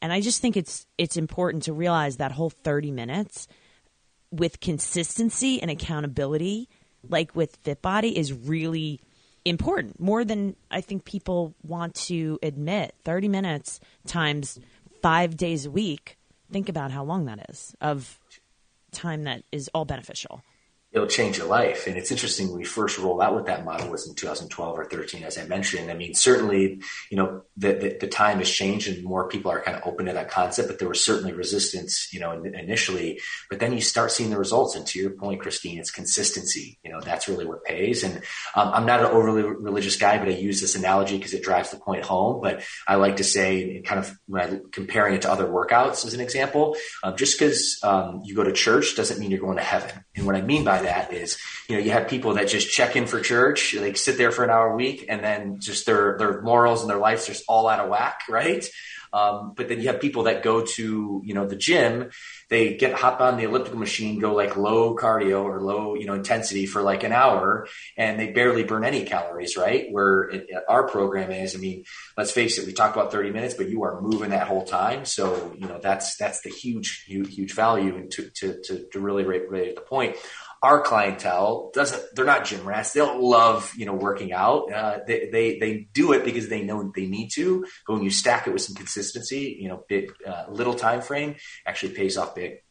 And 0.01 0.13
I 0.13 0.21
just 0.21 0.39
think 0.41 0.55
it's 0.55 0.87
it's 0.97 1.17
important 1.17 1.63
to 1.63 1.73
realize 1.73 2.17
that 2.17 2.31
whole 2.31 2.49
30 2.49 2.91
minutes 2.91 3.49
with 4.31 4.61
consistency 4.61 5.61
and 5.61 5.69
accountability 5.69 6.69
like 7.07 7.35
with 7.35 7.55
Fit 7.57 7.81
Body, 7.81 8.17
is 8.17 8.33
really 8.33 9.01
important 9.45 9.99
more 9.99 10.23
than 10.23 10.55
I 10.71 10.81
think 10.81 11.05
people 11.05 11.53
want 11.63 11.95
to 12.07 12.39
admit. 12.41 12.95
30 13.03 13.27
minutes 13.27 13.79
times 14.07 14.59
5 15.01 15.37
days 15.37 15.65
a 15.65 15.71
week 15.71 16.17
think 16.51 16.69
about 16.69 16.91
how 16.91 17.03
long 17.03 17.25
that 17.25 17.49
is 17.49 17.75
of 17.81 18.19
time 18.91 19.23
that 19.23 19.43
is 19.51 19.69
all 19.73 19.85
beneficial 19.85 20.43
it'll 20.93 21.07
change 21.07 21.39
your 21.39 21.47
life. 21.47 21.87
And 21.87 21.97
it's 21.97 22.11
interesting 22.11 22.55
we 22.55 22.63
first 22.63 22.99
rolled 22.99 23.21
out 23.21 23.35
with 23.35 23.47
that 23.47 23.65
model 23.65 23.89
was 23.89 24.07
in 24.07 24.13
2012 24.13 24.77
or 24.77 24.85
13, 24.85 25.23
as 25.23 25.39
I 25.39 25.45
mentioned. 25.45 25.89
I 25.89 25.95
mean, 25.95 26.13
certainly, 26.13 26.81
you 27.09 27.17
know, 27.17 27.41
the, 27.57 27.73
the, 27.73 27.97
the, 28.01 28.07
time 28.07 28.37
has 28.37 28.49
changed 28.49 28.87
and 28.87 29.03
more 29.03 29.27
people 29.27 29.49
are 29.51 29.61
kind 29.61 29.75
of 29.75 29.87
open 29.87 30.05
to 30.05 30.13
that 30.13 30.29
concept, 30.29 30.67
but 30.67 30.77
there 30.77 30.87
was 30.87 31.03
certainly 31.03 31.33
resistance, 31.33 32.13
you 32.13 32.19
know, 32.19 32.31
initially, 32.43 33.19
but 33.49 33.59
then 33.59 33.73
you 33.73 33.81
start 33.81 34.11
seeing 34.11 34.29
the 34.29 34.37
results. 34.37 34.75
And 34.75 34.85
to 34.87 34.99
your 34.99 35.09
point, 35.09 35.41
Christine, 35.41 35.79
it's 35.79 35.89
consistency. 35.89 36.77
You 36.83 36.91
know, 36.91 37.01
that's 37.01 37.27
really 37.27 37.45
what 37.45 37.63
pays. 37.63 38.03
And 38.03 38.17
um, 38.55 38.69
I'm 38.71 38.85
not 38.85 38.99
an 38.99 39.07
overly 39.07 39.41
religious 39.41 39.95
guy, 39.95 40.19
but 40.19 40.27
I 40.27 40.31
use 40.31 40.61
this 40.61 40.75
analogy 40.75 41.17
because 41.17 41.33
it 41.33 41.41
drives 41.41 41.71
the 41.71 41.77
point 41.77 42.05
home. 42.05 42.39
But 42.39 42.61
I 42.87 42.95
like 42.95 43.17
to 43.17 43.23
say, 43.23 43.81
kind 43.81 43.99
of 43.99 44.15
when 44.27 44.41
I 44.41 44.59
comparing 44.71 45.15
it 45.15 45.23
to 45.23 45.31
other 45.31 45.47
workouts 45.47 46.05
as 46.05 46.13
an 46.13 46.19
example, 46.19 46.75
uh, 47.01 47.15
just 47.15 47.39
because 47.39 47.79
um, 47.81 48.21
you 48.23 48.35
go 48.35 48.43
to 48.43 48.53
church 48.53 48.95
doesn't 48.95 49.19
mean 49.19 49.31
you're 49.31 49.39
going 49.39 49.57
to 49.57 49.63
heaven. 49.63 50.03
And 50.15 50.27
what 50.27 50.35
I 50.35 50.41
mean 50.41 50.63
by 50.63 50.82
that 50.83 51.11
is, 51.11 51.37
you 51.67 51.75
know, 51.75 51.83
you 51.83 51.91
have 51.91 52.07
people 52.07 52.35
that 52.35 52.47
just 52.47 52.71
check 52.71 52.95
in 52.95 53.07
for 53.07 53.19
church, 53.19 53.73
like 53.75 53.97
sit 53.97 54.17
there 54.17 54.31
for 54.31 54.43
an 54.43 54.49
hour 54.49 54.71
a 54.71 54.75
week, 54.75 55.05
and 55.09 55.23
then 55.23 55.59
just 55.59 55.85
their 55.85 56.17
their 56.17 56.41
morals 56.41 56.81
and 56.81 56.89
their 56.89 56.97
lives 56.97 57.27
just 57.27 57.43
all 57.47 57.67
out 57.67 57.79
of 57.79 57.89
whack, 57.89 58.21
right? 58.29 58.65
Um, 59.13 59.53
but 59.55 59.69
then 59.69 59.79
you 59.79 59.89
have 59.89 60.01
people 60.01 60.23
that 60.23 60.41
go 60.41 60.65
to, 60.65 61.21
you 61.23 61.33
know, 61.35 61.45
the 61.45 61.55
gym, 61.55 62.09
they 62.49 62.75
get 62.75 62.95
hop 62.95 63.21
on 63.21 63.37
the 63.37 63.43
elliptical 63.43 63.79
machine, 63.79 64.19
go 64.19 64.33
like 64.33 64.57
low 64.57 64.95
cardio 64.95 65.43
or 65.43 65.61
low, 65.61 65.93
you 65.93 66.07
know, 66.07 66.15
intensity 66.15 66.65
for 66.65 66.81
like 66.81 67.03
an 67.03 67.11
hour 67.11 67.67
and 67.95 68.19
they 68.19 68.31
barely 68.31 68.63
burn 68.63 68.83
any 68.83 69.05
calories, 69.05 69.55
right? 69.55 69.85
Where 69.91 70.23
it, 70.23 70.47
our 70.67 70.87
program 70.87 71.29
is, 71.29 71.55
I 71.55 71.59
mean, 71.59 71.83
let's 72.17 72.31
face 72.31 72.57
it, 72.57 72.65
we 72.65 72.73
talk 72.73 72.95
about 72.95 73.11
30 73.11 73.29
minutes, 73.29 73.53
but 73.53 73.69
you 73.69 73.83
are 73.83 74.01
moving 74.01 74.31
that 74.31 74.47
whole 74.47 74.65
time. 74.65 75.05
So, 75.05 75.53
you 75.59 75.67
know, 75.67 75.79
that's, 75.79 76.17
that's 76.17 76.41
the 76.41 76.49
huge, 76.49 77.03
huge, 77.05 77.35
huge 77.35 77.53
value 77.53 78.09
to, 78.09 78.29
to, 78.37 78.61
to, 78.63 78.85
to 78.93 78.99
really 78.99 79.25
rate, 79.25 79.47
rate 79.47 79.75
the 79.75 79.81
point 79.81 80.15
our 80.63 80.81
clientele 80.81 81.71
doesn't 81.73 82.01
they're 82.15 82.25
not 82.25 82.45
gym 82.45 82.65
rats. 82.65 82.93
They 82.93 83.01
don't 83.01 83.21
love 83.21 83.73
you 83.77 83.85
know 83.85 83.93
working 83.93 84.31
out. 84.31 84.71
Uh, 84.71 84.99
they, 85.05 85.29
they 85.29 85.59
they 85.59 85.87
do 85.93 86.13
it 86.13 86.23
because 86.23 86.47
they 86.47 86.63
know 86.63 86.91
they 86.95 87.05
need 87.05 87.29
to 87.35 87.65
but 87.85 87.93
when 87.93 88.03
you 88.03 88.09
stack 88.09 88.47
it 88.47 88.53
with 88.53 88.61
some 88.61 88.75
consistency 88.75 89.57
you 89.59 89.67
know 89.67 89.83
big 89.89 90.11
uh, 90.25 90.45
little 90.49 90.73
time 90.73 91.01
frame 91.01 91.35
actually 91.65 91.93
pays 91.93 92.17
off 92.17 92.33
big 92.33 92.63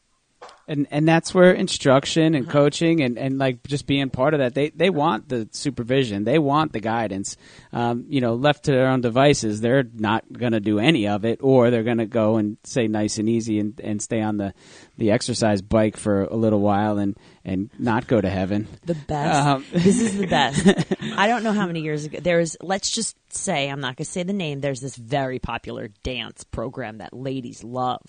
and 0.67 0.87
and 0.91 1.07
that's 1.07 1.33
where 1.33 1.51
instruction 1.51 2.35
and 2.35 2.45
uh-huh. 2.45 2.51
coaching 2.51 3.01
and, 3.01 3.17
and 3.17 3.37
like 3.37 3.63
just 3.63 3.85
being 3.85 4.09
part 4.09 4.33
of 4.33 4.39
that 4.39 4.53
they 4.53 4.69
they 4.69 4.89
want 4.89 5.27
the 5.29 5.47
supervision. 5.51 6.23
They 6.23 6.39
want 6.39 6.71
the 6.71 6.79
guidance. 6.79 7.35
Um, 7.71 8.05
you 8.07 8.21
know 8.21 8.35
left 8.35 8.65
to 8.65 8.71
their 8.71 8.87
own 8.87 9.01
devices 9.01 9.61
they're 9.61 9.83
not 9.93 10.31
going 10.31 10.53
to 10.53 10.59
do 10.59 10.79
any 10.79 11.07
of 11.07 11.25
it 11.25 11.39
or 11.41 11.69
they're 11.69 11.83
going 11.83 11.97
to 11.97 12.05
go 12.05 12.37
and 12.37 12.57
say 12.63 12.87
nice 12.87 13.17
and 13.17 13.27
easy 13.27 13.59
and, 13.59 13.79
and 13.81 14.01
stay 14.01 14.21
on 14.21 14.37
the 14.37 14.53
the 14.97 15.11
exercise 15.11 15.61
bike 15.61 15.97
for 15.97 16.23
a 16.23 16.35
little 16.35 16.59
while 16.59 16.97
and 16.97 17.17
and 17.43 17.69
not 17.77 18.07
go 18.07 18.21
to 18.21 18.29
heaven. 18.29 18.67
The 18.85 18.95
best. 18.95 19.45
Um, 19.45 19.65
this 19.73 19.99
is 19.99 20.17
the 20.17 20.27
best. 20.27 20.65
I 21.17 21.27
don't 21.27 21.43
know 21.43 21.51
how 21.51 21.67
many 21.67 21.81
years 21.81 22.05
ago 22.05 22.19
there's 22.21 22.55
let's 22.61 22.89
just 22.89 23.17
say 23.33 23.67
i'm 23.67 23.79
not 23.79 23.95
going 23.97 24.05
to 24.05 24.11
say 24.11 24.21
the 24.21 24.31
name 24.31 24.61
there's 24.61 24.79
this 24.79 24.95
very 24.95 25.39
popular 25.39 25.89
dance 26.03 26.43
program 26.43 26.99
that 26.99 27.13
ladies 27.13 27.63
love 27.63 28.01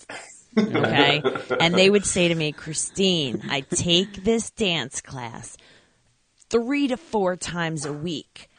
Okay. 0.57 1.21
and 1.59 1.75
they 1.75 1.89
would 1.89 2.05
say 2.05 2.27
to 2.27 2.35
me, 2.35 2.51
Christine, 2.51 3.43
I 3.49 3.61
take 3.61 4.23
this 4.23 4.51
dance 4.51 5.01
class 5.01 5.57
three 6.49 6.87
to 6.87 6.97
four 6.97 7.35
times 7.35 7.85
a 7.85 7.93
week. 7.93 8.49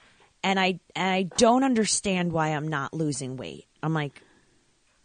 And 0.42 0.60
I 0.60 0.78
and 0.94 1.08
I 1.08 1.22
don't 1.24 1.64
understand 1.64 2.32
why 2.32 2.48
I'm 2.48 2.68
not 2.68 2.94
losing 2.94 3.36
weight. 3.36 3.66
I'm 3.82 3.94
like, 3.94 4.22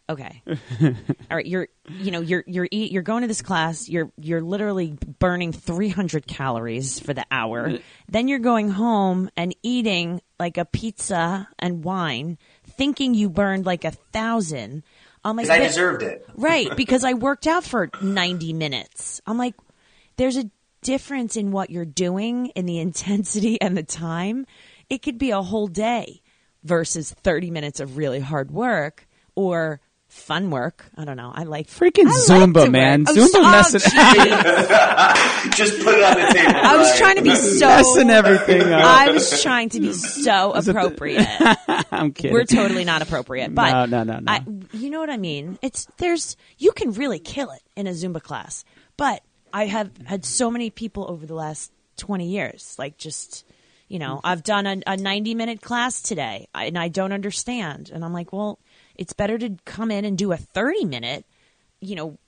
okay, 0.08 0.42
all 0.82 1.36
right, 1.36 1.46
you're 1.46 1.68
you 1.88 2.10
know 2.10 2.20
you're 2.20 2.44
you're 2.46 2.68
eat, 2.70 2.92
you're 2.92 3.02
going 3.02 3.22
to 3.22 3.28
this 3.28 3.42
class. 3.42 3.88
You're 3.88 4.12
you're 4.18 4.40
literally 4.42 4.96
burning 5.18 5.52
300 5.52 6.26
calories 6.26 7.00
for 7.00 7.14
the 7.14 7.24
hour. 7.30 7.78
then 8.08 8.28
you're 8.28 8.38
going 8.38 8.68
home 8.68 9.30
and 9.36 9.54
eating 9.62 10.20
like 10.38 10.58
a 10.58 10.64
pizza 10.64 11.48
and 11.58 11.82
wine, 11.82 12.38
thinking 12.76 13.14
you 13.14 13.28
burned 13.28 13.66
like 13.66 13.84
a 13.84 13.90
thousand. 13.90 14.84
I'm 15.24 15.36
like, 15.36 15.50
I 15.50 15.58
deserved 15.58 16.02
it. 16.02 16.26
right, 16.36 16.74
because 16.76 17.04
I 17.04 17.14
worked 17.14 17.46
out 17.46 17.64
for 17.64 17.90
90 18.00 18.52
minutes. 18.52 19.20
I'm 19.26 19.38
like, 19.38 19.54
there's 20.16 20.36
a 20.36 20.50
difference 20.82 21.36
in 21.36 21.52
what 21.52 21.70
you're 21.70 21.84
doing 21.84 22.46
in 22.48 22.66
the 22.66 22.78
intensity 22.86 23.60
and 23.60 23.76
the 23.76 23.82
time. 23.82 24.46
It 24.90 25.02
could 25.02 25.18
be 25.18 25.30
a 25.30 25.42
whole 25.42 25.68
day 25.68 26.22
versus 26.64 27.12
30 27.22 27.50
minutes 27.50 27.80
of 27.80 27.96
really 27.96 28.20
hard 28.20 28.50
work 28.50 29.06
or 29.34 29.80
fun 30.12 30.50
work. 30.50 30.84
I 30.96 31.06
don't 31.06 31.16
know. 31.16 31.32
I 31.34 31.44
like 31.44 31.68
freaking 31.68 32.06
I 32.06 32.10
Zumba, 32.10 32.70
man. 32.70 33.06
Oh, 33.08 33.14
Zumba 33.14 33.30
oh, 33.36 33.50
messing, 33.50 33.80
Just 35.52 35.82
put 35.82 35.94
it 35.94 36.04
on 36.04 36.20
the 36.20 36.32
table. 36.34 36.52
I 36.54 36.76
was 36.76 36.88
Ryan. 36.88 36.98
trying 36.98 37.16
to 37.16 37.22
be 37.22 37.34
so. 37.34 37.66
messing 37.66 38.10
everything 38.10 38.72
up. 38.72 38.84
I 38.84 39.10
was 39.10 39.42
trying 39.42 39.70
to 39.70 39.80
be 39.80 39.92
so 39.94 40.52
appropriate. 40.54 41.26
I'm 41.90 42.12
kidding. 42.12 42.34
We're 42.34 42.44
totally 42.44 42.84
not 42.84 43.00
appropriate, 43.00 43.54
but 43.54 43.70
No, 43.70 43.86
no, 43.86 44.02
no, 44.04 44.20
no. 44.20 44.30
I, 44.30 44.44
you 44.72 44.90
know 44.90 45.00
what 45.00 45.10
I 45.10 45.16
mean. 45.16 45.58
It's 45.62 45.86
there's 45.96 46.36
you 46.58 46.72
can 46.72 46.92
really 46.92 47.18
kill 47.18 47.50
it 47.50 47.62
in 47.74 47.86
a 47.86 47.90
Zumba 47.92 48.22
class, 48.22 48.66
but 48.98 49.22
I 49.52 49.66
have 49.66 49.90
had 50.04 50.26
so 50.26 50.50
many 50.50 50.68
people 50.68 51.10
over 51.10 51.24
the 51.24 51.34
last 51.34 51.72
twenty 51.96 52.28
years, 52.28 52.76
like 52.78 52.98
just 52.98 53.46
you 53.88 53.98
know, 53.98 54.20
I've 54.24 54.42
done 54.42 54.66
a, 54.66 54.82
a 54.86 54.96
ninety 54.98 55.34
minute 55.34 55.62
class 55.62 56.02
today, 56.02 56.48
and 56.54 56.78
I 56.78 56.88
don't 56.88 57.12
understand, 57.12 57.90
and 57.92 58.04
I'm 58.04 58.12
like, 58.12 58.32
well, 58.32 58.58
it's 58.96 59.12
better 59.12 59.38
to 59.38 59.56
come 59.64 59.90
in 59.90 60.04
and 60.04 60.16
do 60.16 60.32
a 60.32 60.36
thirty 60.36 60.84
minute, 60.84 61.24
you 61.80 61.94
know, 61.94 62.18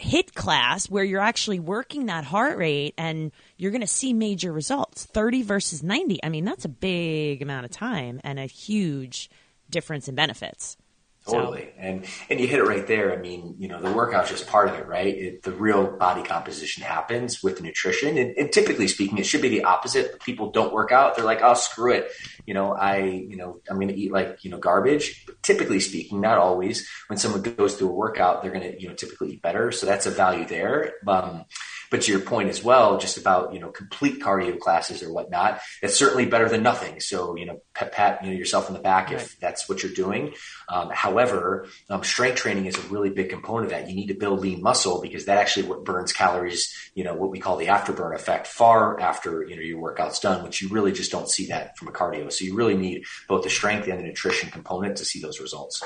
HIIT 0.00 0.34
class 0.34 0.90
where 0.90 1.04
you're 1.04 1.20
actually 1.20 1.60
working 1.60 2.06
that 2.06 2.24
heart 2.24 2.58
rate 2.58 2.94
and 2.98 3.30
you're 3.56 3.70
going 3.70 3.82
to 3.82 3.86
see 3.86 4.12
major 4.12 4.52
results. 4.52 5.04
30 5.04 5.42
versus 5.42 5.82
90 5.82 6.18
i 6.24 6.28
mean 6.28 6.44
that's 6.44 6.64
a 6.64 6.68
big 6.68 7.42
amount 7.42 7.64
of 7.64 7.70
time 7.70 8.20
and 8.24 8.38
a 8.38 8.46
huge 8.46 9.30
difference 9.70 10.08
in 10.08 10.14
benefits 10.14 10.76
So- 11.24 11.34
Totally, 11.34 11.68
and 11.78 12.04
and 12.28 12.40
you 12.40 12.48
hit 12.48 12.58
it 12.58 12.64
right 12.64 12.84
there. 12.84 13.12
I 13.12 13.16
mean, 13.16 13.54
you 13.58 13.68
know, 13.68 13.80
the 13.80 13.92
workout's 13.92 14.28
just 14.28 14.48
part 14.48 14.68
of 14.68 14.74
it, 14.74 14.88
right? 14.88 15.06
It, 15.06 15.42
the 15.44 15.52
real 15.52 15.96
body 15.96 16.24
composition 16.24 16.82
happens 16.82 17.44
with 17.44 17.62
nutrition, 17.62 18.18
and, 18.18 18.36
and 18.36 18.50
typically 18.52 18.88
speaking, 18.88 19.18
it 19.18 19.24
should 19.26 19.40
be 19.40 19.48
the 19.48 19.62
opposite. 19.62 20.18
People 20.20 20.50
don't 20.50 20.72
work 20.72 20.90
out; 20.90 21.14
they're 21.14 21.24
like, 21.24 21.40
"Oh, 21.40 21.54
screw 21.54 21.92
it," 21.92 22.10
you 22.44 22.54
know. 22.54 22.72
I, 22.74 23.02
you 23.02 23.36
know, 23.36 23.60
I'm 23.70 23.76
going 23.76 23.86
to 23.88 23.94
eat 23.94 24.10
like 24.10 24.42
you 24.42 24.50
know 24.50 24.58
garbage. 24.58 25.24
But 25.24 25.40
typically 25.44 25.78
speaking, 25.78 26.20
not 26.20 26.38
always. 26.38 26.88
When 27.06 27.18
someone 27.18 27.42
goes 27.42 27.76
through 27.76 27.90
a 27.90 27.92
workout, 27.92 28.42
they're 28.42 28.50
going 28.52 28.72
to 28.72 28.82
you 28.82 28.88
know 28.88 28.94
typically 28.94 29.34
eat 29.34 29.42
better, 29.42 29.70
so 29.70 29.86
that's 29.86 30.06
a 30.06 30.10
value 30.10 30.44
there. 30.44 30.94
Um, 31.06 31.44
but 31.92 32.00
to 32.02 32.10
your 32.10 32.22
point 32.22 32.48
as 32.48 32.64
well, 32.64 32.98
just 32.98 33.18
about 33.18 33.52
you 33.52 33.60
know 33.60 33.68
complete 33.68 34.18
cardio 34.20 34.58
classes 34.58 35.02
or 35.02 35.12
whatnot, 35.12 35.60
it's 35.82 35.94
certainly 35.94 36.24
better 36.24 36.48
than 36.48 36.62
nothing. 36.62 36.98
So 37.00 37.36
you 37.36 37.44
know, 37.44 37.60
pat, 37.74 37.92
pat 37.92 38.24
you 38.24 38.30
know 38.30 38.36
yourself 38.36 38.66
in 38.68 38.74
the 38.74 38.80
back 38.80 39.12
if 39.12 39.38
that's 39.38 39.68
what 39.68 39.82
you're 39.82 39.92
doing. 39.92 40.32
Um, 40.70 40.88
however, 40.90 41.68
um, 41.90 42.02
strength 42.02 42.36
training 42.36 42.64
is 42.64 42.76
a 42.76 42.88
really 42.88 43.10
big 43.10 43.28
component 43.28 43.66
of 43.66 43.70
that. 43.72 43.90
You 43.90 43.94
need 43.94 44.06
to 44.06 44.14
build 44.14 44.40
lean 44.40 44.62
muscle 44.62 45.02
because 45.02 45.26
that 45.26 45.36
actually 45.36 45.68
what 45.68 45.84
burns 45.84 46.14
calories. 46.14 46.74
You 46.94 47.04
know 47.04 47.14
what 47.14 47.30
we 47.30 47.38
call 47.38 47.58
the 47.58 47.66
afterburn 47.66 48.14
effect, 48.14 48.46
far 48.46 48.98
after 48.98 49.44
you 49.44 49.54
know 49.54 49.62
your 49.62 49.78
workout's 49.78 50.18
done, 50.18 50.42
which 50.42 50.62
you 50.62 50.70
really 50.70 50.92
just 50.92 51.12
don't 51.12 51.28
see 51.28 51.48
that 51.48 51.76
from 51.76 51.88
a 51.88 51.92
cardio. 51.92 52.32
So 52.32 52.46
you 52.46 52.56
really 52.56 52.76
need 52.76 53.04
both 53.28 53.44
the 53.44 53.50
strength 53.50 53.86
and 53.86 53.98
the 53.98 54.04
nutrition 54.04 54.50
component 54.50 54.96
to 54.96 55.04
see 55.04 55.20
those 55.20 55.40
results. 55.40 55.84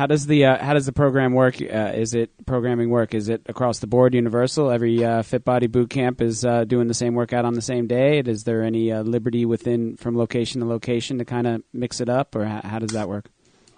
How 0.00 0.06
does 0.06 0.26
the 0.26 0.46
uh, 0.46 0.64
how 0.64 0.72
does 0.72 0.86
the 0.86 0.94
program 0.94 1.34
work? 1.34 1.60
Uh, 1.60 1.92
is 1.94 2.14
it 2.14 2.30
programming 2.46 2.88
work? 2.88 3.12
Is 3.12 3.28
it 3.28 3.42
across 3.50 3.80
the 3.80 3.86
board, 3.86 4.14
universal? 4.14 4.70
Every 4.70 5.04
uh, 5.04 5.20
Fit 5.20 5.44
Body 5.44 5.66
Boot 5.66 5.90
Camp 5.90 6.22
is 6.22 6.42
uh, 6.42 6.64
doing 6.64 6.88
the 6.88 6.94
same 6.94 7.14
workout 7.14 7.44
on 7.44 7.52
the 7.52 7.60
same 7.60 7.86
day. 7.86 8.18
Is 8.20 8.44
there 8.44 8.62
any 8.62 8.90
uh, 8.90 9.02
liberty 9.02 9.44
within 9.44 9.98
from 9.98 10.16
location 10.16 10.62
to 10.62 10.66
location 10.66 11.18
to 11.18 11.26
kind 11.26 11.46
of 11.46 11.62
mix 11.74 12.00
it 12.00 12.08
up, 12.08 12.34
or 12.34 12.46
how, 12.46 12.62
how 12.64 12.78
does 12.78 12.92
that 12.92 13.10
work? 13.10 13.28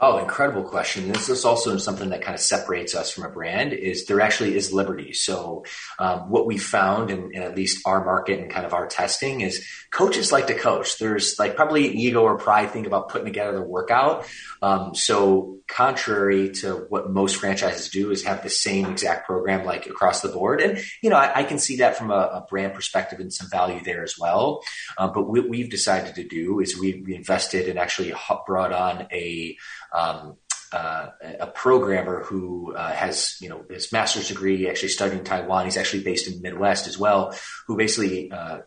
Oh, 0.05 0.19
incredible 0.19 0.65
question. 0.65 1.13
This 1.13 1.29
is 1.29 1.45
also 1.45 1.77
something 1.77 2.09
that 2.09 2.23
kind 2.23 2.35
of 2.35 2.41
separates 2.41 2.97
us 2.97 3.13
from 3.13 3.23
a 3.23 3.29
brand 3.29 3.73
is 3.73 4.07
there 4.07 4.21
actually 4.21 4.57
is 4.57 4.73
liberty. 4.73 5.13
So 5.13 5.65
um, 6.01 6.29
what 6.29 6.45
we 6.45 6.59
found 6.59 7.09
in, 7.13 7.31
in, 7.33 7.41
at 7.41 7.55
least 7.55 7.87
our 7.87 8.05
market 8.05 8.41
and 8.41 8.51
kind 8.51 8.67
of 8.67 8.75
our 8.75 8.89
testing 8.89 9.43
is 9.43 9.65
coaches 9.93 10.33
like 10.33 10.49
to 10.49 10.55
coach. 10.55 10.99
There's 10.99 11.39
like 11.39 11.55
probably 11.55 11.87
ego 11.87 12.23
or 12.23 12.37
pride 12.37 12.73
thing 12.73 12.85
about 12.85 13.11
putting 13.11 13.27
together 13.27 13.53
the 13.53 13.63
workout. 13.63 14.27
Um, 14.61 14.97
so 14.97 15.59
contrary 15.69 16.51
to 16.51 16.87
what 16.89 17.11
most 17.11 17.37
franchises 17.37 17.89
do 17.89 18.11
is 18.11 18.25
have 18.25 18.43
the 18.43 18.51
same 18.51 18.87
exact 18.87 19.25
program 19.27 19.65
like 19.65 19.87
across 19.87 20.21
the 20.21 20.29
board. 20.29 20.61
And, 20.61 20.83
you 21.01 21.11
know, 21.11 21.17
I, 21.17 21.41
I 21.41 21.45
can 21.45 21.61
see 21.61 21.77
that 21.77 21.97
from 21.97 22.11
a, 22.11 22.15
a, 22.15 22.47
brand 22.51 22.75
perspective 22.75 23.21
and 23.21 23.33
some 23.33 23.49
value 23.49 23.83
there 23.83 24.03
as 24.03 24.19
well. 24.19 24.63
Um, 24.99 25.13
but 25.15 25.29
what 25.29 25.49
we've 25.49 25.71
decided 25.71 26.17
to 26.17 26.25
do 26.25 26.61
is 26.61 26.77
we, 26.77 27.03
we 27.07 27.15
invested 27.15 27.69
and 27.69 27.79
actually 27.79 28.13
brought 28.47 28.73
on 28.73 29.07
a, 29.13 29.57
um, 29.95 30.37
uh, 30.73 31.11
a 31.39 31.47
programmer 31.47 32.23
who 32.23 32.75
uh, 32.75 32.93
has, 32.93 33.37
you 33.41 33.49
know, 33.49 33.63
his 33.69 33.93
master's 33.93 34.29
degree, 34.29 34.69
actually 34.69 34.89
studied 34.89 35.19
in 35.19 35.25
Taiwan. 35.25 35.67
He's 35.67 35.77
actually 35.77 36.03
based 36.03 36.27
in 36.27 36.35
the 36.35 36.41
Midwest 36.41 36.87
as 36.87 36.99
well, 36.99 37.37
who 37.67 37.77
basically 37.77 38.33
uh, 38.33 38.61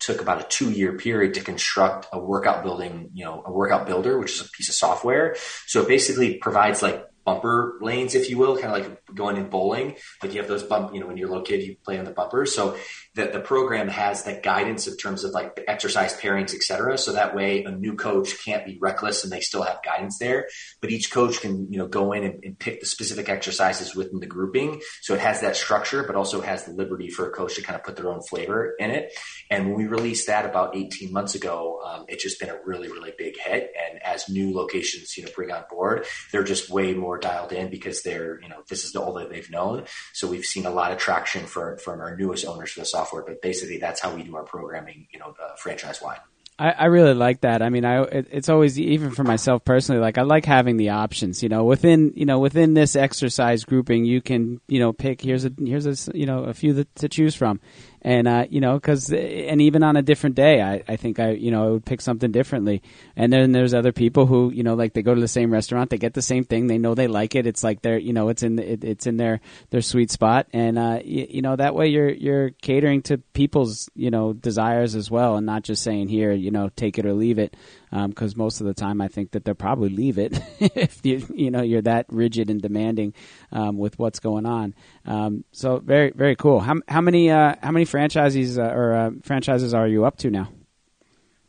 took 0.00 0.20
about 0.20 0.40
a 0.40 0.48
two 0.48 0.70
year 0.72 0.96
period 0.96 1.34
to 1.34 1.42
construct 1.42 2.08
a 2.12 2.18
workout 2.18 2.64
building, 2.64 3.10
you 3.14 3.24
know, 3.24 3.42
a 3.46 3.52
workout 3.52 3.86
builder, 3.86 4.18
which 4.18 4.32
is 4.32 4.40
a 4.40 4.50
piece 4.50 4.68
of 4.68 4.74
software. 4.74 5.36
So 5.66 5.82
it 5.82 5.88
basically 5.88 6.38
provides 6.38 6.82
like 6.82 7.04
bumper 7.26 7.76
lanes, 7.82 8.14
if 8.14 8.30
you 8.30 8.38
will, 8.38 8.56
kind 8.56 8.72
of 8.72 8.72
like 8.72 9.14
going 9.14 9.36
in 9.36 9.50
bowling. 9.50 9.96
Like 10.22 10.32
you 10.32 10.40
have 10.40 10.48
those 10.48 10.62
bump, 10.62 10.94
you 10.94 11.00
know, 11.00 11.08
when 11.08 11.16
you're 11.16 11.28
a 11.28 11.30
little 11.30 11.44
kid, 11.44 11.62
you 11.62 11.76
play 11.84 11.98
on 11.98 12.04
the 12.04 12.12
bumpers. 12.12 12.54
So 12.54 12.76
that 13.16 13.32
the 13.32 13.40
program 13.40 13.88
has 13.88 14.24
that 14.24 14.42
guidance 14.42 14.86
in 14.86 14.96
terms 14.96 15.24
of 15.24 15.32
like 15.32 15.58
exercise 15.66 16.18
pairings, 16.20 16.54
et 16.54 16.62
cetera. 16.62 16.96
So 16.96 17.12
that 17.12 17.34
way 17.34 17.64
a 17.64 17.70
new 17.70 17.96
coach 17.96 18.44
can't 18.44 18.64
be 18.64 18.78
reckless 18.80 19.24
and 19.24 19.32
they 19.32 19.40
still 19.40 19.62
have 19.62 19.82
guidance 19.82 20.18
there. 20.18 20.48
But 20.80 20.90
each 20.90 21.10
coach 21.10 21.40
can, 21.40 21.72
you 21.72 21.78
know, 21.78 21.88
go 21.88 22.12
in 22.12 22.24
and, 22.24 22.44
and 22.44 22.58
pick 22.58 22.80
the 22.80 22.86
specific 22.86 23.28
exercises 23.28 23.96
within 23.96 24.20
the 24.20 24.26
grouping. 24.26 24.80
So 25.02 25.14
it 25.14 25.20
has 25.20 25.40
that 25.40 25.56
structure, 25.56 26.04
but 26.04 26.14
also 26.14 26.40
has 26.42 26.64
the 26.64 26.72
liberty 26.72 27.08
for 27.08 27.28
a 27.28 27.32
coach 27.32 27.56
to 27.56 27.62
kind 27.62 27.76
of 27.76 27.84
put 27.84 27.96
their 27.96 28.08
own 28.08 28.20
flavor 28.28 28.74
in 28.78 28.90
it. 28.90 29.12
And 29.50 29.66
when 29.66 29.76
we 29.76 29.86
released 29.86 30.26
that 30.28 30.44
about 30.44 30.76
18 30.76 31.12
months 31.12 31.34
ago, 31.34 31.80
um, 31.84 32.04
it's 32.08 32.22
just 32.22 32.38
been 32.38 32.50
a 32.50 32.58
really, 32.64 32.88
really 32.88 33.12
big 33.16 33.36
hit. 33.38 33.72
And 33.90 34.02
as 34.02 34.28
new 34.28 34.54
locations, 34.54 35.16
you 35.16 35.24
know, 35.24 35.30
bring 35.34 35.50
on 35.50 35.64
board, 35.70 36.04
they're 36.32 36.44
just 36.44 36.70
way 36.70 36.94
more 36.94 37.15
dialed 37.18 37.52
in 37.52 37.70
because 37.70 38.02
they're, 38.02 38.40
you 38.40 38.48
know, 38.48 38.62
this 38.68 38.84
is 38.84 38.92
the 38.92 39.00
all 39.00 39.14
that 39.14 39.30
they've 39.30 39.50
known. 39.50 39.84
So 40.12 40.28
we've 40.28 40.44
seen 40.44 40.66
a 40.66 40.70
lot 40.70 40.92
of 40.92 40.98
traction 40.98 41.46
for, 41.46 41.78
from 41.78 42.00
our 42.00 42.16
newest 42.16 42.46
owners 42.46 42.72
for 42.72 42.80
the 42.80 42.86
software 42.86 43.06
software, 43.06 43.22
but 43.22 43.42
basically 43.42 43.78
that's 43.78 44.00
how 44.00 44.14
we 44.14 44.22
do 44.22 44.36
our 44.36 44.44
programming, 44.44 45.06
you 45.12 45.18
know, 45.18 45.34
uh, 45.42 45.54
franchise 45.56 46.00
wide. 46.02 46.20
I, 46.58 46.70
I, 46.70 46.84
really 46.86 47.12
like 47.12 47.42
that. 47.42 47.60
I 47.60 47.68
mean, 47.68 47.84
I 47.84 48.02
it, 48.04 48.28
it's 48.30 48.48
always 48.48 48.80
even 48.80 49.10
for 49.10 49.24
myself 49.24 49.62
personally. 49.62 50.00
Like 50.00 50.16
I 50.16 50.22
like 50.22 50.46
having 50.46 50.78
the 50.78 50.88
options. 50.88 51.42
You 51.42 51.50
know, 51.50 51.64
within 51.64 52.14
you 52.16 52.24
know 52.24 52.38
within 52.38 52.72
this 52.72 52.96
exercise 52.96 53.64
grouping, 53.64 54.06
you 54.06 54.22
can 54.22 54.62
you 54.66 54.80
know 54.80 54.94
pick 54.94 55.20
here's 55.20 55.44
a 55.44 55.52
here's 55.62 55.86
a 55.86 56.16
you 56.16 56.24
know 56.24 56.44
a 56.44 56.54
few 56.54 56.72
that, 56.72 56.94
to 56.94 57.10
choose 57.10 57.34
from, 57.34 57.60
and 58.06 58.28
uh, 58.28 58.46
you 58.48 58.60
know 58.60 58.74
because 58.74 59.12
and 59.12 59.60
even 59.60 59.82
on 59.82 59.96
a 59.96 60.02
different 60.02 60.36
day, 60.36 60.62
I, 60.62 60.84
I 60.86 60.94
think 60.94 61.18
I 61.18 61.32
you 61.32 61.50
know 61.50 61.64
I 61.64 61.70
would 61.72 61.84
pick 61.84 62.00
something 62.00 62.30
differently. 62.30 62.80
And 63.16 63.32
then 63.32 63.50
there's 63.50 63.74
other 63.74 63.90
people 63.90 64.26
who 64.26 64.52
you 64.52 64.62
know 64.62 64.74
like 64.74 64.92
they 64.92 65.02
go 65.02 65.12
to 65.12 65.20
the 65.20 65.26
same 65.26 65.52
restaurant, 65.52 65.90
they 65.90 65.98
get 65.98 66.14
the 66.14 66.22
same 66.22 66.44
thing, 66.44 66.68
they 66.68 66.78
know 66.78 66.94
they 66.94 67.08
like 67.08 67.34
it. 67.34 67.48
It's 67.48 67.64
like 67.64 67.82
they're 67.82 67.98
you 67.98 68.12
know 68.12 68.28
it's 68.28 68.44
in 68.44 68.60
it, 68.60 68.84
it's 68.84 69.08
in 69.08 69.16
their 69.16 69.40
their 69.70 69.82
sweet 69.82 70.12
spot, 70.12 70.46
and 70.52 70.78
uh, 70.78 71.00
you 71.04 71.42
know 71.42 71.56
that 71.56 71.74
way 71.74 71.88
you're 71.88 72.10
you're 72.10 72.50
catering 72.62 73.02
to 73.02 73.18
people's 73.18 73.90
you 73.96 74.12
know 74.12 74.32
desires 74.32 74.94
as 74.94 75.10
well, 75.10 75.34
and 75.34 75.44
not 75.44 75.64
just 75.64 75.82
saying 75.82 76.06
here 76.06 76.30
you 76.30 76.52
know 76.52 76.70
take 76.76 77.00
it 77.00 77.06
or 77.06 77.12
leave 77.12 77.40
it 77.40 77.56
because 77.90 78.34
um, 78.34 78.38
most 78.38 78.60
of 78.60 78.66
the 78.66 78.74
time 78.74 79.00
I 79.00 79.08
think 79.08 79.32
that 79.32 79.44
they'll 79.44 79.54
probably 79.54 79.88
leave 79.88 80.18
it 80.18 80.38
if 80.60 81.00
you 81.04 81.26
you 81.34 81.50
know 81.50 81.62
you're 81.62 81.82
that 81.82 82.06
rigid 82.08 82.50
and 82.50 82.60
demanding 82.60 83.14
um, 83.52 83.78
with 83.78 83.98
what's 83.98 84.18
going 84.18 84.46
on. 84.46 84.74
Um, 85.04 85.44
so 85.52 85.78
very 85.78 86.10
very 86.10 86.36
cool. 86.36 86.60
How 86.60 86.76
how 86.88 87.00
many 87.00 87.30
uh, 87.30 87.54
how 87.62 87.70
many 87.70 87.84
franchises 87.84 88.58
uh, 88.58 88.62
or 88.62 88.94
uh, 88.94 89.10
franchises 89.22 89.74
are 89.74 89.86
you 89.86 90.04
up 90.04 90.18
to 90.18 90.30
now? 90.30 90.48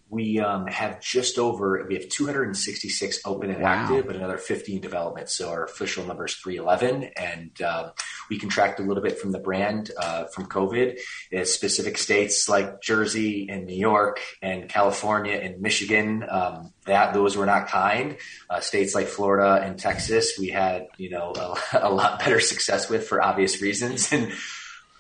We 0.10 0.40
um, 0.40 0.68
have 0.68 1.02
just 1.02 1.38
over 1.38 1.86
we 1.88 1.96
have 1.96 2.08
266 2.08 3.20
open 3.26 3.50
and 3.50 3.62
wow. 3.62 3.70
active 3.70 4.08
but 4.08 4.16
another 4.16 4.38
50 4.38 4.76
in 4.76 4.82
development 4.82 5.30
so 5.30 5.50
our 5.50 5.66
official 5.66 6.06
number 6.06 6.26
is 6.26 6.36
311 6.36 7.12
and 7.18 7.62
uh, 7.62 7.92
we 8.30 8.40
contract 8.40 8.80
a 8.80 8.84
little 8.84 9.04
bit 9.04 9.20
from 9.20 9.32
the 9.32 9.40
brand 9.40 9.92
uh, 10.02 10.26
from 10.26 10.46
covid 10.46 10.98
it's 11.32 11.54
specific 11.54 11.98
states 11.98 12.48
like 12.48 12.82
jersey 12.82 13.48
and 13.50 13.66
new 13.66 13.78
york 13.78 14.22
and 14.42 14.70
california 14.70 15.36
and 15.36 15.62
michigan 15.62 16.26
um, 16.30 16.72
that 16.86 17.14
those 17.14 17.36
were 17.36 17.46
not 17.46 17.68
kind 17.68 18.18
uh, 18.50 18.60
states 18.60 18.96
like 18.96 19.08
florida 19.08 19.62
and 19.66 19.78
texas 19.78 20.38
we 20.40 20.48
had 20.48 20.88
you 20.98 21.10
know 21.10 21.34
a, 21.36 21.80
a 21.88 21.92
lot 21.92 22.20
better 22.20 22.40
success 22.40 22.90
with 22.90 23.08
for 23.08 23.22
obvious 23.22 23.62
reasons 23.62 24.12
and 24.14 24.32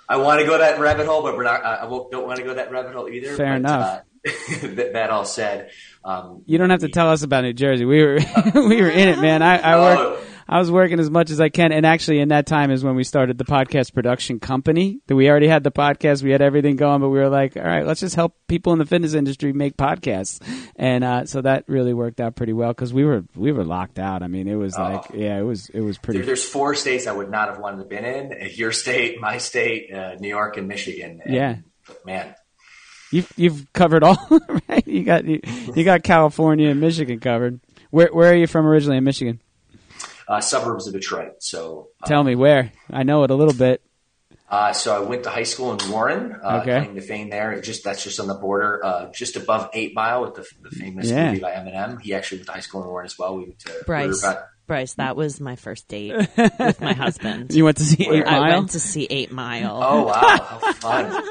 I 0.09 0.17
want 0.17 0.39
to 0.39 0.45
go 0.45 0.57
that 0.57 0.79
rabbit 0.79 1.05
hole, 1.05 1.21
but 1.21 1.35
we're 1.35 1.43
not. 1.43 1.65
I 1.65 1.81
don't 1.81 2.25
want 2.25 2.37
to 2.37 2.43
go 2.43 2.53
that 2.53 2.71
rabbit 2.71 2.93
hole 2.93 3.09
either. 3.09 3.35
Fair 3.35 3.47
but, 3.47 3.55
enough. 3.57 3.81
Uh, 3.81 4.01
that, 4.61 4.93
that, 4.93 5.09
all 5.09 5.25
said, 5.25 5.71
um, 6.03 6.43
you 6.45 6.57
don't 6.57 6.69
have 6.69 6.81
to 6.81 6.89
tell 6.89 7.09
us 7.09 7.23
about 7.23 7.43
New 7.43 7.53
Jersey. 7.53 7.85
We 7.85 8.03
were 8.03 8.19
we 8.55 8.81
were 8.81 8.89
in 8.89 9.09
it, 9.09 9.19
man. 9.19 9.41
I, 9.41 9.57
I 9.57 9.79
worked. 9.95 10.23
I 10.49 10.59
was 10.59 10.71
working 10.71 10.99
as 10.99 11.09
much 11.09 11.29
as 11.29 11.41
I 11.41 11.49
can, 11.49 11.73
and 11.73 11.85
actually, 11.85 12.19
in 12.19 12.29
that 12.29 12.45
time 12.45 12.71
is 12.71 12.81
when 12.81 12.95
we 12.95 13.03
started 13.03 13.37
the 13.37 13.43
podcast 13.43 13.93
production 13.93 14.39
company. 14.39 15.01
That 15.07 15.15
we 15.15 15.29
already 15.29 15.47
had 15.47 15.63
the 15.63 15.71
podcast, 15.71 16.23
we 16.23 16.31
had 16.31 16.41
everything 16.41 16.77
going, 16.77 17.01
but 17.01 17.09
we 17.09 17.19
were 17.19 17.27
like, 17.27 17.57
all 17.57 17.63
right, 17.63 17.85
let's 17.85 17.99
just 17.99 18.15
help 18.15 18.33
people 18.47 18.71
in 18.71 18.79
the 18.79 18.85
fitness 18.85 19.13
industry 19.13 19.51
make 19.51 19.75
podcasts, 19.75 20.41
and 20.77 21.03
uh, 21.03 21.25
so 21.25 21.41
that 21.41 21.65
really 21.67 21.93
worked 21.93 22.21
out 22.21 22.35
pretty 22.35 22.53
well 22.53 22.69
because 22.69 22.93
we 22.93 23.03
were 23.03 23.25
we 23.35 23.51
were 23.51 23.65
locked 23.65 23.99
out. 23.99 24.23
I 24.23 24.27
mean, 24.27 24.47
it 24.47 24.55
was 24.55 24.77
oh. 24.77 24.83
like, 24.83 25.05
yeah, 25.13 25.37
it 25.37 25.43
was 25.43 25.69
it 25.69 25.81
was 25.81 25.97
pretty. 25.97 26.19
There, 26.19 26.27
there's 26.27 26.45
four 26.45 26.75
states 26.75 27.07
I 27.07 27.11
would 27.11 27.29
not 27.29 27.49
have 27.49 27.59
wanted 27.59 27.79
to 27.79 27.85
been 27.85 28.05
in: 28.05 28.49
your 28.53 28.71
state, 28.71 29.19
my 29.19 29.39
state, 29.39 29.93
uh, 29.93 30.15
New 30.15 30.29
York, 30.29 30.55
and 30.55 30.69
Michigan. 30.69 31.21
And, 31.25 31.35
yeah, 31.35 31.55
man, 32.05 32.35
You've 33.11 33.31
you've 33.37 33.71
covered 33.73 34.03
all 34.03 34.17
right. 34.69 34.85
You 34.87 35.03
got 35.03 35.25
you, 35.25 35.39
you 35.75 35.83
got 35.83 36.03
California 36.03 36.69
and 36.69 36.81
Michigan 36.81 37.19
covered. 37.19 37.59
Where 37.89 38.09
where 38.11 38.31
are 38.31 38.35
you 38.35 38.47
from 38.47 38.65
originally 38.65 38.97
in 38.97 39.03
Michigan? 39.03 39.39
uh, 40.27 40.41
suburbs 40.41 40.87
of 40.87 40.93
Detroit. 40.93 41.35
So 41.39 41.87
uh, 42.03 42.07
Tell 42.07 42.21
me 42.23 42.35
where. 42.35 42.71
I 42.91 43.03
know 43.03 43.23
it 43.23 43.31
a 43.31 43.35
little 43.35 43.53
bit. 43.53 43.81
Uh, 44.49 44.71
so 44.73 44.95
I 44.95 44.99
went 44.99 45.23
to 45.23 45.29
high 45.29 45.43
school 45.43 45.73
in 45.77 45.91
Warren, 45.91 46.33
uh, 46.43 46.59
Okay. 46.61 46.79
claim 46.81 46.95
to 46.95 47.01
fame 47.01 47.29
there. 47.29 47.51
It 47.53 47.63
just 47.63 47.83
that's 47.83 48.03
just 48.03 48.19
on 48.19 48.27
the 48.27 48.33
border, 48.33 48.83
uh, 48.83 49.11
just 49.11 49.35
above 49.35 49.69
Eight 49.73 49.93
Mile 49.95 50.21
with 50.21 50.35
the, 50.35 50.45
the 50.69 50.69
famous 50.75 51.09
Yeah. 51.09 51.29
movie 51.29 51.41
by 51.41 51.51
Eminem. 51.51 52.01
He 52.01 52.13
actually 52.13 52.39
went 52.39 52.47
to 52.47 52.53
high 52.53 52.59
school 52.61 52.81
in 52.81 52.87
Warren 52.87 53.05
as 53.05 53.17
well. 53.19 53.35
We 53.37 53.43
went 53.43 53.59
to 53.59 53.71
we 53.71 53.77
were 53.77 53.83
Bryce. 53.85 54.23
about- 54.23 54.43
Bryce, 54.67 54.93
that 54.95 55.15
was 55.15 55.39
my 55.39 55.55
first 55.55 55.87
date 55.87 56.13
with 56.37 56.81
my 56.81 56.93
husband. 56.93 57.51
You 57.55 57.63
went 57.65 57.77
to 57.77 57.83
see 57.83 58.03
Eight 58.03 58.09
Where? 58.09 58.27
I 58.27 58.39
Mile. 58.39 58.57
went 58.59 58.69
to 58.71 58.79
see 58.79 59.07
Eight 59.09 59.31
Mile. 59.31 59.79
oh 59.81 60.03
wow, 60.07 60.13
how 60.61 60.73
fun! 60.73 61.23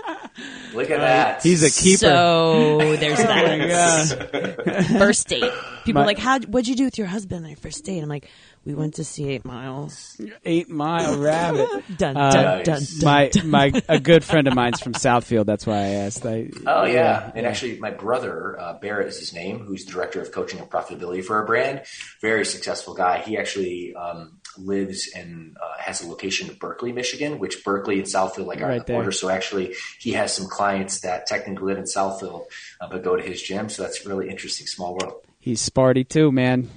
Look 0.74 0.91
at 0.91 1.01
that. 1.01 1.43
He's 1.45 1.62
a 1.62 1.70
keeper. 1.70 1.99
So 1.99 2.97
there's 2.97 3.20
Oh 3.20 3.24
my 3.24 3.59
that 3.59 4.59
God. 4.64 4.87
first 4.99 5.28
date. 5.28 5.53
People 5.84 6.01
My- 6.01 6.03
are 6.03 6.07
like, 6.07 6.18
"How? 6.18 6.41
What'd 6.41 6.66
you 6.68 6.74
do 6.76 6.84
with 6.84 6.99
your 6.99 7.07
husband 7.07 7.45
on 7.45 7.51
your 7.51 7.57
first 7.59 7.84
date?" 7.84 8.01
I'm 8.03 8.09
like, 8.09 8.28
"We 8.66 8.74
went 8.74 8.94
to 8.94 9.04
see 9.04 9.28
Eight 9.30 9.44
Miles." 9.44 10.20
Eight 10.44 10.68
Mile 10.68 11.18
Rabbit. 11.18 11.68
Dun 11.96 12.16
Uh, 12.16 12.30
dun 12.30 12.62
dun 12.64 12.74
Nice. 12.74 12.98
dun. 12.98 13.48
my 13.48 13.70
my 13.72 13.82
a 13.88 13.98
good 14.00 14.24
friend 14.24 14.46
of 14.48 14.54
mine's 14.54 14.80
from 14.80 14.92
Southfield. 14.92 15.46
That's 15.46 15.66
why 15.66 15.76
I 15.76 15.88
asked. 16.04 16.26
I, 16.26 16.50
Oh 16.66 16.84
yeah. 16.84 17.30
and 17.34 17.46
actually, 17.46 17.78
my 17.78 17.90
brother 17.92 18.58
uh, 18.60 18.78
Barrett 18.80 19.06
is 19.08 19.18
his 19.18 19.32
name, 19.32 19.60
who's 19.60 19.84
the 19.86 19.92
director 19.92 20.20
of 20.20 20.32
coaching 20.32 20.58
and 20.58 20.68
profitability 20.68 21.24
for 21.24 21.36
our 21.36 21.46
brand. 21.46 21.82
Very 22.20 22.44
successful 22.44 22.94
guy. 22.94 23.20
He 23.20 23.38
actually 23.38 23.94
um, 23.94 24.40
lives 24.58 25.10
and 25.14 25.56
uh, 25.62 25.78
has 25.80 26.02
a 26.02 26.08
location 26.08 26.50
in 26.50 26.56
Berkley, 26.56 26.90
Michigan, 26.92 27.38
which 27.38 27.62
Berkley 27.64 27.98
and 27.98 28.06
Southfield 28.06 28.46
like 28.46 28.60
are 28.62 28.72
on 28.72 28.78
the 28.78 28.84
there. 28.84 28.96
border. 28.96 29.12
So 29.12 29.28
actually, 29.28 29.74
he 30.00 30.12
has 30.14 30.34
some 30.34 30.46
clients 30.48 31.00
that 31.00 31.26
technically 31.26 31.66
live 31.66 31.78
in 31.78 31.84
Southfield 31.84 32.46
uh, 32.80 32.88
but 32.90 33.04
go 33.04 33.14
to 33.16 33.22
his 33.22 33.40
gym. 33.40 33.68
So 33.68 33.82
that's 33.84 34.04
really 34.04 34.28
interesting. 34.28 34.66
Small 34.66 34.94
world. 34.98 35.22
He's 35.38 35.68
Sparty 35.68 36.08
too, 36.08 36.32
man. 36.32 36.68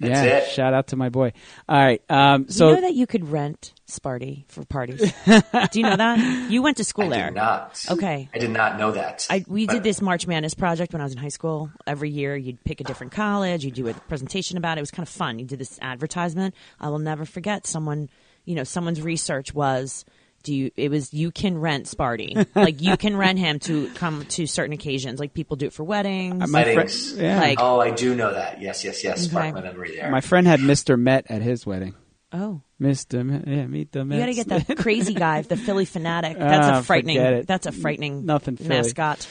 That's 0.00 0.24
yeah, 0.24 0.38
it. 0.38 0.48
shout 0.48 0.72
out 0.74 0.88
to 0.88 0.96
my 0.96 1.10
boy. 1.10 1.32
All 1.68 1.78
right, 1.78 2.02
um, 2.08 2.46
you 2.48 2.52
so 2.52 2.74
know 2.74 2.80
that 2.80 2.94
you 2.94 3.06
could 3.06 3.28
rent 3.28 3.74
Sparty 3.86 4.44
for 4.48 4.64
parties. 4.64 5.00
Do 5.26 5.42
you 5.74 5.82
know 5.82 5.96
that? 5.96 6.50
You 6.50 6.62
went 6.62 6.78
to 6.78 6.84
school 6.84 7.06
I 7.06 7.16
there. 7.16 7.26
did 7.26 7.34
not. 7.34 7.84
Okay. 7.90 8.28
I 8.32 8.38
did 8.38 8.50
not 8.50 8.78
know 8.78 8.92
that. 8.92 9.26
I, 9.28 9.44
we 9.46 9.66
But- 9.66 9.74
did 9.74 9.82
this 9.82 10.00
March 10.00 10.26
Madness 10.26 10.54
project 10.54 10.92
when 10.94 11.02
I 11.02 11.04
was 11.04 11.12
in 11.12 11.18
high 11.18 11.28
school. 11.28 11.70
Every 11.86 12.08
year, 12.08 12.34
you'd 12.36 12.64
pick 12.64 12.80
a 12.80 12.84
different 12.84 13.12
college, 13.12 13.64
you'd 13.64 13.74
do 13.74 13.88
a 13.88 13.94
presentation 13.94 14.56
about 14.56 14.78
it. 14.78 14.80
It 14.80 14.82
was 14.82 14.90
kind 14.90 15.06
of 15.06 15.12
fun. 15.12 15.38
You 15.38 15.44
did 15.44 15.58
this 15.58 15.78
advertisement. 15.82 16.54
I 16.80 16.88
will 16.88 16.98
never 16.98 17.24
forget. 17.26 17.66
Someone, 17.66 18.08
you 18.46 18.54
know, 18.54 18.64
someone's 18.64 19.02
research 19.02 19.52
was, 19.52 20.04
do 20.42 20.54
you? 20.54 20.70
It 20.76 20.90
was 20.90 21.12
you 21.14 21.30
can 21.30 21.58
rent 21.58 21.86
Sparty, 21.86 22.46
like 22.54 22.80
you 22.80 22.96
can 22.96 23.16
rent 23.16 23.38
him 23.38 23.58
to 23.60 23.88
come 23.94 24.24
to 24.26 24.46
certain 24.46 24.72
occasions. 24.72 25.20
Like 25.20 25.34
people 25.34 25.56
do 25.56 25.66
it 25.66 25.72
for 25.72 25.84
weddings. 25.84 26.50
my 26.50 26.62
friend, 26.62 26.76
Weddings. 26.76 27.16
yeah, 27.16 27.40
Like- 27.40 27.58
Oh, 27.60 27.80
I 27.80 27.90
do 27.90 28.14
know 28.14 28.32
that. 28.32 28.60
Yes, 28.60 28.84
yes, 28.84 29.02
yes. 29.04 29.24
Spark 29.24 29.44
Okay. 29.46 29.52
my 29.52 29.60
memory 29.62 29.96
there. 29.96 30.10
my 30.10 30.20
friend 30.20 30.46
had 30.46 30.60
Mr. 30.60 30.98
Met 30.98 31.26
at 31.30 31.42
his 31.42 31.66
wedding. 31.66 31.94
oh, 32.32 32.62
Mr. 32.80 33.24
Met, 33.26 33.46
yeah, 33.46 33.66
meet 33.66 33.92
the 33.92 34.04
Met. 34.04 34.16
you 34.16 34.22
got 34.22 34.46
to 34.46 34.56
get 34.58 34.66
that 34.68 34.76
crazy 34.82 35.12
guy, 35.14 35.42
the 35.42 35.56
Phillie 35.56 35.84
Phanatic. 35.84 36.38
That's 36.38 36.66
Ah, 36.66 36.78
a 36.78 36.82
frightening. 36.82 37.42
That's 37.46 37.66
a 37.66 37.72
frightening 37.72 38.24
Nothing 38.24 38.56
Philly. 38.56 38.68
mascot. 38.70 39.28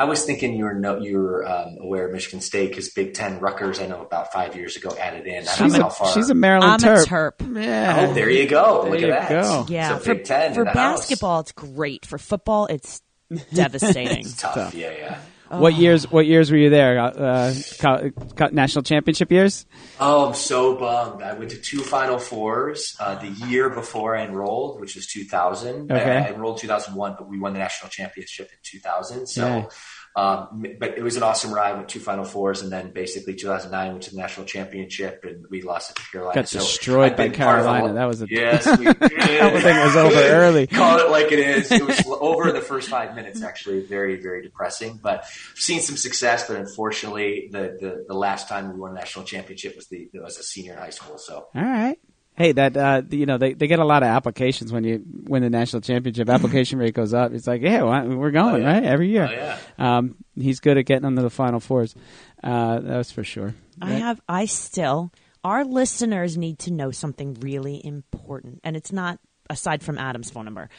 I 0.00 0.04
was 0.04 0.24
thinking 0.24 0.54
you 0.56 0.64
were 0.64 0.72
no, 0.72 0.98
you 0.98 1.18
were 1.18 1.46
um, 1.46 1.76
aware 1.78 2.06
of 2.06 2.12
Michigan 2.14 2.40
State 2.40 2.70
because 2.70 2.88
Big 2.88 3.12
Ten 3.12 3.38
Rutgers. 3.38 3.80
I 3.80 3.86
know 3.86 4.00
about 4.00 4.32
five 4.32 4.56
years 4.56 4.74
ago 4.76 4.96
added 4.98 5.26
in. 5.26 5.46
I 5.46 5.56
don't 5.56 5.56
She's 5.56 5.74
know 5.74 5.82
how 5.82 5.88
a, 5.88 5.90
far. 5.90 6.12
she's 6.14 6.30
a 6.30 6.34
Maryland 6.34 6.82
I'm 6.82 6.92
a 6.92 6.96
Terp. 7.04 7.36
Terp. 7.36 7.62
Yeah. 7.62 8.06
Oh, 8.08 8.14
there 8.14 8.30
you 8.30 8.48
go. 8.48 8.82
There 8.84 8.92
Look 8.92 9.00
you 9.00 9.10
at 9.12 9.28
that. 9.28 9.42
go. 9.42 9.66
Yeah, 9.68 9.90
so 9.90 9.98
for, 9.98 10.14
Big 10.14 10.24
Ten 10.24 10.54
for 10.54 10.60
in 10.60 10.64
the 10.68 10.72
house. 10.72 11.00
basketball, 11.00 11.40
it's 11.40 11.52
great. 11.52 12.06
For 12.06 12.16
football, 12.16 12.64
it's 12.66 13.02
devastating. 13.54 14.20
It's 14.20 14.36
tough. 14.40 14.54
tough. 14.54 14.74
Yeah, 14.74 14.92
yeah. 14.92 15.18
What 15.50 15.74
years? 15.74 16.08
What 16.10 16.26
years 16.26 16.50
were 16.50 16.56
you 16.56 16.70
there? 16.70 16.98
Uh, 17.00 17.54
co- 17.80 18.10
co- 18.36 18.48
national 18.52 18.84
championship 18.84 19.32
years. 19.32 19.66
Oh, 19.98 20.28
I'm 20.28 20.34
so 20.34 20.76
bummed. 20.76 21.22
I 21.22 21.32
went 21.32 21.50
to 21.50 21.56
two 21.58 21.80
Final 21.80 22.18
Fours 22.18 22.96
uh, 23.00 23.16
the 23.16 23.26
year 23.28 23.68
before 23.68 24.16
I 24.16 24.24
enrolled, 24.24 24.80
which 24.80 24.94
was 24.94 25.08
2000. 25.08 25.90
Okay. 25.90 26.16
I, 26.18 26.26
I 26.26 26.32
enrolled 26.32 26.58
2001, 26.58 27.16
but 27.18 27.28
we 27.28 27.38
won 27.40 27.52
the 27.52 27.58
national 27.58 27.90
championship 27.90 28.48
in 28.52 28.58
2000. 28.62 29.26
So, 29.26 29.44
Yeah. 29.46 29.68
Um, 30.16 30.64
but 30.80 30.98
it 30.98 31.02
was 31.02 31.16
an 31.16 31.22
awesome 31.22 31.52
ride. 31.54 31.76
Went 31.76 31.88
two 31.88 32.00
Final 32.00 32.24
Fours, 32.24 32.62
and 32.62 32.72
then 32.72 32.90
basically 32.92 33.34
2009 33.36 33.92
went 33.92 34.02
to 34.04 34.10
the 34.10 34.16
national 34.16 34.44
championship, 34.46 35.24
and 35.24 35.46
we 35.50 35.62
lost 35.62 35.92
it 35.92 35.96
to 35.96 36.02
Carolina. 36.10 36.34
Got 36.34 36.48
So 36.48 36.58
destroyed 36.58 37.16
by 37.16 37.28
Carolina. 37.28 37.92
That 37.94 38.06
was 38.06 38.20
a- 38.22 38.26
yes. 38.28 38.66
We 38.78 38.86
did. 38.86 38.98
That 39.00 39.62
thing 39.62 39.76
was 39.78 39.94
over 39.96 40.16
early. 40.20 40.66
Call 40.66 40.98
it 40.98 41.10
like 41.10 41.30
it 41.30 41.38
is. 41.38 41.70
It 41.70 41.86
was 41.86 42.02
over 42.20 42.48
in 42.48 42.54
the 42.54 42.60
first 42.60 42.88
five 42.88 43.14
minutes. 43.14 43.42
Actually, 43.42 43.80
very 43.86 44.20
very 44.20 44.42
depressing. 44.42 44.98
But 45.00 45.26
seen 45.54 45.80
some 45.80 45.96
success. 45.96 46.48
But 46.48 46.56
unfortunately, 46.56 47.48
the 47.52 47.76
the, 47.80 48.04
the 48.08 48.14
last 48.14 48.48
time 48.48 48.72
we 48.72 48.80
won 48.80 48.90
a 48.90 48.94
national 48.94 49.24
championship 49.26 49.76
was 49.76 49.86
the 49.86 50.08
was 50.14 50.38
a 50.38 50.42
senior 50.42 50.72
in 50.72 50.78
high 50.78 50.90
school. 50.90 51.18
So 51.18 51.46
All 51.54 51.62
right. 51.62 51.98
Hey, 52.40 52.52
that 52.52 52.74
uh, 52.74 53.02
you 53.10 53.26
know 53.26 53.36
they, 53.36 53.52
they 53.52 53.66
get 53.66 53.80
a 53.80 53.84
lot 53.84 54.02
of 54.02 54.08
applications 54.08 54.72
when 54.72 54.82
you 54.82 55.02
win 55.24 55.42
the 55.42 55.50
national 55.50 55.82
championship. 55.82 56.30
Application 56.30 56.78
rate 56.78 56.94
goes 56.94 57.12
up. 57.12 57.32
It's 57.32 57.46
like, 57.46 57.60
yeah, 57.60 57.82
well, 57.82 58.06
we're 58.16 58.30
going 58.30 58.54
Oh, 58.54 58.56
yeah. 58.56 58.72
right 58.72 58.82
every 58.82 59.10
year. 59.10 59.28
Oh, 59.30 59.32
yeah. 59.32 59.58
Um, 59.98 60.16
he's 60.34 60.58
good 60.60 60.78
at 60.78 60.86
getting 60.86 61.02
them 61.02 61.16
to 61.16 61.22
the 61.22 61.28
final 61.28 61.60
fours. 61.60 61.94
Uh, 62.42 62.80
that 62.80 62.96
was 62.96 63.12
for 63.12 63.24
sure. 63.24 63.54
I 63.82 63.90
have, 63.92 64.22
I 64.26 64.46
still, 64.46 65.12
our 65.44 65.66
listeners 65.66 66.38
need 66.38 66.58
to 66.60 66.70
know 66.72 66.90
something 66.90 67.34
really 67.40 67.84
important, 67.84 68.60
and 68.64 68.74
it's 68.74 68.90
not 68.90 69.18
aside 69.50 69.82
from 69.82 69.98
Adam's 69.98 70.30
phone 70.30 70.46
number. 70.46 70.70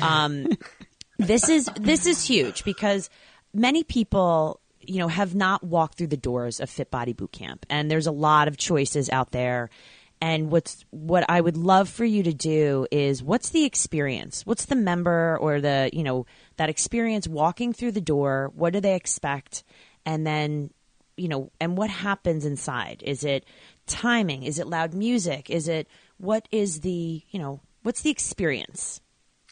Um, 0.00 0.46
this 1.18 1.48
is 1.48 1.68
this 1.80 2.06
is 2.06 2.24
huge 2.24 2.62
because 2.62 3.10
many 3.52 3.82
people, 3.82 4.60
you 4.80 4.98
know, 4.98 5.08
have 5.08 5.34
not 5.34 5.64
walked 5.64 5.98
through 5.98 6.06
the 6.06 6.16
doors 6.16 6.60
of 6.60 6.70
Fit 6.70 6.92
Body 6.92 7.12
Boot 7.12 7.32
Camp, 7.32 7.66
and 7.68 7.90
there's 7.90 8.06
a 8.06 8.12
lot 8.12 8.46
of 8.46 8.56
choices 8.56 9.10
out 9.10 9.32
there. 9.32 9.68
And 10.20 10.50
what's 10.50 10.84
what 10.90 11.24
I 11.28 11.40
would 11.40 11.56
love 11.56 11.88
for 11.88 12.04
you 12.04 12.22
to 12.24 12.32
do 12.32 12.86
is 12.90 13.22
what's 13.22 13.50
the 13.50 13.64
experience? 13.64 14.44
What's 14.44 14.64
the 14.64 14.76
member 14.76 15.38
or 15.40 15.60
the 15.60 15.90
you 15.92 16.02
know 16.02 16.26
that 16.56 16.68
experience 16.68 17.28
walking 17.28 17.72
through 17.72 17.92
the 17.92 18.00
door? 18.00 18.50
What 18.54 18.72
do 18.72 18.80
they 18.80 18.94
expect? 18.94 19.62
And 20.04 20.26
then 20.26 20.70
you 21.16 21.28
know, 21.28 21.50
and 21.60 21.76
what 21.76 21.90
happens 21.90 22.44
inside? 22.44 23.02
Is 23.04 23.24
it 23.24 23.44
timing? 23.86 24.44
Is 24.44 24.58
it 24.58 24.66
loud 24.66 24.94
music? 24.94 25.50
Is 25.50 25.68
it 25.68 25.88
what 26.16 26.48
is 26.50 26.80
the 26.80 27.22
you 27.30 27.38
know 27.38 27.60
what's 27.82 28.02
the 28.02 28.10
experience? 28.10 29.00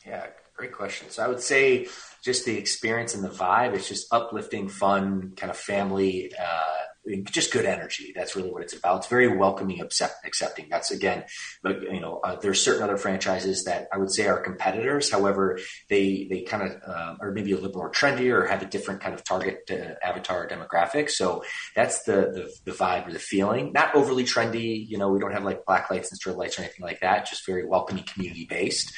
Yeah, 0.07 0.27
great 0.57 0.73
question. 0.73 1.11
So 1.11 1.25
I 1.25 1.29
would 1.29 1.41
say 1.41 1.89
just 2.23 2.45
the 2.45 2.57
experience 2.57 3.15
and 3.15 3.23
the 3.23 3.29
vibe. 3.29 3.75
It's 3.75 3.89
just 3.89 4.13
uplifting, 4.13 4.69
fun, 4.69 5.35
kind 5.37 5.51
of 5.51 5.57
family, 5.57 6.33
uh, 6.41 6.83
just 7.25 7.53
good 7.53 7.65
energy. 7.65 8.13
That's 8.15 8.37
really 8.37 8.51
what 8.51 8.63
it's 8.63 8.75
about. 8.75 8.99
It's 8.99 9.07
very 9.07 9.29
welcoming, 9.37 9.81
accept, 9.81 10.27
accepting. 10.27 10.67
That's 10.71 10.91
again, 10.91 11.25
like 11.63 11.81
you 11.83 12.01
know, 12.01 12.21
uh, 12.25 12.37
there's 12.37 12.63
certain 12.63 12.83
other 12.83 12.97
franchises 12.97 13.65
that 13.65 13.89
I 13.93 13.99
would 13.99 14.11
say 14.11 14.27
are 14.27 14.41
competitors. 14.41 15.11
However, 15.11 15.59
they 15.89 16.27
they 16.29 16.43
kind 16.43 16.63
of 16.63 16.73
um, 16.87 17.19
are 17.21 17.33
maybe 17.33 17.53
a 17.53 17.57
little 17.57 17.77
more 17.77 17.91
trendy 17.91 18.33
or 18.33 18.47
have 18.47 18.63
a 18.63 18.67
different 18.67 19.01
kind 19.01 19.15
of 19.15 19.25
target 19.25 19.71
uh, 19.71 19.95
avatar 20.07 20.49
demographic. 20.49 21.11
So 21.11 21.45
that's 21.75 22.03
the, 22.03 22.51
the 22.65 22.71
the 22.71 22.77
vibe 22.77 23.09
or 23.09 23.13
the 23.13 23.19
feeling. 23.19 23.73
Not 23.73 23.95
overly 23.95 24.25
trendy. 24.25 24.87
You 24.89 24.99
know, 24.99 25.11
we 25.11 25.21
don't 25.21 25.33
have 25.33 25.45
like 25.45 25.65
black 25.65 25.91
lights 25.91 26.11
and 26.11 26.21
strobe 26.21 26.37
lights 26.37 26.59
or 26.59 26.63
anything 26.63 26.85
like 26.85 27.01
that. 27.01 27.27
Just 27.27 27.47
very 27.47 27.67
welcoming, 27.67 28.05
community 28.05 28.47
based. 28.47 28.93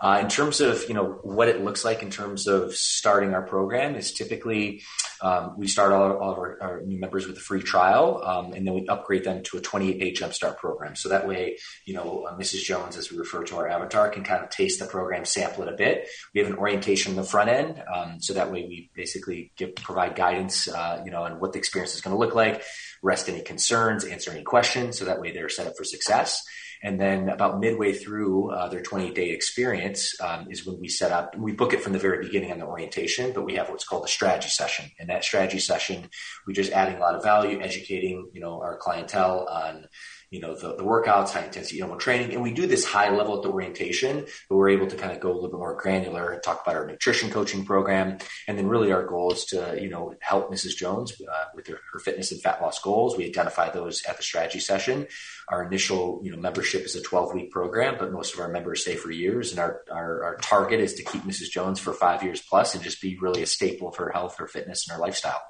Uh, 0.00 0.18
in 0.22 0.28
terms 0.28 0.60
of 0.60 0.84
you 0.88 0.94
know 0.94 1.18
what 1.22 1.48
it 1.48 1.64
looks 1.64 1.84
like 1.84 2.02
in 2.02 2.10
terms 2.10 2.46
of 2.46 2.74
starting 2.74 3.34
our 3.34 3.42
program 3.42 3.96
is 3.96 4.12
typically 4.12 4.82
um, 5.20 5.54
we 5.56 5.66
start 5.66 5.92
all, 5.92 6.16
all 6.18 6.32
of 6.32 6.38
our, 6.38 6.58
our, 6.62 6.80
new 6.82 6.98
members 6.98 7.26
with 7.26 7.36
a 7.36 7.40
free 7.48 7.62
trial, 7.62 8.22
um, 8.24 8.52
and 8.52 8.66
then 8.66 8.74
we 8.74 8.86
upgrade 8.88 9.24
them 9.24 9.42
to 9.42 9.56
a 9.56 9.60
28 9.60 9.98
day 9.98 10.12
jumpstart 10.12 10.58
program. 10.58 10.94
So 10.94 11.08
that 11.08 11.26
way, 11.26 11.56
you 11.86 11.94
know, 11.94 12.26
uh, 12.28 12.36
Mrs. 12.36 12.62
Jones, 12.62 12.98
as 12.98 13.10
we 13.10 13.16
refer 13.16 13.42
to 13.44 13.56
our 13.56 13.66
avatar, 13.66 14.10
can 14.10 14.22
kind 14.22 14.44
of 14.44 14.50
taste 14.50 14.78
the 14.78 14.86
program, 14.86 15.24
sample 15.24 15.62
it 15.62 15.72
a 15.72 15.76
bit. 15.76 16.06
We 16.34 16.40
have 16.40 16.50
an 16.50 16.58
orientation 16.58 17.12
on 17.12 17.16
the 17.16 17.24
front 17.24 17.48
end, 17.48 17.82
um, 17.92 18.20
so 18.20 18.34
that 18.34 18.52
way 18.52 18.66
we 18.68 18.90
basically 18.94 19.50
give 19.56 19.74
provide 19.76 20.14
guidance, 20.14 20.68
uh, 20.68 21.02
you 21.04 21.10
know, 21.10 21.22
on 21.22 21.40
what 21.40 21.54
the 21.54 21.58
experience 21.58 21.94
is 21.94 22.02
going 22.02 22.14
to 22.14 22.20
look 22.20 22.34
like, 22.34 22.62
rest 23.02 23.30
any 23.30 23.40
concerns, 23.40 24.04
answer 24.04 24.30
any 24.30 24.42
questions, 24.42 24.98
so 24.98 25.06
that 25.06 25.20
way 25.20 25.32
they're 25.32 25.48
set 25.48 25.66
up 25.66 25.72
for 25.76 25.84
success. 25.84 26.44
And 26.82 27.00
then 27.00 27.28
about 27.28 27.60
midway 27.60 27.92
through 27.92 28.50
uh, 28.50 28.68
their 28.68 28.82
28 28.82 29.14
day 29.14 29.30
experience 29.30 30.14
um, 30.20 30.46
is 30.50 30.64
when 30.64 30.80
we 30.80 30.88
set 30.88 31.12
up, 31.12 31.36
we 31.36 31.52
book 31.52 31.72
it 31.72 31.80
from 31.80 31.92
the 31.92 31.98
very 31.98 32.24
beginning 32.24 32.52
on 32.52 32.58
the 32.58 32.66
orientation, 32.66 33.32
but 33.32 33.44
we 33.44 33.54
have 33.56 33.68
what's 33.68 33.84
called 33.84 34.04
a 34.04 34.08
strategy 34.08 34.48
session. 34.48 34.90
In 34.98 35.08
that 35.08 35.24
strategy 35.24 35.58
session, 35.58 36.08
we're 36.46 36.54
just 36.54 36.72
adding 36.72 36.96
a 36.96 37.00
lot 37.00 37.14
of 37.14 37.22
value, 37.22 37.60
educating, 37.60 38.30
you 38.32 38.40
know, 38.40 38.60
our 38.60 38.76
clientele 38.76 39.46
on, 39.50 39.86
you 40.30 40.40
know, 40.40 40.54
the, 40.54 40.76
the 40.76 40.82
workouts, 40.82 41.30
high 41.30 41.44
intensity 41.44 41.78
interval 41.78 41.96
training. 41.96 42.34
And 42.34 42.42
we 42.42 42.52
do 42.52 42.66
this 42.66 42.84
high 42.84 43.10
level 43.10 43.36
at 43.36 43.42
the 43.42 43.50
orientation, 43.50 44.26
but 44.48 44.56
we're 44.56 44.68
able 44.70 44.86
to 44.86 44.96
kind 44.96 45.12
of 45.12 45.20
go 45.20 45.30
a 45.30 45.34
little 45.34 45.48
bit 45.48 45.58
more 45.58 45.76
granular 45.76 46.30
and 46.30 46.42
talk 46.42 46.62
about 46.62 46.76
our 46.76 46.86
nutrition 46.86 47.30
coaching 47.30 47.64
program. 47.64 48.18
And 48.46 48.58
then 48.58 48.68
really 48.68 48.92
our 48.92 49.06
goal 49.06 49.32
is 49.32 49.46
to, 49.46 49.78
you 49.80 49.88
know, 49.88 50.14
help 50.20 50.52
Mrs. 50.52 50.76
Jones 50.76 51.14
uh, 51.20 51.44
with 51.54 51.66
her, 51.68 51.80
her 51.92 51.98
fitness 51.98 52.30
and 52.30 52.42
fat 52.42 52.60
loss 52.60 52.78
goals. 52.80 53.16
We 53.16 53.26
identify 53.26 53.70
those 53.70 54.02
at 54.04 54.18
the 54.18 54.22
strategy 54.22 54.60
session. 54.60 55.06
Our 55.48 55.64
initial, 55.64 56.20
you 56.22 56.30
know, 56.30 56.36
membership 56.36 56.82
is 56.82 56.94
a 56.94 57.02
12 57.02 57.32
week 57.32 57.50
program, 57.50 57.96
but 57.98 58.12
most 58.12 58.34
of 58.34 58.40
our 58.40 58.48
members 58.48 58.82
stay 58.82 58.96
for 58.96 59.10
years. 59.10 59.50
And 59.50 59.60
our, 59.60 59.82
our, 59.90 60.24
our 60.24 60.36
target 60.36 60.80
is 60.80 60.94
to 60.94 61.04
keep 61.04 61.22
Mrs. 61.22 61.50
Jones 61.50 61.80
for 61.80 61.94
five 61.94 62.22
years 62.22 62.42
plus 62.42 62.74
and 62.74 62.84
just 62.84 63.00
be 63.00 63.18
really 63.18 63.42
a 63.42 63.46
staple 63.46 63.88
of 63.88 63.96
her 63.96 64.10
health, 64.10 64.36
her 64.36 64.48
fitness, 64.48 64.86
and 64.86 64.96
her 64.96 65.00
lifestyle. 65.00 65.40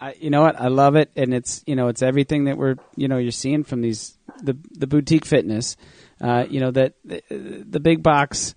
I, 0.00 0.14
you 0.20 0.30
know 0.30 0.42
what? 0.42 0.60
I 0.60 0.68
love 0.68 0.94
it, 0.96 1.10
and 1.16 1.34
it's 1.34 1.62
you 1.66 1.74
know 1.74 1.88
it's 1.88 2.02
everything 2.02 2.44
that 2.44 2.56
we're 2.56 2.76
you 2.96 3.08
know 3.08 3.18
you're 3.18 3.32
seeing 3.32 3.64
from 3.64 3.80
these 3.80 4.16
the 4.42 4.56
the 4.72 4.86
boutique 4.86 5.24
fitness. 5.24 5.76
Uh, 6.20 6.46
you 6.48 6.60
know 6.60 6.70
that 6.70 6.94
the, 7.04 7.22
the 7.68 7.80
big 7.80 8.02
box 8.02 8.54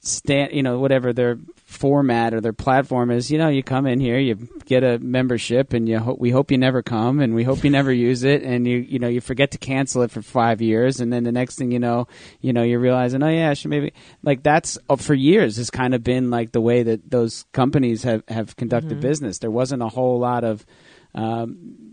stand 0.00 0.52
you 0.52 0.62
know 0.62 0.78
whatever 0.78 1.12
their 1.12 1.38
format 1.74 2.32
or 2.32 2.40
their 2.40 2.52
platform 2.52 3.10
is 3.10 3.30
you 3.30 3.36
know 3.38 3.48
you 3.48 3.62
come 3.62 3.86
in 3.86 4.00
here 4.00 4.18
you 4.18 4.36
get 4.64 4.82
a 4.84 4.98
membership 5.00 5.72
and 5.72 5.88
you 5.88 5.98
ho- 5.98 6.16
we 6.18 6.30
hope 6.30 6.50
you 6.50 6.56
never 6.58 6.82
come 6.82 7.20
and 7.20 7.34
we 7.34 7.42
hope 7.44 7.64
you 7.64 7.70
never 7.70 7.92
use 7.92 8.22
it 8.22 8.42
and 8.42 8.66
you 8.66 8.78
you 8.78 8.98
know 8.98 9.08
you 9.08 9.20
forget 9.20 9.50
to 9.50 9.58
cancel 9.58 10.02
it 10.02 10.10
for 10.10 10.22
5 10.22 10.62
years 10.62 11.00
and 11.00 11.12
then 11.12 11.24
the 11.24 11.32
next 11.32 11.56
thing 11.56 11.72
you 11.72 11.80
know 11.80 12.06
you 12.40 12.52
know 12.52 12.62
you're 12.62 12.80
realizing 12.80 13.22
oh 13.22 13.28
yeah 13.28 13.50
I 13.50 13.54
should 13.54 13.70
maybe 13.70 13.92
like 14.22 14.42
that's 14.42 14.78
uh, 14.88 14.96
for 14.96 15.14
years 15.14 15.56
has 15.56 15.70
kind 15.70 15.94
of 15.94 16.02
been 16.04 16.30
like 16.30 16.52
the 16.52 16.60
way 16.60 16.82
that 16.84 17.10
those 17.10 17.44
companies 17.52 18.04
have 18.04 18.22
have 18.28 18.56
conducted 18.56 19.00
business. 19.00 19.38
There 19.38 19.50
wasn't 19.50 19.82
a 19.82 19.88
whole 19.88 20.18
lot 20.18 20.44
of 20.44 20.64
um, 21.14 21.83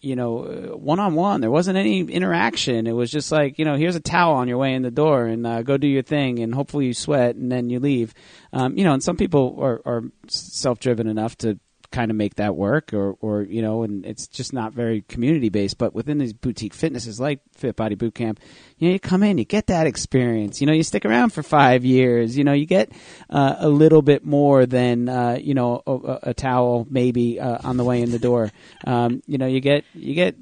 you 0.00 0.16
know, 0.16 0.76
one 0.76 1.00
on 1.00 1.14
one. 1.14 1.40
There 1.40 1.50
wasn't 1.50 1.78
any 1.78 2.00
interaction. 2.00 2.86
It 2.86 2.92
was 2.92 3.10
just 3.10 3.32
like, 3.32 3.58
you 3.58 3.64
know, 3.64 3.76
here's 3.76 3.96
a 3.96 4.00
towel 4.00 4.34
on 4.34 4.48
your 4.48 4.58
way 4.58 4.74
in 4.74 4.82
the 4.82 4.90
door, 4.90 5.26
and 5.26 5.46
uh, 5.46 5.62
go 5.62 5.76
do 5.76 5.86
your 5.86 6.02
thing, 6.02 6.38
and 6.38 6.54
hopefully 6.54 6.86
you 6.86 6.94
sweat, 6.94 7.36
and 7.36 7.50
then 7.50 7.70
you 7.70 7.80
leave. 7.80 8.14
Um, 8.52 8.76
you 8.76 8.84
know, 8.84 8.92
and 8.92 9.02
some 9.02 9.16
people 9.16 9.58
are, 9.60 9.80
are 9.84 10.04
self 10.28 10.78
driven 10.78 11.06
enough 11.06 11.36
to 11.38 11.58
kind 11.92 12.10
of 12.10 12.16
make 12.16 12.36
that 12.36 12.56
work, 12.56 12.92
or, 12.92 13.16
or 13.20 13.42
you 13.42 13.62
know, 13.62 13.82
and 13.82 14.04
it's 14.04 14.26
just 14.26 14.52
not 14.52 14.72
very 14.72 15.02
community 15.02 15.48
based. 15.48 15.78
But 15.78 15.94
within 15.94 16.18
these 16.18 16.32
boutique 16.32 16.74
fitnesses 16.74 17.20
like 17.20 17.40
Fit 17.54 17.76
Body 17.76 17.94
Boot 17.94 18.14
Camp, 18.14 18.40
you 18.78 18.88
know, 18.88 18.92
you 18.94 19.00
come 19.00 19.22
in, 19.22 19.38
you 19.38 19.44
get 19.44 19.68
that 19.68 19.86
experience. 19.86 20.60
You 20.60 20.66
know, 20.66 20.72
you 20.72 20.82
stick 20.82 21.04
around 21.04 21.30
for 21.30 21.42
five 21.42 21.84
years. 21.84 22.36
You 22.36 22.44
know, 22.44 22.52
you 22.52 22.66
get 22.66 22.92
uh, 23.30 23.56
a 23.58 23.68
little 23.68 24.02
bit 24.02 24.24
more 24.24 24.66
than 24.66 25.08
uh, 25.08 25.38
you 25.40 25.54
know 25.54 25.82
a, 25.86 26.18
a 26.30 26.34
towel 26.34 26.86
maybe 26.90 27.38
uh, 27.38 27.58
on 27.62 27.76
the 27.76 27.84
way 27.84 28.02
in 28.02 28.10
the 28.10 28.18
door. 28.18 28.50
Um, 28.86 29.22
you 29.26 29.38
know, 29.38 29.46
you 29.46 29.60
get 29.60 29.84
you 29.94 30.14
get 30.14 30.36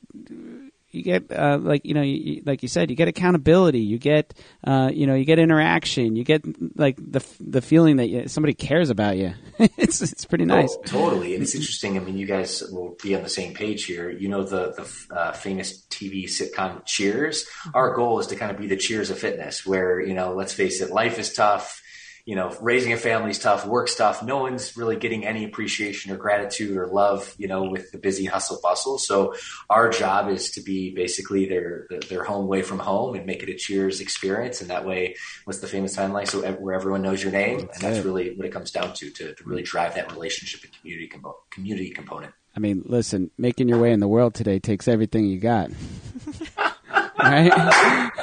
you 0.90 1.02
get 1.02 1.30
uh, 1.30 1.58
like 1.60 1.84
you 1.84 1.94
know 1.94 2.02
you, 2.02 2.42
like 2.46 2.62
you 2.62 2.68
said 2.68 2.90
you 2.90 2.96
get 2.96 3.08
accountability 3.08 3.80
you 3.80 3.98
get 3.98 4.32
uh, 4.64 4.90
you 4.92 5.06
know 5.06 5.14
you 5.14 5.24
get 5.24 5.38
interaction 5.38 6.16
you 6.16 6.24
get 6.24 6.42
like 6.78 6.96
the 6.96 7.24
the 7.38 7.60
feeling 7.60 7.96
that 7.96 8.08
you, 8.08 8.28
somebody 8.28 8.54
cares 8.54 8.90
about 8.90 9.16
you 9.16 9.32
it's 9.58 10.00
it's 10.00 10.24
pretty 10.24 10.44
nice 10.44 10.70
Oh, 10.70 10.82
totally. 10.84 11.34
And 11.34 11.42
it's 11.42 11.54
interesting. 11.54 11.96
I 11.96 12.00
mean, 12.00 12.16
you 12.16 12.26
guys 12.26 12.62
will 12.70 12.96
be 13.02 13.14
on 13.14 13.22
the 13.22 13.28
same 13.28 13.54
page 13.54 13.84
here. 13.84 14.10
You 14.10 14.28
know, 14.28 14.44
the, 14.44 14.72
the 15.08 15.14
uh, 15.14 15.32
famous 15.32 15.82
TV 15.86 16.24
sitcom 16.24 16.84
Cheers. 16.84 17.46
Our 17.74 17.94
goal 17.94 18.18
is 18.18 18.26
to 18.28 18.36
kind 18.36 18.50
of 18.50 18.58
be 18.58 18.66
the 18.66 18.76
Cheers 18.76 19.10
of 19.10 19.18
fitness 19.18 19.66
where, 19.66 20.00
you 20.00 20.14
know, 20.14 20.34
let's 20.34 20.52
face 20.52 20.80
it, 20.80 20.90
life 20.90 21.18
is 21.18 21.32
tough. 21.32 21.82
You 22.30 22.36
know, 22.36 22.56
raising 22.60 22.92
a 22.92 22.96
family 22.96 23.32
is 23.32 23.40
tough, 23.40 23.66
work's 23.66 23.96
tough. 23.96 24.22
No 24.22 24.38
one's 24.38 24.76
really 24.76 24.94
getting 24.94 25.26
any 25.26 25.42
appreciation 25.42 26.12
or 26.12 26.16
gratitude 26.16 26.76
or 26.76 26.86
love, 26.86 27.34
you 27.38 27.48
know, 27.48 27.64
with 27.64 27.90
the 27.90 27.98
busy 27.98 28.24
hustle 28.24 28.60
bustle. 28.62 28.98
So 28.98 29.34
our 29.68 29.88
job 29.90 30.28
is 30.28 30.52
to 30.52 30.62
be 30.62 30.94
basically 30.94 31.46
their, 31.46 31.88
their 32.08 32.22
home 32.22 32.44
away 32.44 32.62
from 32.62 32.78
home 32.78 33.16
and 33.16 33.26
make 33.26 33.42
it 33.42 33.48
a 33.48 33.56
cheers 33.56 34.00
experience. 34.00 34.60
And 34.60 34.70
that 34.70 34.86
way, 34.86 35.16
what's 35.44 35.58
the 35.58 35.66
famous 35.66 35.96
timeline? 35.96 36.28
So 36.28 36.48
where 36.52 36.76
everyone 36.76 37.02
knows 37.02 37.20
your 37.20 37.32
name. 37.32 37.58
and 37.58 37.68
that's 37.80 37.98
it. 37.98 38.04
really 38.04 38.36
what 38.36 38.46
it 38.46 38.52
comes 38.52 38.70
down 38.70 38.94
to, 38.94 39.10
to, 39.10 39.34
to 39.34 39.44
really 39.44 39.64
drive 39.64 39.96
that 39.96 40.12
relationship 40.12 40.62
and 40.62 40.72
community, 40.72 41.08
compo- 41.08 41.42
community 41.50 41.90
component. 41.90 42.32
I 42.56 42.60
mean, 42.60 42.84
listen, 42.86 43.32
making 43.38 43.68
your 43.68 43.80
way 43.80 43.90
in 43.90 43.98
the 43.98 44.06
world 44.06 44.34
today 44.34 44.60
takes 44.60 44.86
everything 44.86 45.26
you 45.26 45.40
got. 45.40 45.72
right? 47.24 47.52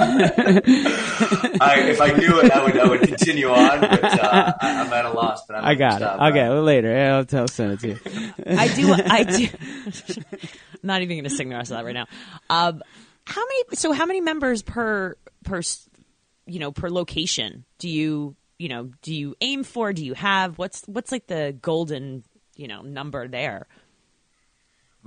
I, 1.59 1.85
if 1.87 2.01
I 2.01 2.11
knew 2.11 2.39
it, 2.41 2.51
I 2.51 2.63
would, 2.63 2.77
I 2.77 2.87
would 2.87 3.01
continue 3.01 3.49
on, 3.49 3.81
but 3.81 4.03
uh, 4.03 4.53
I, 4.61 4.81
I'm 4.81 4.93
at 4.93 5.05
a 5.05 5.09
loss. 5.09 5.45
But 5.45 5.57
I'm 5.57 5.65
I 5.65 5.75
got 5.75 6.01
it. 6.01 6.05
stop. 6.05 6.21
Okay, 6.31 6.49
well, 6.49 6.63
later. 6.63 6.95
I'll 6.97 7.25
tell 7.25 7.47
send 7.47 7.73
it 7.73 7.79
to 7.81 7.87
you. 7.89 7.99
I 8.45 8.67
do. 8.67 8.93
I 8.93 9.23
do. 9.23 9.47
I'm 9.85 10.39
not 10.83 11.01
even 11.01 11.17
going 11.17 11.23
to 11.23 11.29
sing 11.29 11.49
the 11.49 11.55
rest 11.55 11.71
of 11.71 11.77
that 11.77 11.85
right 11.85 11.93
now. 11.93 12.07
Um, 12.49 12.83
how 13.25 13.41
many? 13.41 13.63
So 13.73 13.91
how 13.91 14.05
many 14.05 14.21
members 14.21 14.61
per 14.61 15.15
per 15.43 15.61
you 16.45 16.59
know 16.59 16.71
per 16.71 16.89
location 16.89 17.65
do 17.79 17.89
you 17.89 18.35
you 18.57 18.69
know 18.69 18.91
do 19.01 19.13
you 19.13 19.35
aim 19.41 19.63
for? 19.63 19.93
Do 19.93 20.05
you 20.05 20.13
have 20.13 20.57
what's 20.57 20.83
what's 20.87 21.11
like 21.11 21.27
the 21.27 21.55
golden 21.61 22.23
you 22.55 22.67
know 22.67 22.81
number 22.81 23.27
there? 23.27 23.67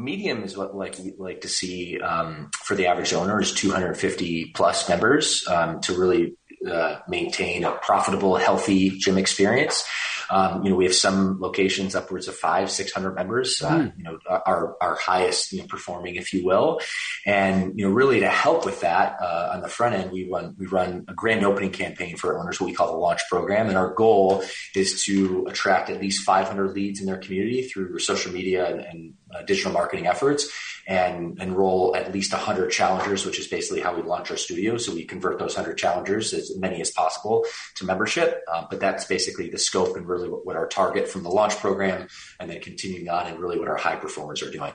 Medium 0.01 0.43
is 0.43 0.57
what 0.57 0.75
like 0.75 0.99
we 0.99 1.13
like 1.19 1.43
to 1.43 1.49
see 1.49 2.01
um, 2.01 2.51
for 2.65 2.75
the 2.75 2.87
average 2.87 3.13
owner 3.13 3.41
is 3.41 3.53
250 3.53 4.53
plus 4.55 4.89
members 4.89 5.47
um, 5.49 5.81
to 5.83 5.99
really 5.99 6.37
uh, 6.69 6.99
maintain 7.09 7.65
a 7.65 7.73
profitable, 7.73 8.37
healthy 8.37 8.91
gym 8.91 9.19
experience. 9.19 9.85
Um, 10.31 10.63
you 10.65 10.71
know, 10.71 10.77
we 10.77 10.85
have 10.85 10.95
some 10.95 11.41
locations 11.41 11.95
upwards 11.95 12.29
of 12.29 12.37
five, 12.37 12.71
six 12.71 12.93
hundred 12.93 13.15
members. 13.15 13.61
Uh, 13.63 13.91
you 13.97 14.05
know, 14.05 14.19
our 14.29 14.77
our 14.81 14.95
highest 14.95 15.53
you 15.53 15.61
know, 15.61 15.67
performing, 15.67 16.15
if 16.15 16.33
you 16.33 16.45
will, 16.45 16.81
and 17.27 17.79
you 17.79 17.87
know, 17.87 17.93
really 17.93 18.21
to 18.21 18.29
help 18.29 18.65
with 18.65 18.81
that 18.81 19.17
uh, 19.21 19.51
on 19.55 19.61
the 19.61 19.69
front 19.69 19.95
end, 19.95 20.11
we 20.11 20.29
run 20.31 20.55
we 20.59 20.67
run 20.67 21.05
a 21.09 21.15
grand 21.15 21.45
opening 21.45 21.71
campaign 21.71 22.17
for 22.17 22.39
owners, 22.39 22.61
what 22.61 22.67
we 22.67 22.75
call 22.75 22.93
the 22.93 22.99
launch 22.99 23.21
program, 23.29 23.69
and 23.69 23.77
our 23.77 23.93
goal 23.95 24.45
is 24.75 25.05
to 25.05 25.47
attract 25.49 25.91
at 25.91 26.01
least 26.01 26.25
500 26.25 26.73
leads 26.73 27.01
in 27.01 27.07
their 27.07 27.19
community 27.19 27.63
through 27.63 27.99
social 27.99 28.33
media 28.33 28.67
and, 28.67 28.81
and 28.81 29.15
uh, 29.35 29.43
digital 29.43 29.73
marketing 29.73 30.07
efforts 30.07 30.49
and 30.87 31.41
enroll 31.41 31.95
at 31.95 32.13
least 32.13 32.33
100 32.33 32.69
challengers, 32.71 33.25
which 33.25 33.39
is 33.39 33.47
basically 33.47 33.81
how 33.81 33.95
we 33.95 34.03
launch 34.03 34.31
our 34.31 34.37
studio. 34.37 34.77
So 34.77 34.93
we 34.93 35.05
convert 35.05 35.39
those 35.39 35.55
100 35.55 35.77
challengers, 35.77 36.33
as 36.33 36.57
many 36.57 36.81
as 36.81 36.91
possible, 36.91 37.45
to 37.77 37.85
membership. 37.85 38.43
Um, 38.53 38.67
but 38.69 38.81
that's 38.81 39.05
basically 39.05 39.49
the 39.51 39.59
scope 39.59 39.97
and 39.97 40.09
really 40.09 40.20
what, 40.29 40.45
what 40.47 40.57
our 40.57 40.67
target 40.67 41.09
from 41.09 41.23
the 41.23 41.31
launch 41.31 41.57
program, 41.57 42.09
and 42.39 42.51
then 42.51 42.61
continuing 42.61 43.09
on 43.09 43.27
and 43.27 43.39
really 43.39 43.59
what 43.59 43.69
our 43.69 43.77
high 43.77 43.97
performers 43.97 44.43
are 44.43 44.51
doing. 44.51 44.73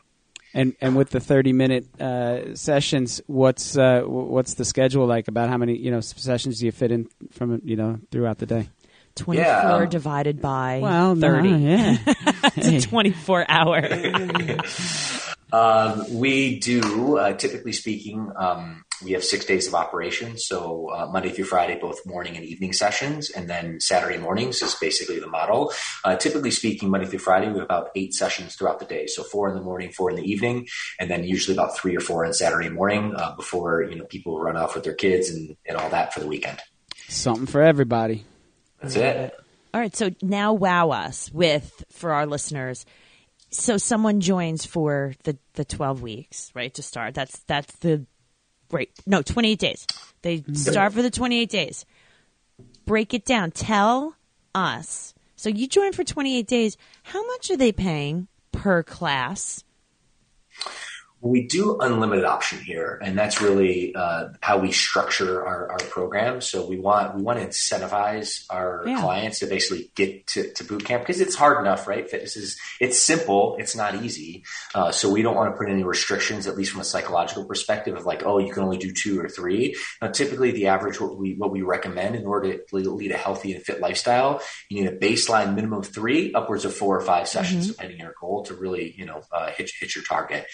And 0.53 0.73
and 0.79 0.95
with 0.95 1.09
the 1.09 1.19
thirty 1.19 1.51
minute 1.51 1.85
uh, 1.99 2.55
sessions, 2.55 3.19
what's 3.27 3.77
uh, 3.77 4.03
what's 4.05 4.53
the 4.53 4.63
schedule 4.63 5.05
like? 5.05 5.27
About 5.27 5.49
how 5.49 5.57
many 5.57 5.77
you 5.77 5.91
know 5.91 5.99
sessions 5.99 6.59
do 6.59 6.65
you 6.65 6.71
fit 6.71 6.91
in 6.91 7.07
from 7.33 7.61
you 7.65 7.75
know 7.75 7.99
throughout 8.09 8.37
the 8.37 8.45
day? 8.45 8.69
Twenty 9.15 9.41
four 9.43 9.49
Yeah, 9.51 9.73
um, 9.75 9.89
divided 9.89 10.41
by 10.41 10.79
Well, 10.81 11.15
no, 11.15 11.27
thirty. 11.27 11.49
yeah. 11.49 11.97
It's 12.55 12.85
a 12.85 12.87
twenty 12.87 13.11
four 13.11 13.45
hour. 13.49 13.81
Um, 15.53 16.15
we 16.19 16.59
do, 16.59 17.17
uh, 17.17 17.33
typically 17.33 17.71
speaking, 17.71 18.29
um, 18.35 18.83
we 19.03 19.11
have 19.11 19.23
six 19.23 19.45
days 19.45 19.67
of 19.67 19.75
operation. 19.75 20.37
So 20.37 20.89
uh, 20.89 21.07
Monday 21.11 21.29
through 21.29 21.45
Friday, 21.45 21.77
both 21.79 22.05
morning 22.05 22.35
and 22.35 22.45
evening 22.45 22.73
sessions, 22.73 23.29
and 23.29 23.49
then 23.49 23.79
Saturday 23.79 24.17
mornings 24.17 24.61
is 24.61 24.75
basically 24.75 25.19
the 25.19 25.27
model. 25.27 25.73
Uh, 26.03 26.15
typically 26.15 26.51
speaking, 26.51 26.89
Monday 26.89 27.07
through 27.07 27.19
Friday, 27.19 27.47
we 27.47 27.55
have 27.55 27.65
about 27.65 27.89
eight 27.95 28.13
sessions 28.13 28.55
throughout 28.55 28.79
the 28.79 28.85
day. 28.85 29.07
So 29.07 29.23
four 29.23 29.49
in 29.49 29.55
the 29.55 29.61
morning, 29.61 29.91
four 29.91 30.09
in 30.09 30.15
the 30.15 30.23
evening, 30.23 30.67
and 30.99 31.09
then 31.09 31.23
usually 31.23 31.55
about 31.55 31.77
three 31.77 31.95
or 31.95 31.99
four 31.99 32.25
on 32.25 32.33
Saturday 32.33 32.69
morning 32.69 33.13
uh, 33.15 33.35
before 33.35 33.83
you 33.83 33.95
know 33.95 34.05
people 34.05 34.39
run 34.39 34.57
off 34.57 34.75
with 34.75 34.83
their 34.83 34.93
kids 34.93 35.29
and, 35.29 35.55
and 35.65 35.77
all 35.77 35.89
that 35.89 36.13
for 36.13 36.19
the 36.19 36.27
weekend. 36.27 36.59
Something 37.07 37.45
for 37.45 37.61
everybody. 37.61 38.25
That's 38.81 38.95
it. 38.95 39.35
All 39.73 39.81
right, 39.81 39.95
so 39.95 40.11
now 40.21 40.53
wow 40.53 40.91
us 40.91 41.29
with 41.33 41.83
for 41.91 42.13
our 42.13 42.25
listeners. 42.25 42.85
So 43.51 43.77
someone 43.77 44.21
joins 44.21 44.65
for 44.65 45.13
the 45.23 45.37
the 45.53 45.65
12 45.65 46.01
weeks, 46.01 46.51
right? 46.55 46.73
To 46.73 46.81
start. 46.81 47.13
That's 47.13 47.39
that's 47.39 47.75
the 47.77 48.05
right. 48.71 48.89
No, 49.05 49.21
28 49.21 49.59
days. 49.59 49.87
They 50.21 50.39
mm-hmm. 50.39 50.53
start 50.53 50.93
for 50.93 51.01
the 51.01 51.11
28 51.11 51.49
days. 51.49 51.85
Break 52.85 53.13
it 53.13 53.25
down. 53.25 53.51
Tell 53.51 54.15
us. 54.53 55.13
So 55.35 55.49
you 55.49 55.67
join 55.67 55.91
for 55.91 56.03
28 56.03 56.47
days. 56.47 56.77
How 57.03 57.25
much 57.27 57.51
are 57.51 57.57
they 57.57 57.71
paying 57.71 58.27
per 58.51 58.83
class? 58.83 59.63
We 61.25 61.47
do 61.47 61.77
unlimited 61.79 62.23
option 62.23 62.59
here, 62.59 62.99
and 63.03 63.17
that's 63.17 63.41
really 63.41 63.95
uh, 63.95 64.29
how 64.41 64.59
we 64.59 64.71
structure 64.71 65.43
our, 65.43 65.71
our 65.71 65.77
program. 65.79 66.39
So 66.39 66.67
we 66.67 66.77
want 66.79 67.15
we 67.15 67.23
want 67.23 67.39
to 67.39 67.47
incentivize 67.47 68.45
our 68.51 68.83
Yeah. 68.85 69.01
clients 69.01 69.39
to 69.39 69.47
basically 69.47 69.89
get 69.95 70.27
to, 70.27 70.53
to 70.53 70.63
boot 70.63 70.85
camp 70.85 71.01
because 71.01 71.21
it's 71.21 71.33
hard 71.35 71.59
enough, 71.59 71.87
right? 71.87 72.07
Fitness 72.07 72.37
is 72.37 72.59
it's 72.79 72.99
simple, 72.99 73.55
it's 73.59 73.75
not 73.75 73.95
easy. 74.03 74.43
Uh, 74.75 74.91
so 74.91 75.11
we 75.11 75.23
don't 75.23 75.35
want 75.35 75.51
to 75.51 75.57
put 75.57 75.67
any 75.67 75.83
restrictions, 75.83 76.45
at 76.45 76.55
least 76.55 76.71
from 76.71 76.81
a 76.81 76.85
psychological 76.85 77.45
perspective, 77.45 77.95
of 77.95 78.05
like, 78.05 78.23
oh, 78.23 78.37
you 78.37 78.53
can 78.53 78.61
only 78.63 78.77
do 78.77 78.91
two 78.93 79.19
or 79.19 79.27
three. 79.27 79.75
Now, 80.01 80.09
typically, 80.09 80.51
the 80.51 80.67
average 80.67 81.01
what 81.01 81.17
we 81.17 81.33
what 81.33 81.51
we 81.51 81.63
recommend 81.63 82.15
in 82.15 82.25
order 82.27 82.57
to 82.57 82.75
lead 82.75 83.11
a 83.11 83.17
healthy 83.17 83.53
and 83.55 83.63
fit 83.63 83.81
lifestyle, 83.81 84.41
you 84.69 84.83
need 84.83 84.91
a 84.91 84.95
baseline 84.97 85.55
minimum 85.55 85.79
of 85.79 85.87
three, 85.87 86.33
upwards 86.33 86.65
of 86.65 86.73
four 86.75 86.95
or 86.95 87.01
five 87.01 87.27
sessions, 87.27 87.67
depending 87.67 87.97
on 87.97 88.05
your 88.05 88.15
goal, 88.21 88.43
to 88.45 88.53
really 88.53 88.93
you 88.95 89.05
know 89.07 89.23
uh, 89.31 89.49
hit 89.49 89.71
hit 89.79 89.95
your 89.95 90.03
target. 90.03 90.45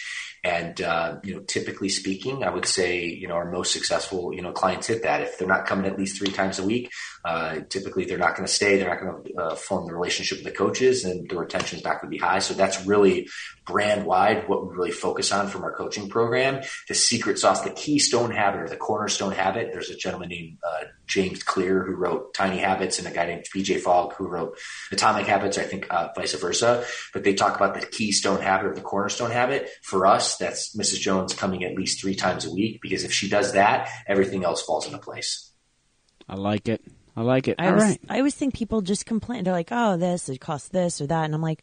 And 0.44 0.80
uh, 0.80 1.18
you 1.22 1.36
know, 1.36 1.40
typically 1.42 1.88
speaking, 1.88 2.42
I 2.42 2.50
would 2.50 2.66
say 2.66 3.04
you 3.04 3.28
know 3.28 3.34
our 3.34 3.50
most 3.50 3.72
successful 3.72 4.34
you 4.34 4.42
know 4.42 4.50
clients 4.50 4.88
hit 4.88 5.04
that. 5.04 5.22
If 5.22 5.38
they're 5.38 5.46
not 5.46 5.66
coming 5.66 5.86
at 5.86 5.96
least 5.96 6.18
three 6.18 6.32
times 6.32 6.58
a 6.58 6.64
week, 6.64 6.90
uh, 7.24 7.60
typically 7.68 8.04
they're 8.06 8.18
not 8.18 8.34
going 8.36 8.46
to 8.46 8.52
stay. 8.52 8.76
They're 8.76 8.88
not 8.88 9.00
going 9.00 9.24
to 9.24 9.40
uh, 9.40 9.54
form 9.54 9.86
the 9.86 9.94
relationship 9.94 10.38
with 10.38 10.44
the 10.44 10.58
coaches, 10.58 11.04
and 11.04 11.28
the 11.30 11.36
retention 11.36 11.78
is 11.78 11.84
not 11.84 12.00
going 12.00 12.10
to 12.10 12.16
be 12.16 12.18
high. 12.18 12.40
So 12.40 12.54
that's 12.54 12.84
really 12.84 13.28
brand 13.64 14.04
wide 14.04 14.48
what 14.48 14.66
we 14.66 14.74
really 14.74 14.90
focus 14.90 15.30
on 15.30 15.46
from 15.46 15.62
our 15.62 15.72
coaching 15.72 16.08
program. 16.08 16.62
The 16.88 16.94
secret 16.94 17.38
sauce, 17.38 17.62
the 17.62 17.70
keystone 17.70 18.32
habit 18.32 18.62
or 18.62 18.68
the 18.68 18.76
cornerstone 18.76 19.32
habit. 19.32 19.70
There's 19.72 19.90
a 19.90 19.96
gentleman 19.96 20.30
named 20.30 20.58
uh, 20.66 20.86
James 21.06 21.42
Clear 21.42 21.84
who 21.84 21.94
wrote 21.94 22.34
Tiny 22.34 22.58
Habits, 22.58 22.98
and 22.98 23.06
a 23.06 23.10
guy 23.10 23.26
named 23.26 23.46
BJ 23.54 23.80
Fogg 23.80 24.14
who 24.14 24.26
wrote 24.26 24.58
Atomic 24.90 25.26
Habits. 25.26 25.58
I 25.58 25.62
think 25.62 25.86
uh, 25.90 26.08
vice 26.16 26.34
versa. 26.34 26.84
But 27.12 27.22
they 27.24 27.34
talk 27.34 27.56
about 27.56 27.78
the 27.78 27.86
keystone 27.86 28.40
habit 28.40 28.66
or 28.66 28.74
the 28.74 28.80
cornerstone 28.80 29.30
habit. 29.30 29.68
For 29.82 30.06
us, 30.06 30.31
that's 30.36 30.76
Mrs. 30.76 31.00
Jones 31.00 31.34
coming 31.34 31.64
at 31.64 31.74
least 31.74 32.00
three 32.00 32.14
times 32.14 32.44
a 32.44 32.52
week 32.52 32.80
because 32.80 33.04
if 33.04 33.12
she 33.12 33.28
does 33.28 33.52
that, 33.52 33.88
everything 34.06 34.44
else 34.44 34.62
falls 34.62 34.86
into 34.86 34.98
place. 34.98 35.50
I 36.28 36.36
like 36.36 36.68
it. 36.68 36.82
I 37.16 37.22
like 37.22 37.48
it. 37.48 37.56
I 37.58 37.66
All 37.66 37.72
always, 37.72 37.84
right. 37.84 38.00
I 38.08 38.18
always 38.18 38.34
think 38.34 38.54
people 38.54 38.80
just 38.80 39.04
complain. 39.04 39.44
They're 39.44 39.52
like, 39.52 39.68
"Oh, 39.70 39.96
this 39.96 40.28
it 40.28 40.40
costs 40.40 40.68
this 40.68 41.00
or 41.00 41.06
that," 41.08 41.24
and 41.24 41.34
I'm 41.34 41.42
like, 41.42 41.62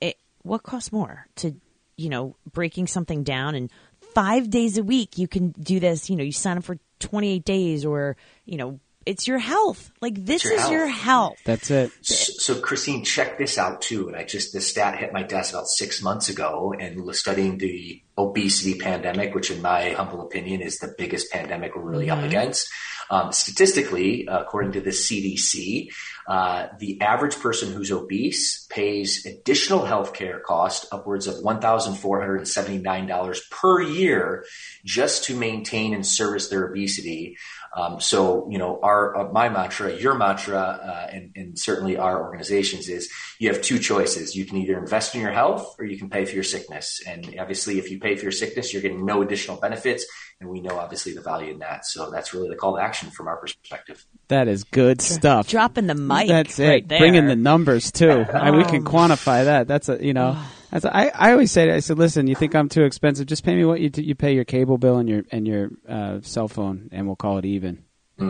it, 0.00 0.18
"What 0.42 0.62
costs 0.62 0.92
more 0.92 1.26
to, 1.36 1.54
you 1.96 2.10
know, 2.10 2.36
breaking 2.52 2.86
something 2.86 3.22
down 3.22 3.54
and 3.54 3.70
five 4.14 4.50
days 4.50 4.76
a 4.78 4.82
week 4.82 5.18
you 5.18 5.28
can 5.28 5.52
do 5.52 5.80
this. 5.80 6.10
You 6.10 6.16
know, 6.16 6.24
you 6.24 6.32
sign 6.32 6.58
up 6.58 6.64
for 6.64 6.78
28 6.98 7.44
days, 7.44 7.84
or 7.84 8.16
you 8.44 8.56
know, 8.56 8.80
it's 9.06 9.26
your 9.26 9.38
health. 9.38 9.90
Like 10.00 10.24
this 10.24 10.44
your 10.44 10.54
is 10.54 10.60
health. 10.60 10.72
your 10.72 10.86
health. 10.86 11.38
That's 11.44 11.70
it. 11.70 11.90
So, 12.02 12.54
so, 12.54 12.60
Christine, 12.60 13.04
check 13.04 13.38
this 13.38 13.56
out 13.58 13.80
too. 13.80 14.08
And 14.08 14.16
I 14.16 14.24
just, 14.24 14.52
this 14.52 14.68
stat 14.68 14.98
hit 14.98 15.12
my 15.12 15.22
desk 15.22 15.52
about 15.52 15.68
six 15.68 16.02
months 16.02 16.28
ago 16.28 16.74
and 16.78 17.04
was 17.04 17.18
studying 17.18 17.58
the 17.58 18.02
obesity 18.18 18.78
pandemic, 18.78 19.34
which 19.34 19.50
in 19.50 19.62
my 19.62 19.90
humble 19.90 20.20
opinion 20.20 20.60
is 20.60 20.78
the 20.78 20.94
biggest 20.98 21.32
pandemic 21.32 21.74
we're 21.74 21.82
really 21.82 22.10
up 22.10 22.22
against. 22.22 22.68
Um, 23.10 23.32
statistically, 23.32 24.28
uh, 24.28 24.40
according 24.40 24.72
to 24.72 24.80
the 24.80 24.90
CDC, 24.90 25.88
uh, 26.26 26.66
the 26.78 27.00
average 27.00 27.38
person 27.38 27.72
who's 27.72 27.90
obese 27.90 28.66
pays 28.70 29.24
additional 29.26 29.80
healthcare 29.80 30.42
cost 30.42 30.86
upwards 30.92 31.26
of 31.26 31.36
$1,479 31.36 33.50
per 33.50 33.80
year 33.82 34.44
just 34.84 35.24
to 35.24 35.34
maintain 35.36 35.94
and 35.94 36.06
service 36.06 36.48
their 36.48 36.68
obesity. 36.68 37.36
Um, 37.76 38.00
so, 38.00 38.48
you 38.50 38.58
know, 38.58 38.80
our 38.82 39.16
uh, 39.16 39.32
my 39.32 39.48
mantra, 39.48 39.94
your 39.94 40.14
mantra, 40.14 40.58
uh, 40.58 41.08
and, 41.12 41.32
and 41.36 41.58
certainly 41.58 41.96
our 41.96 42.22
organizations 42.22 42.88
is 42.88 43.10
you 43.38 43.52
have 43.52 43.62
two 43.62 43.78
choices. 43.78 44.34
You 44.34 44.44
can 44.44 44.56
either 44.56 44.76
invest 44.76 45.14
in 45.14 45.20
your 45.20 45.30
health 45.30 45.76
or 45.78 45.84
you 45.84 45.96
can 45.96 46.10
pay 46.10 46.24
for 46.24 46.34
your 46.34 46.42
sickness. 46.42 47.00
And 47.06 47.36
obviously, 47.38 47.78
if 47.78 47.90
you 47.90 48.00
pay 48.00 48.16
for 48.16 48.22
your 48.22 48.32
sickness, 48.32 48.72
you're 48.72 48.82
getting 48.82 49.06
no 49.06 49.22
additional 49.22 49.56
benefits, 49.56 50.04
and 50.40 50.50
we 50.50 50.60
know 50.60 50.78
obviously 50.78 51.12
the 51.12 51.20
value 51.20 51.52
in 51.52 51.60
that. 51.60 51.86
So 51.86 52.10
that's 52.10 52.34
really 52.34 52.48
the 52.48 52.56
call 52.56 52.76
to 52.76 52.82
action 52.82 53.10
from 53.10 53.28
our 53.28 53.36
perspective. 53.36 54.04
That 54.28 54.48
is 54.48 54.64
good 54.64 55.00
stuff. 55.00 55.48
Dropping 55.48 55.86
the 55.86 55.94
mic. 55.94 56.19
That's 56.28 56.58
right 56.58 56.82
it. 56.82 56.88
There. 56.88 56.98
Bringing 56.98 57.26
the 57.26 57.36
numbers 57.36 57.90
too. 57.92 58.10
I, 58.32 58.50
we 58.50 58.64
can 58.64 58.86
Oh. 58.86 58.90
quantify 58.90 59.44
that. 59.44 59.68
That's 59.68 59.88
a 59.88 60.04
you 60.04 60.14
know. 60.14 60.36
That's 60.70 60.84
a, 60.84 60.96
I, 60.96 61.10
I 61.12 61.32
always 61.32 61.50
say. 61.50 61.72
I 61.72 61.80
said, 61.80 61.98
listen, 61.98 62.28
you 62.28 62.36
think 62.36 62.54
I'm 62.54 62.68
too 62.68 62.84
expensive? 62.84 63.26
Just 63.26 63.42
pay 63.44 63.56
me 63.56 63.64
what 63.64 63.80
you 63.80 63.90
you 63.96 64.14
pay 64.14 64.34
your 64.34 64.44
cable 64.44 64.78
bill 64.78 64.98
and 64.98 65.08
your 65.08 65.24
and 65.32 65.44
your 65.46 65.70
uh, 65.88 66.20
cell 66.22 66.46
phone, 66.46 66.90
and 66.92 67.06
we'll 67.08 67.16
call 67.16 67.38
it 67.38 67.44
even. 67.44 67.82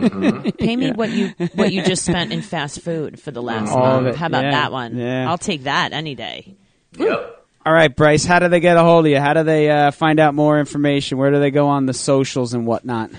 Pay 0.57 0.75
me 0.77 0.91
what 0.93 1.09
you 1.09 1.33
what 1.53 1.71
you 1.73 1.83
just 1.83 2.05
spent 2.05 2.31
in 2.31 2.41
fast 2.41 2.79
food 2.81 3.19
for 3.19 3.29
the 3.31 3.41
last 3.41 3.69
All 3.71 4.01
month. 4.01 4.15
How 4.15 4.27
about 4.27 4.45
yeah, 4.45 4.51
that 4.51 4.71
one? 4.71 4.95
yeah. 4.95 5.29
I'll 5.29 5.37
take 5.37 5.63
that 5.63 5.91
any 5.91 6.15
day. 6.15 6.55
Yep. 6.97 7.45
All 7.65 7.73
right, 7.73 7.93
Bryce. 7.95 8.23
How 8.25 8.39
do 8.39 8.47
they 8.47 8.61
get 8.61 8.77
a 8.77 8.81
hold 8.83 9.05
of 9.05 9.11
you? 9.11 9.19
How 9.19 9.33
do 9.33 9.43
they 9.43 9.69
uh, 9.69 9.91
find 9.91 10.19
out 10.19 10.33
more 10.33 10.59
information? 10.59 11.17
Where 11.17 11.29
do 11.29 11.39
they 11.39 11.51
go 11.51 11.67
on 11.67 11.85
the 11.87 11.93
socials 11.93 12.53
and 12.53 12.65
whatnot? 12.65 13.11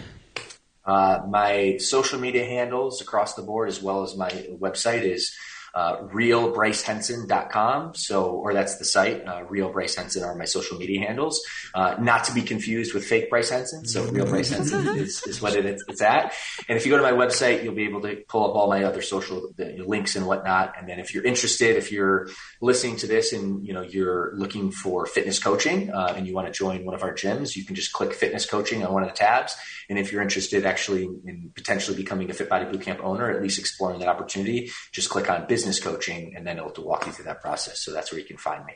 Uh, 0.84 1.20
my 1.28 1.76
social 1.78 2.18
media 2.18 2.44
handles 2.44 3.00
across 3.00 3.34
the 3.34 3.42
board, 3.42 3.68
as 3.68 3.82
well 3.82 4.02
as 4.02 4.16
my 4.16 4.30
website, 4.60 5.02
is 5.02 5.34
uh, 5.74 6.02
realbrycehenson.com. 6.02 7.94
So, 7.94 8.26
or 8.26 8.52
that's 8.52 8.76
the 8.76 8.84
site. 8.84 9.26
Uh, 9.26 9.44
Real 9.48 9.70
Bryce 9.70 9.94
Henson 9.96 10.22
are 10.22 10.34
my 10.34 10.44
social 10.44 10.78
media 10.78 11.06
handles. 11.06 11.42
Uh, 11.74 11.96
not 11.98 12.24
to 12.24 12.34
be 12.34 12.42
confused 12.42 12.92
with 12.92 13.04
fake 13.04 13.30
Bryce 13.30 13.48
Henson. 13.48 13.86
So, 13.86 14.04
Real 14.04 14.26
Bryce 14.26 14.50
Henson 14.50 14.86
is, 14.98 15.22
is 15.26 15.40
what 15.40 15.54
it, 15.56 15.64
it's 15.64 16.02
at. 16.02 16.34
And 16.68 16.76
if 16.76 16.84
you 16.84 16.92
go 16.92 16.98
to 16.98 17.02
my 17.02 17.12
website, 17.12 17.64
you'll 17.64 17.74
be 17.74 17.84
able 17.84 18.02
to 18.02 18.16
pull 18.28 18.50
up 18.50 18.54
all 18.54 18.68
my 18.68 18.84
other 18.84 19.00
social 19.00 19.50
the, 19.56 19.82
links 19.86 20.14
and 20.14 20.26
whatnot. 20.26 20.74
And 20.78 20.86
then, 20.86 20.98
if 20.98 21.14
you're 21.14 21.24
interested, 21.24 21.76
if 21.76 21.90
you're 21.90 22.28
listening 22.60 22.96
to 22.96 23.06
this 23.06 23.32
and 23.32 23.66
you 23.66 23.72
know 23.72 23.82
you're 23.82 24.34
looking 24.36 24.70
for 24.72 25.06
fitness 25.06 25.38
coaching 25.38 25.90
uh, 25.90 26.12
and 26.14 26.26
you 26.26 26.34
want 26.34 26.48
to 26.48 26.52
join 26.52 26.84
one 26.84 26.94
of 26.94 27.02
our 27.02 27.14
gyms, 27.14 27.56
you 27.56 27.64
can 27.64 27.74
just 27.74 27.94
click 27.94 28.12
fitness 28.12 28.44
coaching 28.44 28.84
on 28.84 28.92
one 28.92 29.02
of 29.02 29.08
the 29.08 29.14
tabs. 29.14 29.56
And 29.88 29.98
if 29.98 30.12
you're 30.12 30.22
interested 30.22 30.66
actually 30.66 31.04
in 31.04 31.50
potentially 31.54 31.96
becoming 31.96 32.30
a 32.30 32.34
Fit 32.34 32.50
Body 32.50 32.66
Bootcamp 32.66 33.00
owner, 33.00 33.30
at 33.30 33.42
least 33.42 33.58
exploring 33.58 34.00
that 34.00 34.08
opportunity, 34.08 34.70
just 34.92 35.08
click 35.08 35.30
on 35.30 35.46
business 35.46 35.61
coaching 35.80 36.34
and 36.36 36.46
then 36.46 36.58
it'll 36.58 36.84
walk 36.84 37.06
you 37.06 37.12
through 37.12 37.24
that 37.26 37.40
process. 37.40 37.80
So 37.80 37.92
that's 37.92 38.10
where 38.12 38.20
you 38.20 38.26
can 38.26 38.36
find 38.38 38.64
me. 38.64 38.74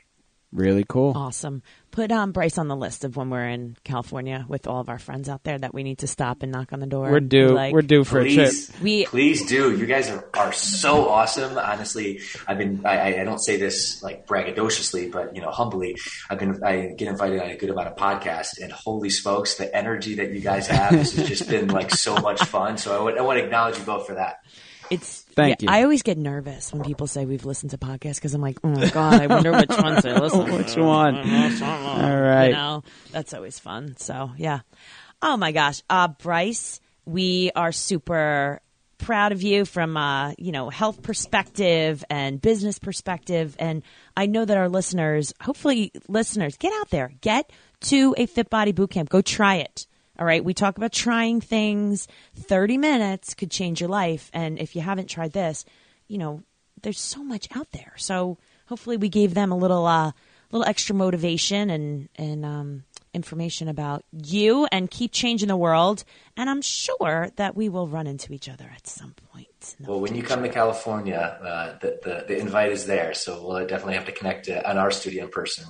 Really 0.53 0.84
cool. 0.89 1.12
Awesome. 1.14 1.62
Put 1.91 2.12
um, 2.12 2.30
Bryce 2.30 2.57
on 2.57 2.68
the 2.68 2.76
list 2.76 3.05
of 3.05 3.16
when 3.16 3.30
we're 3.30 3.49
in 3.49 3.76
California 3.82 4.47
with 4.49 4.68
all 4.68 4.80
of 4.80 4.89
our 4.89 4.99
friends 4.99 5.28
out 5.28 5.43
there 5.43 5.59
that 5.59 5.74
we 5.74 5.82
need 5.82 5.99
to 5.99 6.07
stop 6.07 6.43
and 6.43 6.53
knock 6.53 6.72
on 6.72 6.78
the 6.78 6.87
door. 6.87 7.11
We're 7.11 7.16
and 7.16 7.28
due. 7.28 7.49
like, 7.49 7.72
we're 7.74 7.82
due 7.82 8.05
for 8.05 8.20
a 8.20 8.32
trip. 8.32 8.53
We- 8.80 9.07
please 9.07 9.45
do. 9.47 9.76
You 9.76 9.87
guys 9.87 10.09
are, 10.09 10.24
are 10.34 10.53
so 10.53 11.09
awesome. 11.09 11.59
Honestly, 11.59 12.20
I've 12.47 12.59
been, 12.59 12.87
I, 12.87 12.97
I- 12.97 13.20
I 13.20 13.24
don't 13.24 13.41
say 13.41 13.57
this 13.57 14.03
like 14.05 14.26
braggadociously, 14.26 15.11
but 15.11 15.34
you 15.34 15.43
know, 15.43 15.51
humbly, 15.51 15.97
I've 16.30 16.39
been, 16.39 16.62
I 16.64 16.93
get 16.97 17.09
invited 17.09 17.41
on 17.41 17.51
a 17.51 17.57
good 17.57 17.70
amount 17.70 17.89
of 17.89 17.97
podcasts 17.97 18.59
and 18.62 18.70
holy 18.72 19.11
smokes, 19.11 19.57
the 19.57 19.74
energy 19.76 20.14
that 20.14 20.32
you 20.32 20.41
guys 20.41 20.68
have 20.68 20.93
has 20.93 21.12
just 21.12 21.49
been 21.49 21.68
like 21.68 21.91
so 21.91 22.14
much 22.18 22.43
fun. 22.45 22.78
So 22.78 22.99
I 22.99 23.03
would- 23.03 23.18
I 23.18 23.22
want 23.22 23.39
to 23.41 23.45
acknowledge 23.45 23.78
you 23.78 23.84
both 23.84 24.07
for 24.07 24.14
that. 24.14 24.37
It's 24.91 25.22
Thank 25.22 25.62
yeah, 25.62 25.70
you. 25.70 25.76
I 25.78 25.82
always 25.82 26.03
get 26.03 26.16
nervous 26.18 26.72
when 26.72 26.82
people 26.82 27.07
say 27.07 27.24
we've 27.24 27.45
listened 27.45 27.70
to 27.72 27.78
podcasts 27.78 28.16
because 28.16 28.34
I'm 28.34 28.41
like, 28.41 28.59
oh 28.64 28.68
my 28.68 28.89
god, 28.91 29.20
I 29.20 29.26
wonder 29.26 29.53
which 29.53 29.68
ones 29.68 30.03
they 30.03 30.12
listen. 30.18 30.47
to. 30.47 30.57
Which 30.57 30.76
one? 30.76 31.16
All 31.62 32.20
right. 32.20 32.47
You 32.47 32.53
know, 32.53 32.84
that's 33.11 33.34
always 33.34 33.59
fun. 33.59 33.97
So 33.97 34.32
yeah. 34.37 34.61
Oh 35.22 35.37
my 35.37 35.53
gosh, 35.53 35.82
uh, 35.89 36.09
Bryce, 36.09 36.80
we 37.05 37.51
are 37.57 37.72
super 37.72 38.61
proud 38.99 39.32
of 39.32 39.43
you 39.43 39.64
from 39.64 39.97
uh, 39.97 40.32
you 40.39 40.53
know 40.53 40.70
health 40.70 41.03
perspective 41.03 42.05
and 42.11 42.41
business 42.41 42.78
perspective, 42.78 43.57
and 43.59 43.82
I 44.16 44.26
know 44.26 44.45
that 44.45 44.57
our 44.57 44.68
listeners, 44.68 45.32
hopefully 45.41 45.93
listeners, 46.09 46.57
get 46.57 46.72
out 46.80 46.91
there, 46.91 47.12
get 47.20 47.51
to 47.82 48.14
a 48.16 48.26
Fit 48.26 48.51
Body 48.51 48.72
Bootcamp, 48.72 49.09
go 49.09 49.20
try 49.20 49.57
it. 49.57 49.87
All 50.18 50.26
right, 50.26 50.44
we 50.44 50.54
talk 50.54 50.78
about 50.78 50.92
trying 50.92 51.40
things. 51.40 52.08
Thirty 52.34 52.78
minutes 52.78 53.34
could 53.34 53.50
change 53.50 53.80
your 53.80 53.90
life, 53.90 54.30
and 54.32 54.58
if 54.58 54.74
you 54.74 54.82
haven't 54.82 55.10
tried 55.10 55.32
this, 55.32 55.64
you 56.08 56.18
know 56.18 56.42
there's 56.82 57.00
so 57.00 57.22
much 57.22 57.48
out 57.56 57.72
there. 57.72 57.92
So 57.96 58.38
hopefully 58.66 58.96
we 58.96 59.08
gave 59.08 59.34
them 59.34 59.52
a 59.52 59.56
little 59.56 59.86
uh 59.86 60.12
little 60.50 60.66
extra 60.66 60.94
motivation 60.94 61.70
and 61.70 62.08
and 62.16 62.44
um 62.44 62.84
information 63.16 63.66
about 63.66 64.04
you 64.12 64.66
and 64.70 64.88
keep 64.90 65.10
changing 65.10 65.48
the 65.48 65.56
world 65.56 66.04
and 66.36 66.48
I'm 66.50 66.60
sure 66.62 67.30
that 67.36 67.56
we 67.56 67.68
will 67.70 67.88
run 67.88 68.06
into 68.06 68.34
each 68.34 68.46
other 68.48 68.70
at 68.76 68.86
some 68.86 69.14
point. 69.32 69.48
in 69.78 69.86
the 69.86 69.90
Well, 69.90 70.00
when 70.00 70.14
you 70.14 70.22
come 70.22 70.42
to 70.42 70.50
California, 70.50 71.16
uh, 71.42 71.78
the, 71.80 71.98
the, 72.04 72.24
the 72.28 72.38
invite 72.38 72.72
is 72.72 72.84
there. 72.84 73.14
So 73.14 73.42
we'll 73.46 73.66
definitely 73.66 73.94
have 73.94 74.04
to 74.04 74.12
connect 74.12 74.46
uh, 74.50 74.60
on 74.66 74.76
our 74.76 74.90
studio 74.90 75.24
in 75.24 75.30
person. 75.30 75.64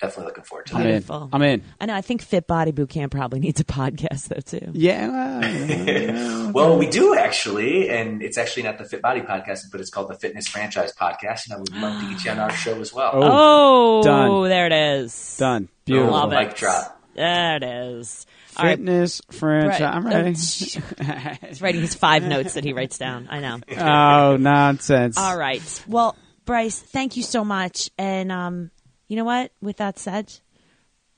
Definitely 0.00 0.26
looking 0.26 0.44
forward 0.44 0.66
to 0.66 0.76
I'm 0.76 0.84
that. 0.84 1.10
in. 1.10 1.28
I'm 1.32 1.42
in. 1.42 1.62
I 1.80 1.86
know 1.86 1.94
I 1.96 2.00
think 2.00 2.22
Fit 2.22 2.46
Body 2.46 2.70
Bootcamp 2.70 3.10
probably 3.10 3.40
needs 3.40 3.58
a 3.60 3.64
podcast 3.78 4.28
though 4.28 4.40
too. 4.58 4.70
Yeah. 4.72 5.08
well, 5.08 6.52
Well, 6.54 6.78
we 6.78 6.86
do 6.88 7.16
actually, 7.16 7.90
and 7.90 8.22
it's 8.22 8.38
actually 8.38 8.62
not 8.62 8.78
the 8.78 8.84
Fit 8.84 9.02
Body 9.02 9.20
podcast, 9.20 9.62
but 9.72 9.80
it's 9.80 9.90
called 9.90 10.08
the 10.08 10.14
Fitness 10.14 10.46
Franchise 10.46 10.92
Podcast, 10.94 11.46
and 11.46 11.54
I 11.54 11.58
would 11.58 11.74
love 11.74 12.00
to 12.00 12.08
get 12.08 12.24
you 12.24 12.30
on 12.30 12.38
our 12.38 12.52
show 12.52 12.80
as 12.80 12.94
well. 12.94 13.10
Oh, 13.14 14.00
Oh, 14.00 14.02
done. 14.04 14.48
there 14.48 14.66
it 14.66 14.72
is. 14.72 15.36
done. 15.38 15.68
Beautiful. 15.84 16.12
Love 16.12 16.32
it. 16.32 16.36
Mic 16.36 16.56
drop. 16.56 17.00
There 17.14 17.56
it 17.56 17.62
is. 17.62 18.26
All 18.56 18.64
right. 18.64 18.72
Fitness 18.72 19.20
franchise. 19.30 19.80
Right. 19.80 19.94
I'm 19.94 20.06
ready. 20.06 20.30
He's 21.48 21.62
writing 21.62 21.80
his 21.80 21.94
five 21.94 22.22
notes 22.22 22.54
that 22.54 22.64
he 22.64 22.72
writes 22.72 22.98
down. 22.98 23.28
I 23.30 23.40
know. 23.40 23.60
oh, 23.76 24.36
nonsense. 24.36 25.18
All 25.18 25.36
right. 25.36 25.84
Well, 25.88 26.16
Bryce, 26.44 26.78
thank 26.78 27.16
you 27.16 27.22
so 27.22 27.44
much. 27.44 27.90
And 27.98 28.30
um, 28.30 28.70
you 29.08 29.16
know 29.16 29.24
what? 29.24 29.52
With 29.60 29.78
that 29.78 29.98
said, 29.98 30.32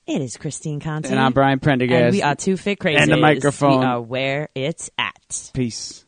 it 0.07 0.23
is 0.23 0.37
Christine 0.37 0.81
Conti. 0.81 1.11
And 1.11 1.19
I'm 1.19 1.33
Brian 1.33 1.59
Prendergast. 1.59 2.03
And 2.03 2.13
we 2.13 2.23
are 2.23 2.35
two 2.35 2.57
fit 2.57 2.79
crazy. 2.79 3.01
And 3.01 3.11
the 3.11 3.17
microphone. 3.17 3.81
We 3.81 3.87
are 3.87 4.01
where 4.01 4.49
it's 4.55 4.91
at. 4.99 5.51
Peace. 5.53 6.06